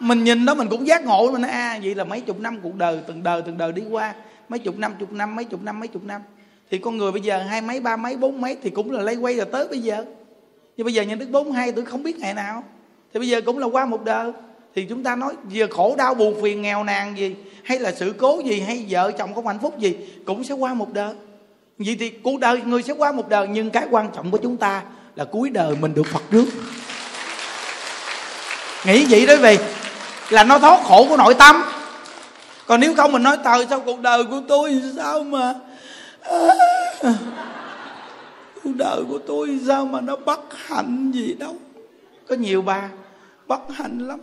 [0.00, 2.60] mình nhìn đó mình cũng giác ngộ mình nói à, vậy là mấy chục năm
[2.62, 4.14] cuộc đời từng đời từng đời đi qua.
[4.48, 6.20] Mấy chục năm chục năm mấy chục năm mấy chục năm.
[6.70, 9.16] Thì con người bây giờ hai mấy ba mấy bốn mấy thì cũng là lây
[9.16, 10.04] quay rồi tới bây giờ.
[10.76, 12.64] Nhưng bây giờ nhận đức bốn hai tôi không biết ngày nào.
[13.14, 14.32] Thì bây giờ cũng là qua một đời.
[14.74, 18.14] Thì chúng ta nói giờ khổ đau buồn phiền nghèo nàn gì hay là sự
[18.18, 19.96] cố gì hay vợ chồng không hạnh phúc gì
[20.26, 21.14] cũng sẽ qua một đời.
[21.78, 24.56] Vậy thì cuộc đời người sẽ qua một đời nhưng cái quan trọng của chúng
[24.56, 24.82] ta
[25.14, 26.44] là cuối đời mình được phật trước.
[28.86, 29.58] Nghĩ vậy đó vì
[30.30, 31.62] là nó thoát khổ của nội tâm.
[32.66, 35.54] Còn nếu không mình nói trời sao cuộc đời của tôi sao mà
[36.22, 37.12] à,
[38.64, 41.56] cuộc đời của tôi sao mà nó bất hạnh gì đâu?
[42.28, 42.88] Có nhiều bà
[43.46, 44.18] bất hạnh lắm.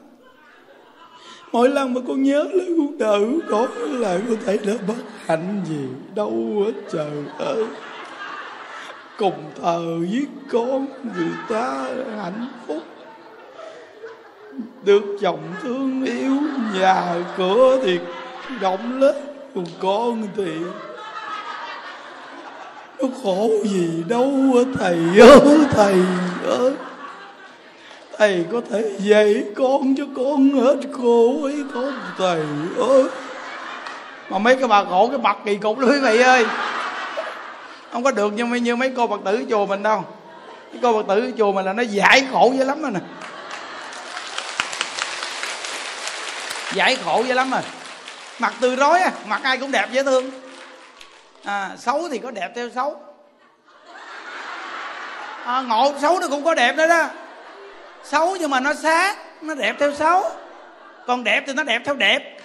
[1.51, 5.03] Mỗi lần mà con nhớ lại cuộc đời của con là có thấy nó bất
[5.25, 7.65] hạnh gì đâu hết trời ơi.
[9.17, 11.85] Cùng thờ với con người ta
[12.21, 12.83] hạnh phúc
[14.83, 16.37] được chồng thương yêu
[16.73, 17.99] nhà cửa thì
[18.61, 19.15] động lớn
[19.55, 20.51] còn con thì
[22.99, 24.33] nó khổ gì đâu
[24.79, 25.95] thầy ơi thầy
[26.47, 26.71] ơi.
[28.17, 32.41] Thầy có thể dạy con cho con hết khổ ấy không thầy
[32.89, 33.03] ơi?
[34.29, 36.45] Mà mấy cái bà khổ cái mặt kỳ cục lắm quý vị ơi.
[37.91, 40.03] Không có được như, như mấy cô phật tử chùa mình đâu.
[40.71, 42.99] Cái cô phật tử chùa mình là nó giải khổ dữ lắm rồi nè.
[46.75, 47.61] Giải khổ dữ lắm rồi.
[48.39, 50.31] Mặt từ rối à mặt ai cũng đẹp dễ thương.
[51.43, 53.01] À, xấu thì có đẹp theo xấu.
[55.45, 57.03] À, ngộ xấu nó cũng có đẹp nữa đó.
[58.03, 60.31] Xấu nhưng mà nó xá nó đẹp theo xấu.
[61.07, 62.37] Còn đẹp thì nó đẹp theo đẹp.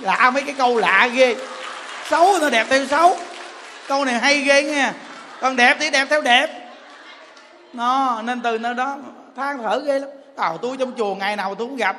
[0.00, 1.36] Lạ mấy cái câu lạ ghê.
[2.08, 3.16] Xấu nó đẹp theo xấu.
[3.88, 4.92] Câu này hay ghê nha.
[5.40, 6.70] Còn đẹp thì đẹp theo đẹp.
[7.72, 8.96] Nó nên từ nơi đó
[9.36, 10.08] than thở ghê lắm.
[10.36, 11.96] Tào tôi trong chùa ngày nào tôi cũng gặp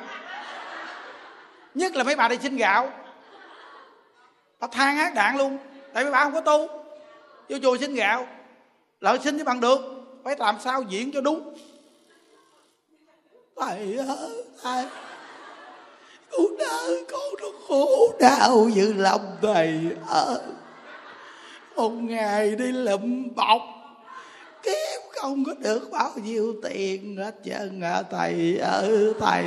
[1.74, 2.92] nhất là mấy bà đi xin gạo.
[4.60, 5.58] Bà than ác đạn luôn.
[5.92, 6.68] Tại vì bà không có tu.
[7.48, 8.26] Vô chùa xin gạo.
[9.00, 9.80] Lợi xin chứ bằng được.
[10.24, 11.54] Phải làm sao diễn cho đúng.
[13.56, 14.86] Thầy ơi, thầy.
[16.30, 20.38] Con đỡ con nó khổ đau dữ lòng thầy ơi.
[21.76, 23.60] Một ngày đi lụm bọc.
[24.62, 29.44] Kiếm không có được bao nhiêu tiền hết trơn à thầy ơi, thầy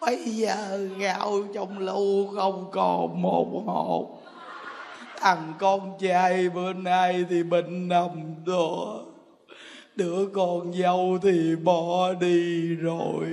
[0.00, 4.20] bây giờ gạo trong lưu không còn một hột
[5.20, 8.08] thằng con trai bữa nay thì bệnh nằm
[8.46, 9.00] đó.
[9.96, 13.26] Đứa con dâu thì bỏ đi rồi.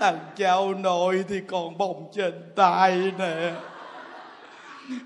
[0.00, 3.52] Thằng cháu nội thì còn bồng trên tay nè.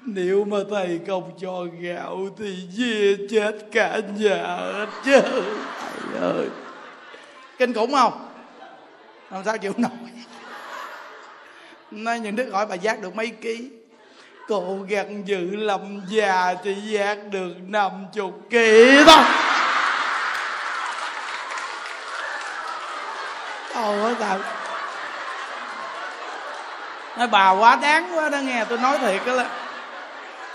[0.06, 6.46] Nếu mà thầy không cho gạo thì dê chết cả nhà hết chứ thầy ơi.
[7.58, 8.25] Kinh khủng không?
[9.30, 9.90] Làm sao chịu nổi
[11.90, 13.70] nay những đứa hỏi bà giác được mấy ký?
[14.48, 19.24] Cụ gần dự lầm già chỉ giác được năm chục ký thôi.
[23.74, 24.38] Trời ơi thật
[27.16, 29.46] nói, bà quá đáng quá đó nghe, tôi nói thiệt đó là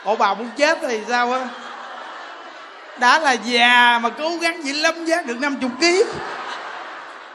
[0.03, 1.47] ủa bà muốn chết thì sao á?
[2.97, 6.03] Đã là già mà cố gắng vậy lắm, giác được năm chục ký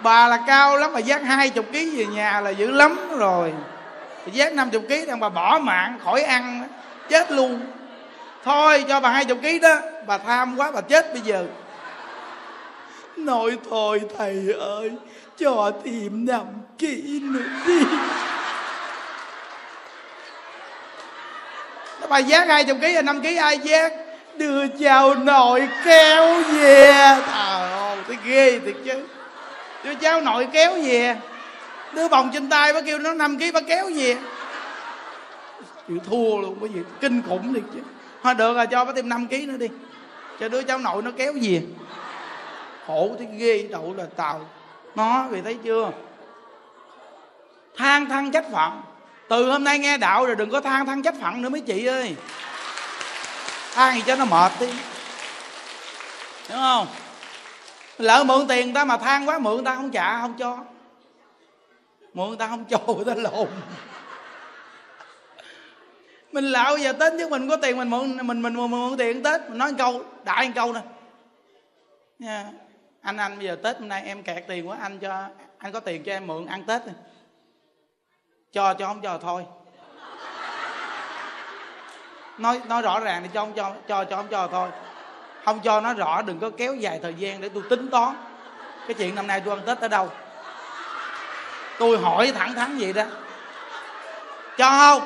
[0.00, 3.52] bà là cao lắm mà giác hai chục ký về nhà là dữ lắm rồi.
[4.32, 6.68] Giác năm chục ký đang bà bỏ mạng khỏi ăn
[7.08, 7.60] chết luôn.
[8.44, 11.46] Thôi cho bà hai chục ký đó, bà tham quá bà chết bây giờ.
[13.16, 14.92] Nói thôi, thầy ơi,
[15.38, 16.44] cho tìm năm
[16.78, 17.80] ký nữa đi.
[22.08, 23.92] Bà giác hai chục ký là năm ký ai giác
[24.36, 26.92] đưa chào nội kéo về.
[27.26, 29.06] Trời ơi, thấy ghê thiệt chứ
[29.86, 31.16] cho cháu nội kéo về à?
[31.92, 34.18] đứa bồng trên tay bà kêu nó năm ký bà kéo về à?
[35.88, 37.80] chịu thua luôn, bởi vì kinh khủng đi chứ.
[38.22, 39.68] Thôi, được rồi, cho bà thêm 5 ký nữa đi.
[40.40, 41.66] Cho đứa cháu nội nó kéo về à?
[42.86, 44.48] khổ thấy ghê đậu là tàu
[44.94, 45.90] nó vì thấy chưa?
[47.76, 48.82] Than thăng trách phận.
[49.28, 51.86] Từ hôm nay nghe đạo rồi đừng có than thăng trách phận nữa mấy chị
[51.86, 52.16] ơi.
[53.74, 54.66] Than gì cho nó mệt đi.
[56.48, 56.86] Đúng không?
[57.98, 60.58] Lỡ mượn tiền ta mà than quá mượn ta không trả không cho.
[62.14, 63.48] Mượn ta không cho người ta lộn.
[66.32, 68.98] Mình lạo giờ tết chứ mình có tiền mình mượn mình mình mượn, mượn, mượn
[68.98, 70.80] tiền tết mình nói một câu đại một câu nè.
[72.18, 72.44] Nha
[73.00, 75.28] anh anh bây giờ tết hôm nay em kẹt tiền của anh cho
[75.58, 76.82] anh có tiền cho em mượn ăn tết
[78.52, 79.44] cho cho không cho thôi.
[82.38, 84.68] Nói nói rõ ràng thì cho không cho cho cho không cho thôi
[85.46, 88.14] không, cho nó rõ, đừng có kéo dài thời gian để tôi tính toán.
[88.86, 90.10] Cái chuyện năm nay tôi ăn tết ở đâu?
[91.78, 93.02] Tôi hỏi thẳng thắn vậy đó.
[94.58, 95.02] Cho không?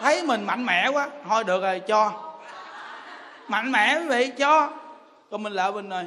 [0.00, 1.08] Thấy mình mạnh mẽ quá.
[1.28, 2.12] Thôi, được rồi, cho.
[3.48, 4.68] Mạnh mẽ quý vị, cho.
[5.30, 6.04] Còn mình lại mình rồi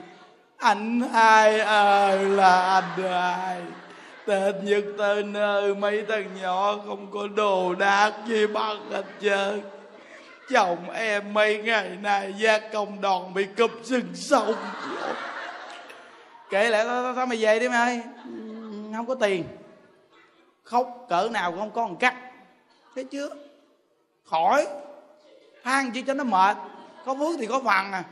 [0.58, 3.62] anh ai ơi, là anh ai
[4.26, 9.62] Tết Nhật tới nơi, mấy thằng nhỏ không có đồ đạc gì bằng hết trơn.
[10.50, 14.56] Chồng em mấy ngày nay gia công đòn bị cụp sừng sông
[16.50, 18.02] Kể lại thôi, thôi mày về đi mày.
[18.96, 19.44] Không có tiền.
[20.64, 22.16] Khóc cỡ nào cũng không có một cắt.
[22.96, 23.30] Thấy chưa
[24.26, 24.68] Khỏi.
[25.64, 26.58] Than chi cho nó mệt.
[27.06, 28.04] Có phước thì có phần à.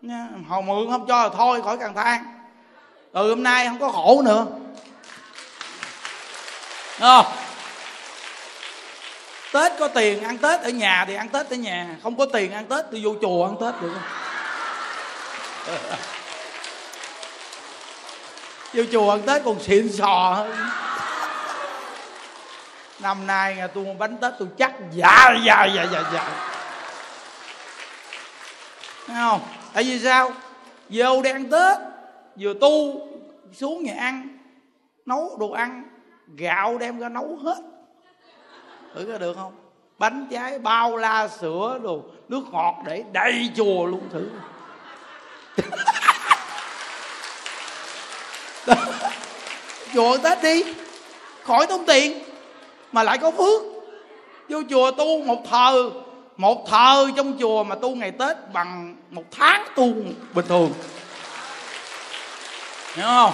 [0.00, 2.24] Nha hồi mượn không cho là thôi khỏi cần than.
[3.12, 4.46] Từ hôm nay không có khổ nữa.
[6.98, 7.26] Không?
[9.56, 11.96] Tết có tiền ăn tết ở nhà thì ăn tết ở nhà.
[12.02, 14.02] Không có tiền ăn tết thì vô chùa ăn tết được không?
[18.74, 20.56] Vô chùa ăn tết còn xịn sò hơn.
[23.00, 26.52] Năm nay nhà tôi mua bánh tết tôi chắc dạ dạ dạ dạ dạ.
[29.06, 29.40] Thấy không?
[29.72, 30.32] Tại vì sao?
[30.88, 31.78] Vô đi ăn tết,
[32.36, 33.00] vừa tu
[33.52, 34.38] xuống nhà ăn,
[35.06, 35.82] nấu đồ ăn,
[36.36, 37.56] gạo đem ra nấu hết
[38.94, 39.52] thử có được không?
[39.98, 44.28] Bánh trái bao la sữa đồ, nước ngọt để đầy chùa luôn thử.
[49.94, 50.64] Chùa tết đi,
[51.42, 52.18] khỏi tốn tiền,
[52.92, 53.62] mà lại có phước.
[54.48, 55.90] Vô chùa tu một thờ
[56.36, 59.86] một thờ trong chùa mà tu ngày tết bằng một tháng tu
[60.34, 60.72] bình thường.
[62.94, 63.32] Hiểu không?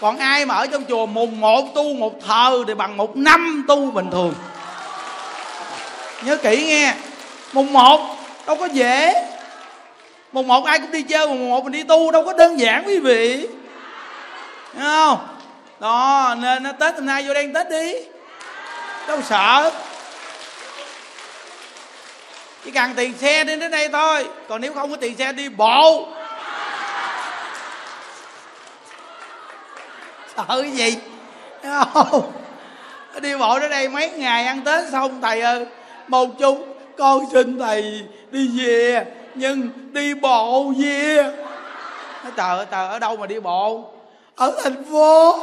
[0.00, 3.64] Còn ai mà ở trong chùa mùng một tu một thờ thì bằng một năm
[3.68, 4.34] tu bình thường?
[6.22, 6.94] Nhớ kỹ nghe.
[7.52, 8.16] Mùng một,
[8.46, 9.24] đâu có dễ.
[10.32, 12.82] Mùng một ai cũng đi chơi, mùng một mình đi tu, đâu có đơn giản
[12.86, 13.48] quý vị.
[14.74, 15.18] Hiểu không?
[15.80, 17.92] Đó, nên tết hôm nay vô đen tết đi.
[19.08, 19.72] Đâu sợ.
[22.64, 24.26] Chỉ cần tiền xe đi đến đây thôi.
[24.48, 26.08] Còn nếu không có tiền xe đi bộ.
[30.36, 30.98] Sợ gì?
[31.62, 32.32] Không.
[33.20, 35.66] Đi bộ đến đây mấy ngày ăn tết xong, thầy ơi
[36.08, 36.66] một chút
[36.98, 39.04] con xin thầy đi về,
[39.34, 41.22] nhưng đi bộ về.
[42.24, 43.84] Nói, trời ơi, trời, ở đâu mà đi bộ?
[44.36, 45.38] Ở thành phố.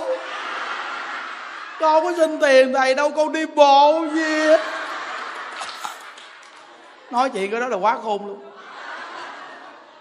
[1.80, 4.57] Con có xin tiền thầy đâu, con đi bộ về.
[7.11, 8.40] Nói chuyện cái đó là quá khôn luôn.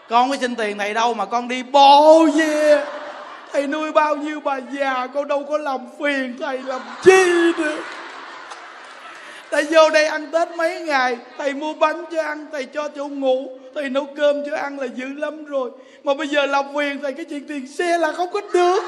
[0.09, 2.85] Con có xin tiền thầy đâu mà con đi bộ về
[3.53, 7.77] thầy nuôi bao nhiêu bà già, con đâu có làm phiền thầy làm chi nữa
[9.53, 13.09] thầy vô đây ăn tết mấy ngày, thầy mua bánh cho ăn, thầy cho chỗ
[13.09, 15.71] ngủ, thầy nấu cơm cho ăn là dữ lắm rồi.
[16.05, 18.83] Mà bây giờ làm phiền thầy, cái chuyện tiền xe là không có được.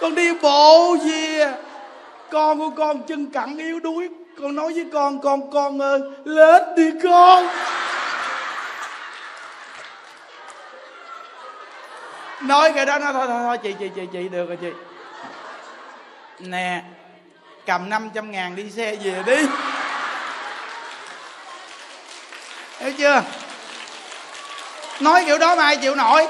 [0.00, 1.52] Con đi bộ về,
[2.30, 4.08] con của con chân cẳng yếu đuối.
[4.40, 7.46] Con nói với con con con ơi, lết đi con.
[12.42, 14.70] Nói cái đó nó thôi thôi thôi, chị chị chị chị, được rồi, chị.
[16.38, 16.82] Nè,
[17.66, 19.36] cầm 500 ngàn đi xe về đi.
[22.80, 23.22] Hiểu chưa?
[25.00, 26.26] Nói kiểu đó mà ai chịu nổi.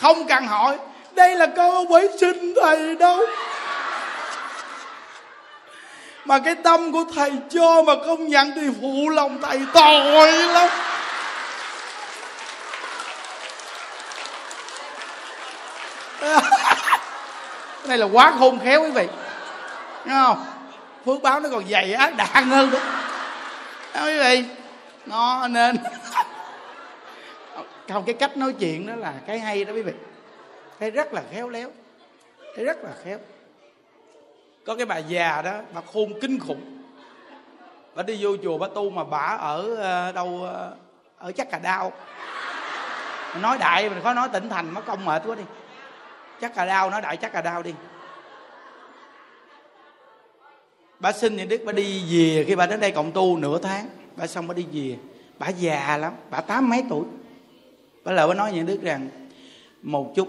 [0.00, 0.78] Không cần hỏi.
[1.12, 3.20] Đây là con ông sinh xin thầy đâu.
[6.24, 10.68] Mà cái tâm của thầy cho mà không nhận thì phụ lòng thầy tội lắm.
[16.20, 19.08] Cái này là quá khôn khéo quý vị.
[20.04, 20.44] Đúng không?
[21.06, 22.78] Phước báo nó còn dày, ác đạn hơn đó,
[24.06, 24.44] quý vị.
[25.06, 25.76] Nó nên.
[27.92, 29.92] Không, cái cách nói chuyện đó là cái hay đó quý vị.
[30.80, 31.70] Cái rất là khéo léo.
[32.56, 33.18] Cái rất là khéo.
[34.66, 36.80] Có cái bà già đó, bà khôn kinh khủng.
[37.94, 40.74] Bà đi vô chùa bà tu mà bà ở ờ, đâu ờ,
[41.18, 41.92] ở chắc cà đao.
[43.40, 45.42] Nói đại mình khó nói tỉnh thành mất công mệt quá đi
[46.40, 47.74] chắc cà đau nó đại chắc cà đau đi.
[51.00, 53.88] Bà xin những đức bà đi về, khi bà đến đây cộng tu nửa tháng
[54.16, 54.96] bà xong bà đi về.
[55.38, 57.04] Bà già lắm bà tám mấy tuổi.
[58.04, 59.08] Bà lại bà nói những đức rằng,
[59.82, 60.28] một chút,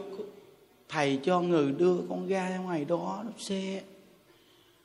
[0.89, 3.81] thầy cho người đưa con ra ngoài đó xe.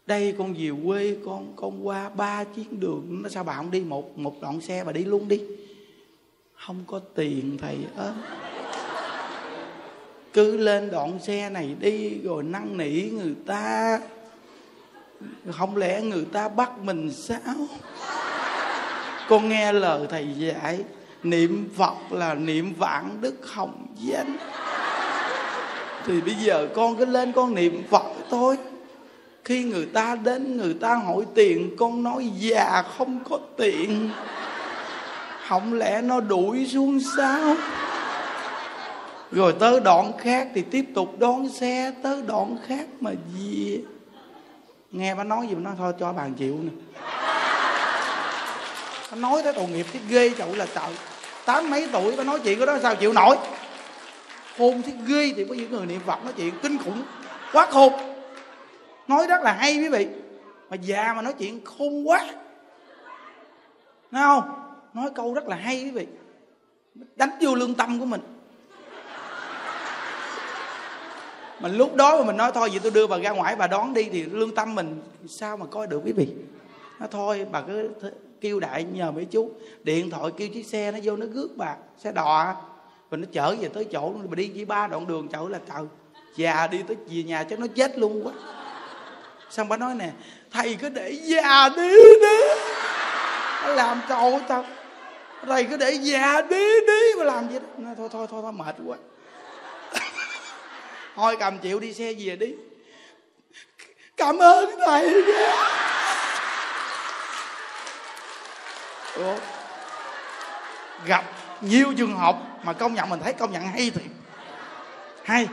[0.06, 3.22] Đây con về quê con con qua ba chuyến đường.
[3.22, 5.40] Nó sao bà không đi, một một đoạn xe bà đi luôn đi.
[6.54, 8.12] Không có tiền, thầy ơi
[10.36, 13.98] cứ lên đoạn xe này đi rồi năn nỉ người ta.
[15.52, 17.54] Không lẽ người ta bắt mình sao?
[19.28, 20.78] Con nghe lời thầy dạy,
[21.22, 24.36] niệm phật là niệm vạn đức hồng danh.
[26.06, 28.56] Thì bây giờ con cứ lên con niệm phật thôi.
[29.44, 34.10] Khi người ta đến, người ta hỏi tiền, con nói già không có tiền.
[35.48, 37.56] Không lẽ nó đuổi xuống sao?
[39.30, 43.84] Rồi tới đoạn khác thì tiếp tục đón xe, tới đoạn khác mà gì
[44.90, 46.70] nghe bà nói gì mà nói, thôi cho bà chịu nè.
[49.10, 50.96] Bà nói tới tội nghiệp, cái ghê chậu là trời.
[51.44, 53.36] Tám mấy tuổi bà nói chuyện cái đó sao chịu nổi?
[54.58, 57.02] Khôn thấy ghê thì có những người niệm phật nói chuyện kinh khủng,
[57.52, 57.92] quá khôn.
[59.08, 60.06] Nói rất là hay quý vị,
[60.70, 62.26] mà già mà nói chuyện khôn quá.
[64.10, 64.50] Nghe không?
[64.94, 66.06] Nói câu rất là hay quý vị.
[67.16, 68.20] Đánh vô lương tâm của mình.
[71.60, 73.94] Mà lúc đó mà mình nói thôi vậy tôi đưa bà ra ngoài bà đón
[73.94, 74.04] đi.
[74.12, 76.28] Thì lương tâm mình sao mà coi được quý vị?
[77.00, 77.90] Nó thôi bà cứ
[78.40, 79.50] kêu đại nhờ mấy chú.
[79.82, 82.54] Điện thoại kêu chiếc xe nó vô nó rước bà xe đò.
[83.10, 85.86] Và nó chở về tới chỗ bà đi chỉ ba đoạn đường chở là trời.
[86.36, 88.32] Già đi tới về nhà chắc nó chết luôn quá.
[89.50, 90.10] Xong bà nói nè
[90.52, 92.38] thầy cứ để già đi đi.
[93.62, 94.64] Nó làm trâu tao.
[95.46, 97.18] Thầy cứ để già đi đi.
[97.18, 97.66] Mà làm gì đó.
[97.78, 98.96] Nó, thôi thôi thôi thôi mệt quá
[101.16, 102.54] thôi cầm chịu đi xe về đi.
[104.16, 105.14] Cảm ơn thầy.
[109.16, 109.34] Ủa?
[111.04, 111.24] gặp
[111.60, 114.00] nhiều trường hợp mà công nhận mình thấy công nhận hay thì
[115.24, 115.46] hay.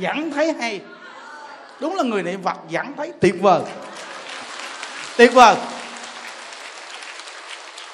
[0.00, 0.80] Vẫn thấy hay.
[1.80, 3.62] Đúng là người niệm phật vẫn thấy tuyệt vời.
[5.16, 5.56] Tuyệt vời.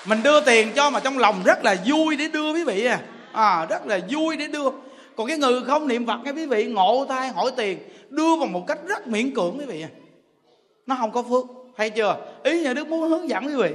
[0.04, 3.00] Mình đưa tiền cho mà trong lòng rất là vui để đưa quý vị à,
[3.32, 4.70] à rất là vui để đưa
[5.16, 7.78] còn cái người không niệm phật nghe quý vị ngộ thai hỏi tiền
[8.09, 9.85] đưa bằng một cách rất miễn cưỡng quý vị
[10.86, 11.45] nó không có phước
[11.77, 12.16] hay chưa?
[12.43, 13.70] Ý nhà đức muốn hướng dẫn quý vị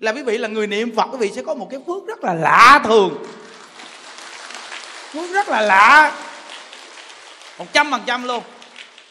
[0.00, 2.24] là quý vị là người niệm phật quý vị sẽ có một cái phước rất
[2.24, 3.24] là lạ thường.
[5.12, 6.12] Phước rất là lạ.
[7.58, 8.42] Một trăm phần trăm luôn.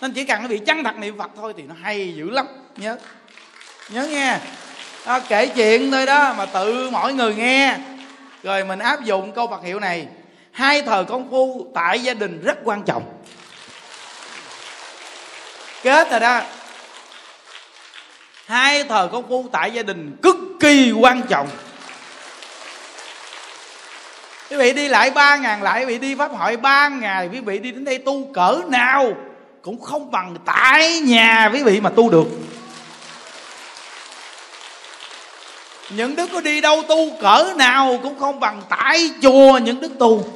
[0.01, 2.47] Nên chỉ cần quý vị chân thật niệm phật thôi thì nó hay dữ lắm.
[2.77, 2.97] Nhớ.
[3.89, 4.39] Nhớ nghe.
[5.05, 7.77] Đó, kể chuyện thôi đó mà tự mỗi người nghe.
[8.43, 10.07] Rồi mình áp dụng câu Phật hiệu này
[10.55, 13.03] hai thời công phu tại gia đình rất quan trọng.
[15.83, 16.41] Kết rồi đó.
[18.45, 21.47] Hai thời công phu tại gia đình cực kỳ quan trọng.
[24.49, 27.39] Quý vị đi lại ba ngàn lại, quý vị đi pháp hội ba ngày quý
[27.39, 29.13] vị đi đến đây tu cỡ nào
[29.61, 32.27] cũng không bằng tại nhà quý vị mà tu được.
[35.89, 39.91] Những đức có đi đâu tu cỡ nào cũng không bằng tại chùa những đức
[39.99, 40.34] tu.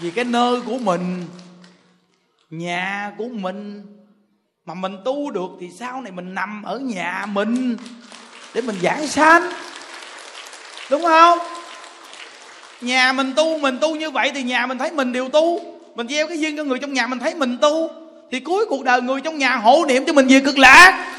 [0.00, 1.24] Vì cái nơi của mình,
[2.50, 3.82] nhà của mình,
[4.64, 7.76] mà mình tu được thì sau này mình nằm ở nhà mình
[8.54, 9.42] để mình giảng sanh.
[10.90, 11.38] Đúng không?
[12.80, 15.60] Nhà mình tu mình tu như vậy thì nhà mình thấy mình đều tu.
[15.94, 17.90] Mình gieo cái duyên cho người trong nhà mình thấy mình tu.
[18.32, 21.16] Thì cuối cuộc đời người trong nhà hộ niệm cho mình về cực lạc.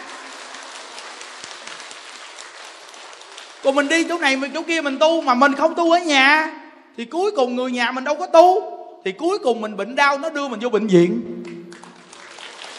[3.63, 5.99] Còn mình đi chỗ này, mình chỗ kia mình tu mà mình không tu ở
[5.99, 6.60] nhà
[6.97, 8.77] thì cuối cùng người nhà mình đâu có tu.
[9.05, 11.21] Thì cuối cùng mình bệnh đau, nó đưa mình vô bệnh viện.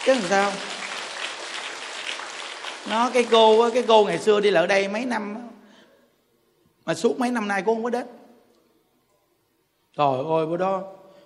[0.05, 0.51] Chứ làm sao?
[2.89, 5.35] Nó, cái cô cái cô ngày xưa đi lại đây mấy năm
[6.85, 8.05] mà suốt mấy năm nay cô không có đến.
[9.97, 10.83] Trời ơi, bữa đó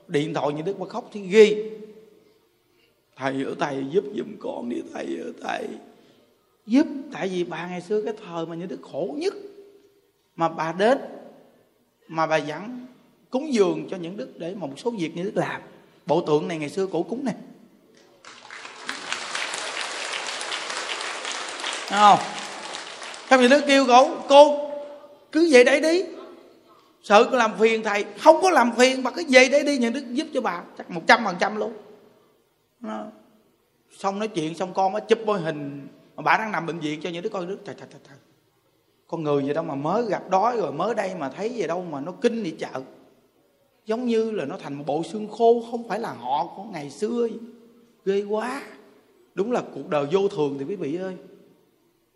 [0.08, 1.72] điện thoại như đức mà khóc thì ghi.
[3.16, 5.68] Thầy ở thầy giúp giùm con đi, thầy ở thầy
[6.66, 9.34] giúp, tại vì bà ngày xưa cái thời mà như đức khổ nhất
[10.36, 10.98] mà bà đến
[12.08, 12.86] mà bà dẫn
[13.30, 15.62] cúng dường cho những đức để một số việc như đức làm.
[16.06, 17.36] Bộ tượng này ngày xưa cổ cúng này
[21.88, 22.20] Thấy không?
[23.30, 24.70] Các vị đức kêu cổ cô
[25.32, 26.04] cứ về đấy đi.
[27.04, 28.06] Sợ làm phiền thầy.
[28.20, 30.92] Không có làm phiền mà cứ về đấy đi những đức giúp cho bà chắc
[30.92, 31.74] một trăm phần trăm luôn.
[32.80, 33.04] Nó,
[33.98, 37.02] xong nói chuyện xong con mới chụp bôi hình mà bà đang nằm bệnh viện
[37.02, 38.18] cho những đứa coi đức trời trời trời trời
[39.08, 41.86] con người gì đâu mà mới gặp đói rồi mới đây mà thấy gì đâu
[41.92, 42.82] mà nó kinh đi chợ.
[43.86, 46.90] Giống như là nó thành một bộ xương khô, không phải là họ của ngày
[46.90, 47.28] xưa
[48.06, 48.62] ghê quá.
[49.36, 51.16] Đúng là cuộc đời vô thường thì quý vị ơi.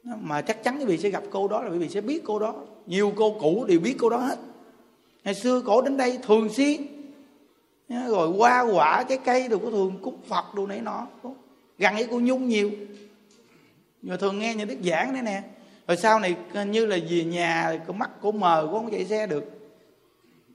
[0.03, 2.39] Mà chắc chắn quý vị sẽ gặp cô đó là quý vị sẽ biết cô
[2.39, 2.55] đó.
[2.85, 4.39] Nhiều cô cũ đều biết cô đó hết.
[5.23, 6.81] Ngày xưa cổ đến đây thường xuyên.
[8.07, 11.07] Rồi hoa quả, trái cây đều có thường cúng phật đồ này nọ.
[11.77, 12.71] Gần ấy cô nhung nhiều.
[14.03, 15.43] Rồi thường nghe những đức giảng đấy nè
[15.91, 16.35] rồi sau này
[16.65, 19.43] như là về nhà có mắt cũng mờ cũng không chạy xe được.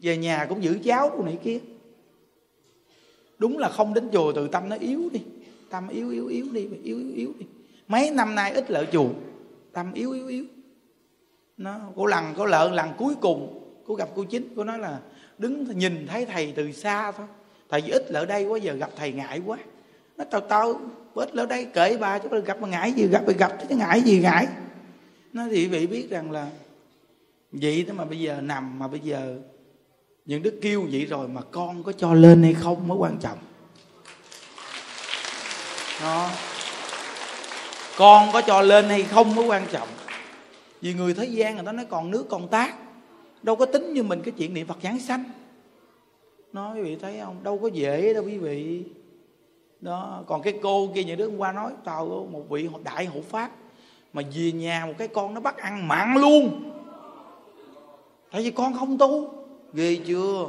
[0.00, 1.58] Về nhà cũng giữ cháu của này kia.
[3.38, 5.20] Đúng là không đến chùa từ tâm nó yếu đi.
[5.70, 7.46] Tâm yếu yếu yếu đi yếu yếu yếu đi.
[7.88, 9.08] Mấy năm nay ít lợi chùa.
[9.72, 10.44] Tâm yếu yếu yếu.
[11.56, 14.98] Nó, cô lần cô lợn lần cuối cùng cô gặp cô chính, cô nói là
[15.38, 17.26] đứng nhìn thấy thầy từ xa thôi.
[17.68, 19.58] Thầy vì ít lỡ đây quá, giờ gặp thầy ngại quá.
[20.16, 20.80] Nó tao tao
[21.14, 24.00] ít lỡ đây, kể bà chứ gặp mà ngại gì, gặp thì gặp chứ ngại
[24.00, 24.46] gì, ngại
[25.36, 26.50] nó thì vị biết rằng là
[27.52, 29.38] vậy đó mà bây giờ nằm, mà bây giờ
[30.24, 33.38] những đức kêu vậy rồi mà con có cho lên hay không mới quan trọng.
[36.02, 36.30] Đó.
[37.96, 39.88] Con có cho lên hay không mới quan trọng.
[40.80, 42.74] Vì người thế gian người ta nói còn nước, còn tác.
[43.42, 45.24] Đâu có tính như mình cái chuyện niệm phật giáng sanh.
[46.52, 47.42] Nói quý vị thấy không?
[47.42, 48.84] Đâu có dễ đâu quý vị.
[49.80, 53.20] Đó, còn cái cô kia những đứa hôm qua nói tao một vị đại hộ
[53.28, 53.50] pháp
[54.12, 56.70] mà về nhà một cái con nó bắt ăn mặn luôn.
[58.33, 59.35] Tại vì con không tu.
[59.73, 60.47] Ghê chưa?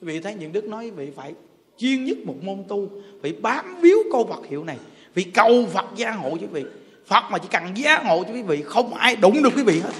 [0.00, 1.34] Quý vị thấy những đức nói vị phải
[1.78, 2.88] chuyên nhất một môn tu,
[3.22, 4.76] phải bám víu câu Phật hiệu này
[5.14, 6.64] vì cầu Phật gia hộ cho quý vị.
[7.06, 9.80] Phật mà chỉ cần gia hộ cho quý vị, không ai đụng được quý vị
[9.80, 9.90] hết.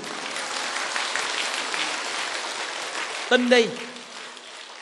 [3.31, 3.67] Tin đi.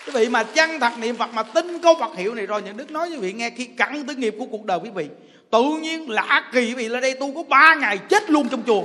[0.06, 2.76] Quý vị mà chăng thật niệm Phật mà tin câu Phật hiệu này rồi, những
[2.76, 5.08] đức nói với quý vị, nghe khi cặn tới nghiệp của cuộc đời quý vị
[5.50, 8.82] tự nhiên lạ kỳ vì là đây tu có ba ngày chết luôn trong chùa.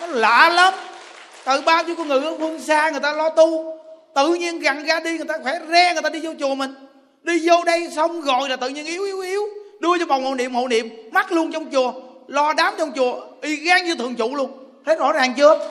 [0.00, 0.74] Nó lạ lắm.
[1.44, 3.78] Từ bao nhiêu con người ở phương xa, người ta lo tu.
[4.14, 6.74] Tự nhiên gần ra đi, người ta khỏe re người ta đi vô chùa mình.
[7.22, 9.42] Đi vô đây xong rồi là tự nhiên yếu yếu yếu.
[9.80, 10.88] Đưa cho vòng hộ niệm hộ niệm.
[11.12, 11.92] Mắc luôn trong chùa.
[12.28, 14.58] Lo đám trong chùa, y gan như thường trụ luôn.
[14.86, 15.70] Thấy rõ ràng chưa?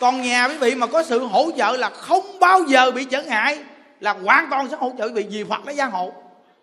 [0.00, 3.22] Còn nhà quý vị mà có sự hỗ trợ là không bao giờ bị trở
[3.22, 3.58] ngại,
[4.00, 6.12] là hoàn toàn sẽ hỗ trợ quý vị vì phật nó gia hộ.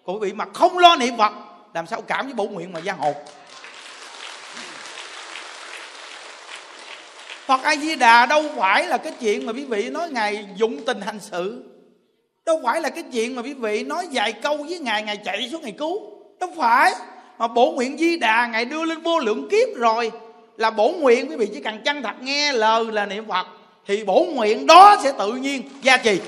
[0.06, 1.34] Còn quý vị mà không lo niệm phật,
[1.74, 3.14] làm sao cảm với bổ nguyện mà gia hộ?
[7.48, 10.86] Phật A Di Đà đâu phải là cái chuyện mà quý vị nói ngài dụng
[10.86, 11.64] tình hành sự.
[12.46, 15.50] Đâu phải là cái chuyện mà quý vị nói vài câu với ngài ngài chạy
[15.52, 16.00] xuống ngài cứu.
[16.40, 16.94] Đâu phải.
[17.38, 20.12] Mà bổ nguyện Di Đà ngài đưa lên vô lượng kiếp rồi
[20.58, 23.48] là bổ nguyện quý vị chỉ cần chân thật nghe lời là niệm phật,
[23.88, 26.20] thì bổ nguyện đó sẽ tự nhiên gia trì.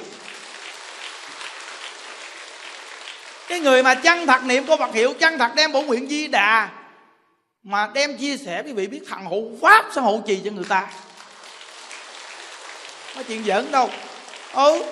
[3.47, 6.27] Cái người mà chân thật niệm câu Phật hiệu, chân thật đem bổ nguyện di
[6.27, 6.69] đà,
[7.63, 10.65] mà đem chia sẻ quý vị biết thằng hộ pháp sẽ hộ trì cho người
[10.69, 10.87] ta.
[13.15, 13.89] Có chuyện giỡn đâu.
[14.53, 14.83] Ừ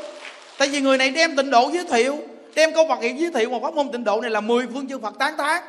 [0.57, 2.19] tại vì người này đem tịnh độ giới thiệu,
[2.55, 4.87] đem câu Phật hiệu giới thiệu một pháp môn tịnh độ này là mười phương
[4.89, 5.63] chư Phật tán tán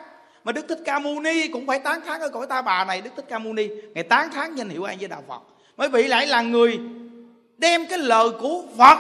[0.45, 3.01] mà đức thích ca mâu ni cũng phải tán thán ở cõi ta bà này,
[3.01, 3.69] đức thích ca mâu ni.
[3.95, 5.41] Ngài tán thán danh hiệu an với đạo phật.
[5.77, 6.79] Bởi vị lại là người
[7.59, 8.99] đem cái lời của phật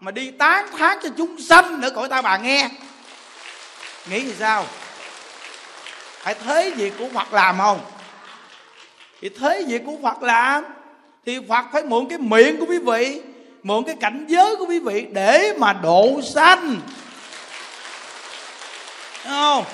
[0.00, 2.68] mà đi tán thán cho chúng sanh ở cõi ta bà nghe.
[4.10, 4.64] Nghĩ thì sao?
[6.18, 7.80] Phải thế việc của phật làm không?
[9.20, 10.64] Thì thế việc của phật làm?
[11.26, 13.20] Thì phật phải mượn cái miệng của quý vị,
[13.62, 16.80] mượn cái cảnh giới của quý vị để mà độ sanh.
[19.24, 19.64] Không?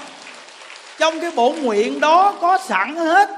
[0.99, 3.31] Trong cái bổ nguyện đó có sẵn hết.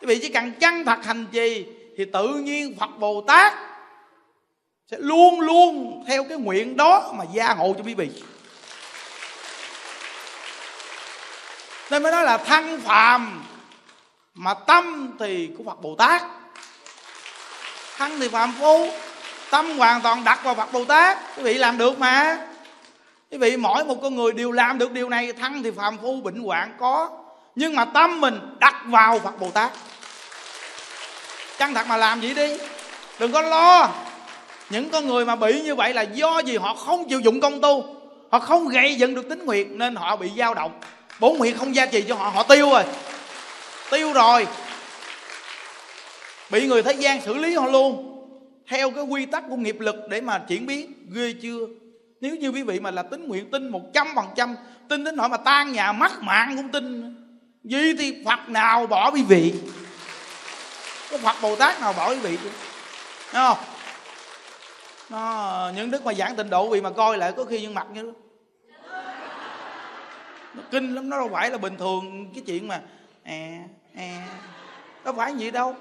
[0.00, 1.66] Quý vị chỉ cần chân thật hành trì
[1.96, 3.52] thì tự nhiên phật bồ tát
[4.90, 8.10] sẽ luôn luôn theo cái nguyện đó mà gia hộ cho quý vị.
[11.90, 13.44] Nên mới nói là thân phàm
[14.34, 16.22] mà tâm thì của phật bồ tát.
[17.96, 18.88] Thân thì phàm phu,
[19.50, 21.18] tâm hoàn toàn đặt vào phật bồ tát.
[21.36, 22.46] Quý vị làm được mà
[23.30, 26.20] quý vị, mỗi một con người đều làm được điều này thân thì phàm phu,
[26.20, 27.10] bệnh hoạn có.
[27.54, 29.72] Nhưng mà tâm mình đặt vào phật bồ tát.
[31.58, 32.56] Chân thật mà làm vậy đi.
[33.18, 33.90] Đừng có lo.
[34.70, 37.60] Những con người mà bị như vậy là do gì họ không chịu dụng công
[37.60, 37.96] tu.
[38.30, 40.80] Họ không gây dựng được tính nguyện, nên họ bị dao động.
[41.20, 42.84] Bốn nguyện không gia trì cho họ họ tiêu rồi.
[43.90, 44.46] Tiêu rồi.
[46.50, 48.14] Bị người thế gian xử lý họ luôn.
[48.68, 51.58] Theo cái quy tắc của nghiệp lực để mà chuyển biến, ghê chưa?
[52.20, 54.56] Nếu như quý vị mà là tính nguyện tin một trăm phần trăm,
[54.88, 57.14] tin đến nỗi mà tan nhà mất mạng cũng tin
[57.64, 59.54] gì thì phật nào bỏ quý vị?
[61.10, 62.50] Có phật bồ tát nào bỏ quý vị chứ?
[63.32, 63.58] Không?
[65.10, 67.86] Nó, những đức mà giảng tịnh độ vì mà coi lại, có khi nhưng mặt
[67.92, 68.12] như đó
[70.54, 72.80] nó kinh lắm, nó đâu phải là bình thường cái chuyện mà
[73.24, 73.58] à
[73.96, 74.28] à
[75.04, 75.76] đâu phải gì đâu.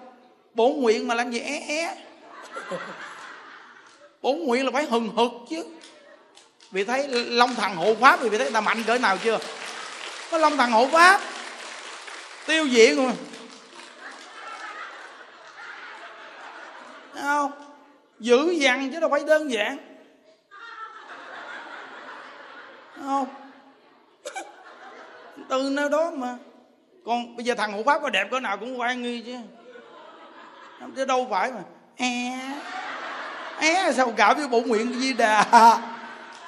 [0.54, 1.96] Bốn nguyện mà làm gì e, é é
[4.22, 5.66] bốn nguyện là phải hừng hực chứ
[6.72, 9.40] vì thấy long thần hộ pháp vì thấy ta mạnh cỡ nào chưa?
[10.32, 11.22] Có long thần hộ pháp.
[12.46, 13.14] Tiêu diệt rồi
[17.14, 17.52] Thấy không?
[18.20, 19.78] Dữ dằn chứ đâu phải đơn giản.
[22.96, 23.28] Thấy không?
[25.50, 26.36] Từ nơi đó mà.
[27.06, 29.38] Còn bây giờ thằng hộ pháp có đẹp cỡ nào cũng quan nghi chứ.
[30.96, 31.62] Chứ đâu phải mà.
[31.98, 32.32] É
[33.60, 35.44] é sao gạo với bổ nguyện di đà?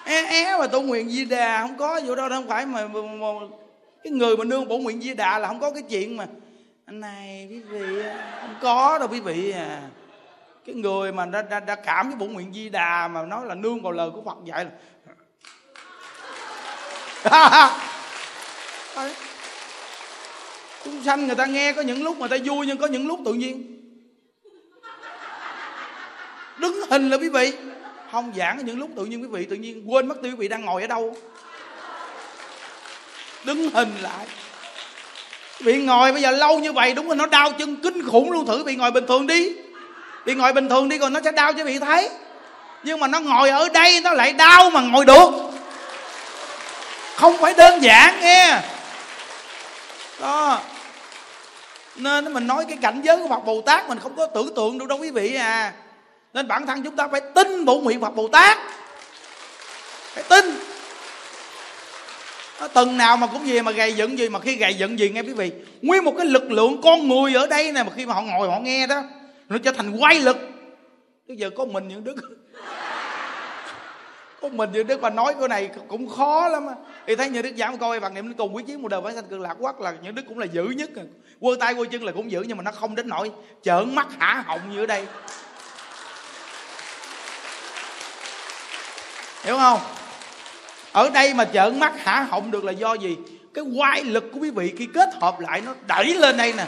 [0.10, 3.02] É é mà tổ nguyện di đà không có vụ đâu không phải mà, mà,
[3.02, 3.28] mà
[4.04, 6.28] cái người mà nương bổ nguyện di đà là không có cái chuyện mà
[6.86, 8.04] anh này quý vị
[8.42, 9.82] không có đâu quý vị à.
[10.66, 13.56] Cái người mà đã, đã, đã cảm với bổ nguyện di đà mà nói là
[13.56, 14.72] nương vào lời của phật dạy là
[20.86, 23.20] chúng sanh người ta nghe có những lúc mà ta vui nhưng có những lúc
[23.26, 23.76] tự nhiên.
[26.58, 27.54] Đứng hình là quý vị
[28.12, 30.48] không giảng những lúc tự nhiên quý vị, tự nhiên quên mất tiêu quý vị
[30.48, 31.16] đang ngồi ở đâu.
[33.44, 34.26] Đứng hình lại.
[35.60, 38.46] Bị ngồi bây giờ lâu như vậy, đúng là nó đau chân kinh khủng luôn,
[38.46, 39.56] thử bị ngồi bình thường đi.
[40.26, 42.10] Bị ngồi bình thường đi, còn nó sẽ đau cho vị thấy.
[42.84, 45.30] Nhưng mà nó ngồi ở đây, nó lại đau mà ngồi được.
[47.16, 48.62] Không phải đơn giản, nghe.
[50.20, 50.60] Đó.
[51.96, 54.78] Nên mình nói cái cảnh giới của Phật Bồ Tát mình không có tưởng tượng
[54.78, 55.74] được đâu quý vị à
[56.34, 58.58] nên bản thân chúng ta phải tin bổ nguyện Phật Bồ Tát.
[60.14, 60.56] Phải tin.
[62.62, 65.10] Nó từng nào mà cũng gì mà gầy dựng gì, mà khi gầy dựng gì
[65.10, 65.52] nghe quý vị,
[65.82, 68.50] nguyên một cái lực lượng con người ở đây này mà khi mà họ ngồi
[68.50, 69.04] họ nghe đó,
[69.50, 70.38] nó trở thành quay lực.
[71.28, 72.16] Bây giờ có mình những đức
[74.42, 76.68] có mình những đức mà nói cái này cũng khó lắm
[77.08, 79.24] thì thấy những đức giảng coi bằng niệm cùng quý chiến một đời phải sanh
[79.30, 80.90] cực lạc quắc là những đức cũng là dữ nhất.
[81.40, 83.32] Quơ tay quơ chân là cũng dữ nhưng mà nó không đến nỗi
[83.62, 85.06] trợn mắt hả họng như ở đây.
[89.44, 89.80] Hiểu không?
[90.92, 92.28] Ở đây mà trợn mắt hả?
[92.30, 93.18] Họng được là do gì?
[93.54, 96.66] Cái quay lực của quý vị khi kết hợp lại nó đẩy lên đây nè.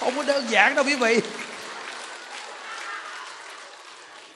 [0.00, 1.20] Không có đơn giản đâu quý vị.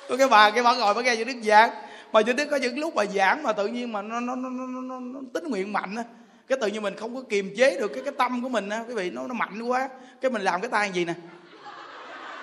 [0.09, 1.71] Có cái bà cái bà ngồi bà nghe những đức giảng.
[2.13, 4.49] Mà những đức có những lúc mà giảng mà tự nhiên mà nó nó nó
[4.49, 6.03] nó, nó, nó tính nguyện mạnh á.
[6.49, 8.85] Cái tự nhiên mình không có kiềm chế được cái cái tâm của mình á.
[8.89, 9.89] Quý vị nó nó mạnh quá.
[10.21, 11.15] Cái mình làm cái tay gì nè?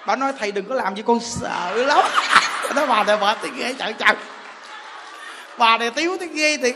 [0.06, 2.06] Bà nói, thầy đừng có làm gì con sợ lắm.
[2.76, 4.16] Nó bà này bà tiếng ghê, trời trời.
[5.58, 6.74] Bà này tiếu tiếng ghê thì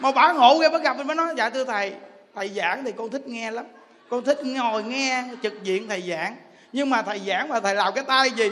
[0.00, 1.92] mà bà ngộ ghê bà gặp mình mới nói dạ thưa thầy
[2.34, 3.64] thầy giảng thì con thích nghe lắm.
[4.10, 6.36] Con thích ngồi nghe trực diện thầy giảng.
[6.72, 8.50] Nhưng mà thầy giảng mà thầy làm cái tay gì?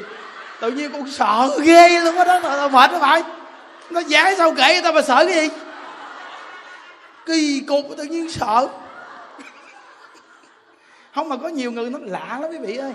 [0.61, 3.23] Tự nhiên con sợ ghê luôn á đó thầy mệt đó phải
[3.90, 5.48] nó giảng sao kể người ta mà sợ cái gì?
[7.27, 8.69] Kỳ cục, tự nhiên sợ.
[11.15, 12.94] Không mà có nhiều người nó lạ lắm quý vị ơi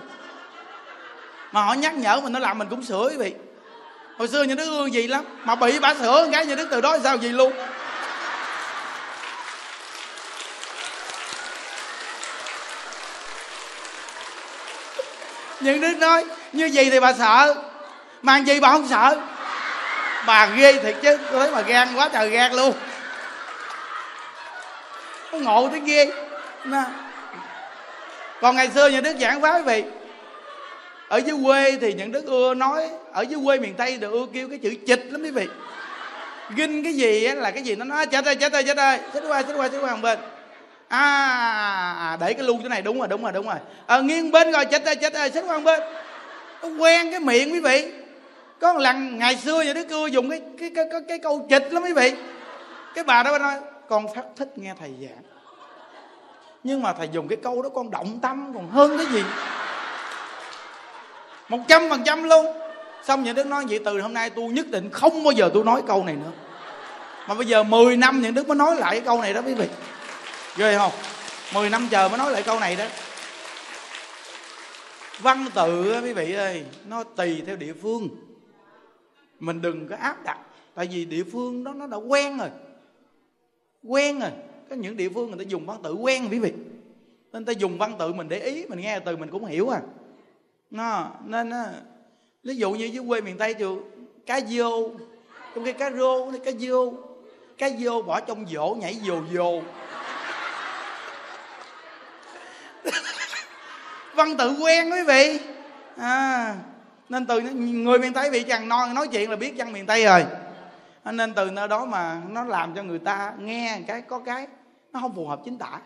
[1.55, 3.33] mà họ nhắc nhở mình nó làm mình cũng sửa quý vị
[4.17, 6.81] hồi xưa nhà đức ương gì lắm, mà bị bà sửa cái nhà đức từ
[6.81, 7.53] đó sao gì luôn.
[15.59, 17.55] Nhưng đức nói, như gì thì bà sợ,
[18.21, 19.19] mà gì bà không sợ?
[20.25, 22.73] Bà ghê thiệt chứ, tôi thấy bà gan quá trời gan luôn.
[25.31, 26.11] Nó ngộ tới ghê.
[26.65, 26.83] Nè.
[28.41, 29.83] còn ngày xưa nhà đức giảng pháp quý vị
[31.07, 34.25] ở dưới quê thì những đức ưa nói ở dưới quê miền tây được ưa
[34.33, 35.47] kêu cái chữ chịch lắm quý vị.
[36.55, 38.99] Ginh cái gì á là cái gì nó nói chết ơi chết ơi chết ơi
[39.13, 40.19] chết qua chết qua chết qua một bên.
[40.87, 40.99] À,
[41.99, 43.55] à để cái lu chỗ này đúng rồi đúng rồi đúng rồi.
[43.85, 45.79] À, nghiêng bên rồi chết ơi chết ơi chết qua một bên.
[46.61, 47.91] Nó quen cái miệng quý vị.
[48.59, 51.47] Có một lần ngày xưa nhà đức ưa dùng cái cái cái cái, cái câu
[51.49, 52.13] chịch lắm quý vị.
[52.95, 53.55] Cái bà đó nói
[53.89, 55.23] con phát thích nghe thầy giảng.
[56.63, 59.23] Nhưng mà thầy dùng cái câu đó con động tâm còn hơn cái gì?
[61.49, 62.45] Một trăm phần trăm luôn.
[63.03, 65.63] Xong những đức nói vậy, từ hôm nay tôi nhất định không bao giờ tôi
[65.63, 66.31] nói câu này nữa.
[67.27, 69.53] Mà bây giờ 10 năm những đức mới nói lại cái câu này đó quý
[69.53, 69.67] vị.
[70.57, 70.91] Ghê không?
[71.53, 72.85] 10 năm chờ mới nói lại câu này đó.
[75.19, 78.09] Văn tự quý vị ơi, nó tùy theo địa phương.
[79.39, 80.37] Mình đừng có áp đặt,
[80.75, 82.49] tại vì địa phương đó nó đã quen rồi.
[83.83, 84.31] Quen rồi.
[84.69, 86.53] Có những địa phương người ta dùng văn tự quen quý vị.
[87.33, 89.79] Nên ta dùng văn tự mình để ý, mình nghe từ mình cũng hiểu à
[90.75, 91.63] nó nên nó
[92.43, 93.83] ví dụ như dưới quê miền tây chịu
[94.25, 94.89] cá vô
[95.55, 96.93] trong cái cá rô cá vô
[97.57, 99.61] cá vô bỏ trong vỗ nhảy dồ dồ
[104.15, 105.39] văn tự quen quý vị.
[105.97, 106.55] À,
[107.09, 110.05] nên từ người miền tây bị chàng non nói chuyện là biết dân miền tây
[110.05, 110.25] rồi.
[111.03, 114.47] À, nên từ nơi đó mà nó làm cho người ta nghe cái có cái
[114.93, 115.79] nó không phù hợp chính tả.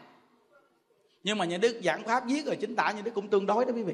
[1.24, 3.66] Nhưng mà nhà đức giảng pháp viết rồi chính tả nhà đức cũng tương đối
[3.66, 3.94] đó quý vị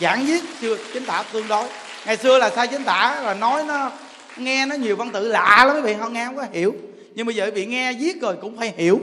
[0.00, 1.68] giảng viết chưa, chính tả tương đối.
[2.04, 3.90] Ngày xưa là sai chính tả, là nói nó,
[4.36, 6.74] nghe nó nhiều văn tự lạ lắm quý vị không nghe không có hiểu.
[7.14, 9.00] Nhưng bây giờ quý vị nghe viết rồi cũng phải hiểu.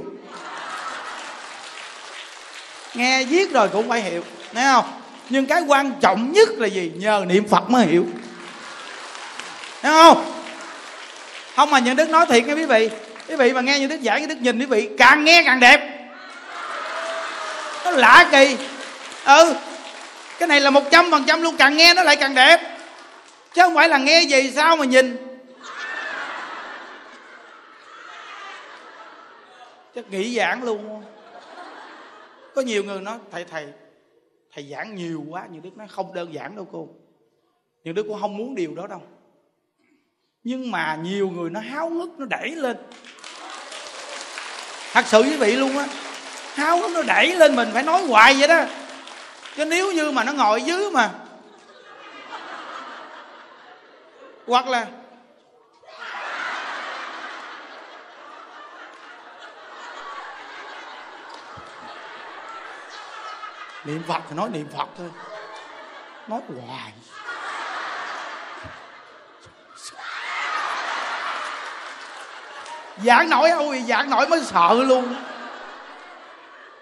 [2.93, 4.85] Nghe viết rồi cũng phải hiểu, thấy không?
[5.29, 6.91] Nhưng cái quan trọng nhất là gì?
[6.95, 8.05] Nhờ niệm phật mới hiểu.
[9.81, 10.33] Thấy không?
[11.55, 12.89] Không mà những đức nói thiệt nghe quý vị.
[13.27, 15.59] Quý vị mà nghe như đức giảng như đức nhìn quý vị càng nghe càng
[15.59, 16.09] đẹp.
[17.85, 18.57] Nó lạ kỳ.
[19.25, 19.55] Ừ
[20.39, 22.77] cái này là một trăm phần trăm luôn, càng nghe nó lại càng đẹp.
[23.53, 25.17] Chứ không phải là nghe gì, sao mà nhìn?
[29.95, 31.03] Chắc nghỉ giảng luôn.
[32.55, 33.67] Có nhiều người nói, thầy thầy
[34.53, 36.87] thầy giảng nhiều quá nhiều đức nói không đơn giản đâu cô.
[37.83, 39.01] Nhưng đức cũng không muốn điều đó đâu.
[40.43, 42.77] Nhưng mà nhiều người nó háo hức, nó đẩy lên.
[44.93, 45.87] Thật sự quý vị luôn á,
[46.53, 48.65] háo hức nó đẩy lên mình, phải nói hoài vậy đó
[49.57, 51.09] chứ nếu như mà nó ngồi dưới mà.
[54.47, 54.85] Hoặc là,
[63.85, 65.09] niệm phật thì nói niệm phật thôi.
[66.27, 66.93] Nói hoài.
[73.03, 75.15] Giảng nổi ôi, giảng nổi mới sợ luôn.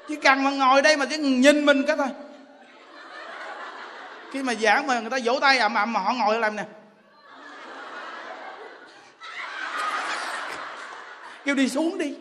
[0.07, 2.07] Chỉ cần mà ngồi đây mà chỉ nhìn mình cái thôi
[4.35, 6.63] khi mà giảng mà người ta vỗ tay, ầm ầm, mà họ ngồi làm nè.
[11.45, 12.13] Kêu đi xuống đi.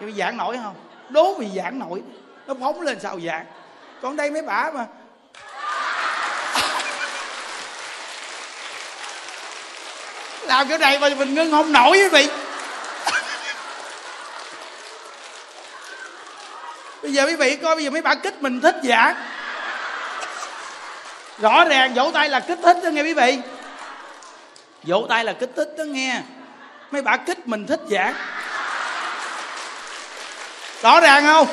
[0.00, 0.74] Kêu giảng nổi không?
[1.08, 2.02] Đố vì giảng nổi.
[2.46, 3.46] Nó phóng lên sao giảng?
[4.02, 4.86] Còn đây mấy bà mà.
[10.42, 12.28] Làm kiểu này mà mình ngưng không nổi quý vị
[17.02, 19.14] bây giờ quý vị coi, bây giờ mấy bà kích mình thích giảng
[21.38, 23.38] rõ ràng vỗ tay là kích thích đó nghe quý vị.
[24.82, 26.20] Vỗ tay là kích thích đó nghe.
[26.90, 28.14] Mấy bà kích mình thích giảng.
[30.82, 31.46] Rõ ràng không?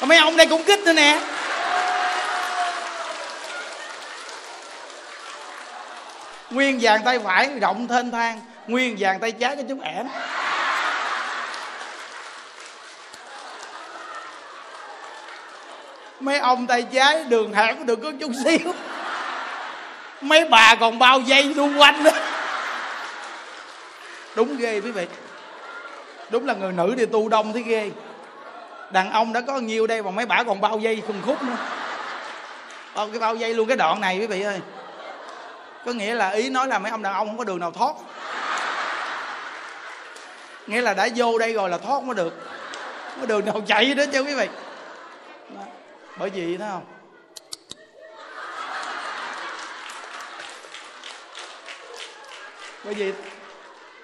[0.00, 1.20] Còn mấy ông đây cũng kích nữa nè.
[6.50, 10.06] Nguyên vàng tay phải rộng thênh thang, nguyên vàng tay trái cho chút ẻm.
[16.20, 18.72] Mấy ông tay trái đường hẻm cũng được có chút xíu
[20.24, 22.10] mấy bà còn bao dây xung quanh đó.
[24.36, 25.06] Đúng ghê quý vị.
[26.30, 27.90] Đúng là người nữ đi tu đông thấy ghê.
[28.90, 31.56] Đàn ông đã có nhiều đây mà mấy bà còn bao dây khùng khúc nữa.
[32.94, 34.60] Bao, cái bao dây luôn cái đoạn này quý vị ơi.
[35.86, 37.94] Có nghĩa là ý nói là mấy ông đàn ông không có đường nào thoát.
[40.66, 42.50] Nghĩa là đã vô đây rồi là thoát không có được.
[43.10, 44.48] Không có đường nào chạy đó chứ quý vị.
[46.16, 46.84] Bởi vì thấy không?
[52.84, 53.12] Bởi vì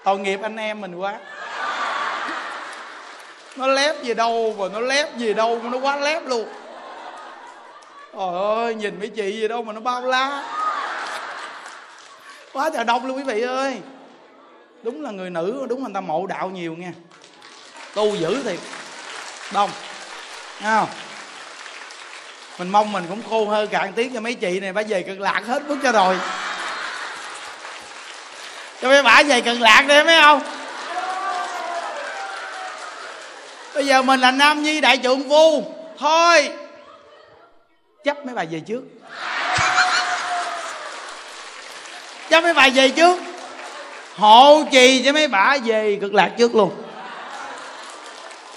[0.05, 1.19] tội nghiệp anh em mình quá.
[3.57, 6.49] Nó lép gì đâu mà nó lép gì đâu mà nó quá lép luôn.
[8.13, 10.43] Trời ơi, nhìn mấy chị gì đâu mà nó bao la.
[12.53, 13.81] Quá trời đông luôn quý vị ơi.
[14.83, 16.93] Đúng là người nữ, đúng là người ta mộ đạo nhiều nha.
[17.95, 18.59] Tu dữ thiệt.
[19.53, 19.71] Đông.
[20.61, 20.89] Nghe không?
[22.59, 25.21] Mình mong mình cũng khô hơn cạn tiếng cho mấy chị này bà về cực
[25.21, 26.19] lạc hết bước cho rồi
[28.83, 30.41] cho mấy bả về cực lạc đi, mấy không
[33.75, 35.65] bây giờ mình là nam nhi đại trượng phu.
[35.99, 36.51] Thôi.
[38.05, 38.83] Chấp mấy bà về trước.
[42.31, 43.19] Chấp mấy bà về trước.
[44.17, 46.83] Hộ trì cho mấy bà về cực lạc trước luôn.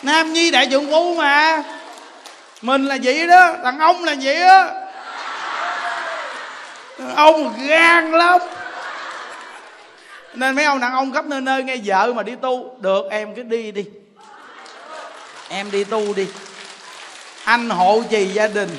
[0.01, 1.63] Nam nhi đại trượng phu mà.
[2.61, 3.55] Mình là vậy đó.
[3.63, 4.67] Đàn ông là vậy đó
[6.97, 8.41] đàn ông gan lắm
[10.33, 12.75] nên mấy ông đàn ông khắp nơi nơi nghe vợ mà đi tu.
[12.79, 13.85] Được em cứ đi đi.
[15.49, 16.27] Em đi tu đi.
[17.43, 18.69] Anh hộ trì gia đình.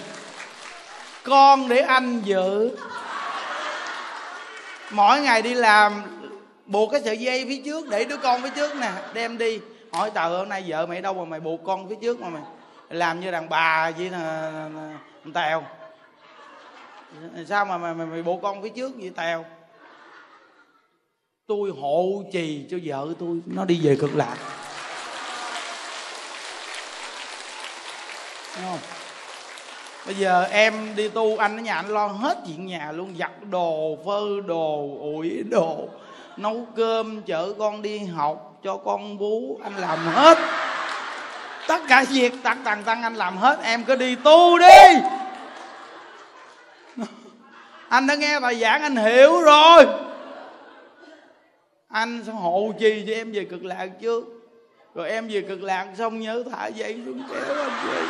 [1.22, 2.76] Con để anh giữ.
[4.90, 6.02] Mỗi ngày đi làm
[6.66, 9.60] buộc cái sợi dây phía trước để đứa con phía trước nè đem đi.
[9.93, 12.43] Hỏi tờ hôm nay vợ mày đâu mà mày buộc con phía trước mà mày
[12.90, 14.52] làm như đàn bà vậy là
[15.35, 15.64] tèo?
[17.48, 19.44] Sao mà mày, mày, mày buộc con phía trước vậy tèo?
[21.46, 24.36] Tôi hộ trì cho vợ tôi, nó đi về cực lạc.
[28.56, 28.78] Đúng không?
[30.06, 33.30] Bây giờ em đi tu, anh ở nhà anh lo hết chuyện nhà luôn, giặt
[33.50, 35.88] đồ phơ đồ, ủi đồ,
[36.36, 40.38] nấu cơm, chở con đi học cho con bú, anh làm hết.
[41.68, 45.00] Tất cả việc tặng tặng tăng anh làm hết, em cứ đi tu đi.
[47.88, 49.86] Anh đã nghe bài giảng, anh hiểu rồi
[51.94, 54.24] anh sẽ hộ trì cho em về cực lạc trước
[54.94, 58.02] rồi em về cực lạc xong nhớ thả dây xuống kéo anh về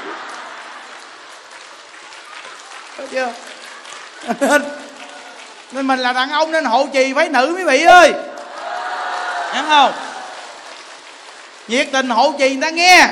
[2.97, 3.33] Thấy chưa?
[5.73, 8.13] Nên mình là đàn ông nên hộ trì phải nữ mấy vị ơi.
[9.53, 9.93] Hiểu không?
[11.69, 13.09] Nhiệt tình hộ trì người ta nghe.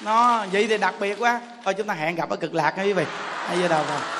[0.00, 1.40] Nó, vậy thì đặc biệt quá.
[1.64, 3.04] Thôi chúng ta hẹn gặp ở cực lạc nha quý vị.
[3.46, 4.19] Hay giờ đâu rồi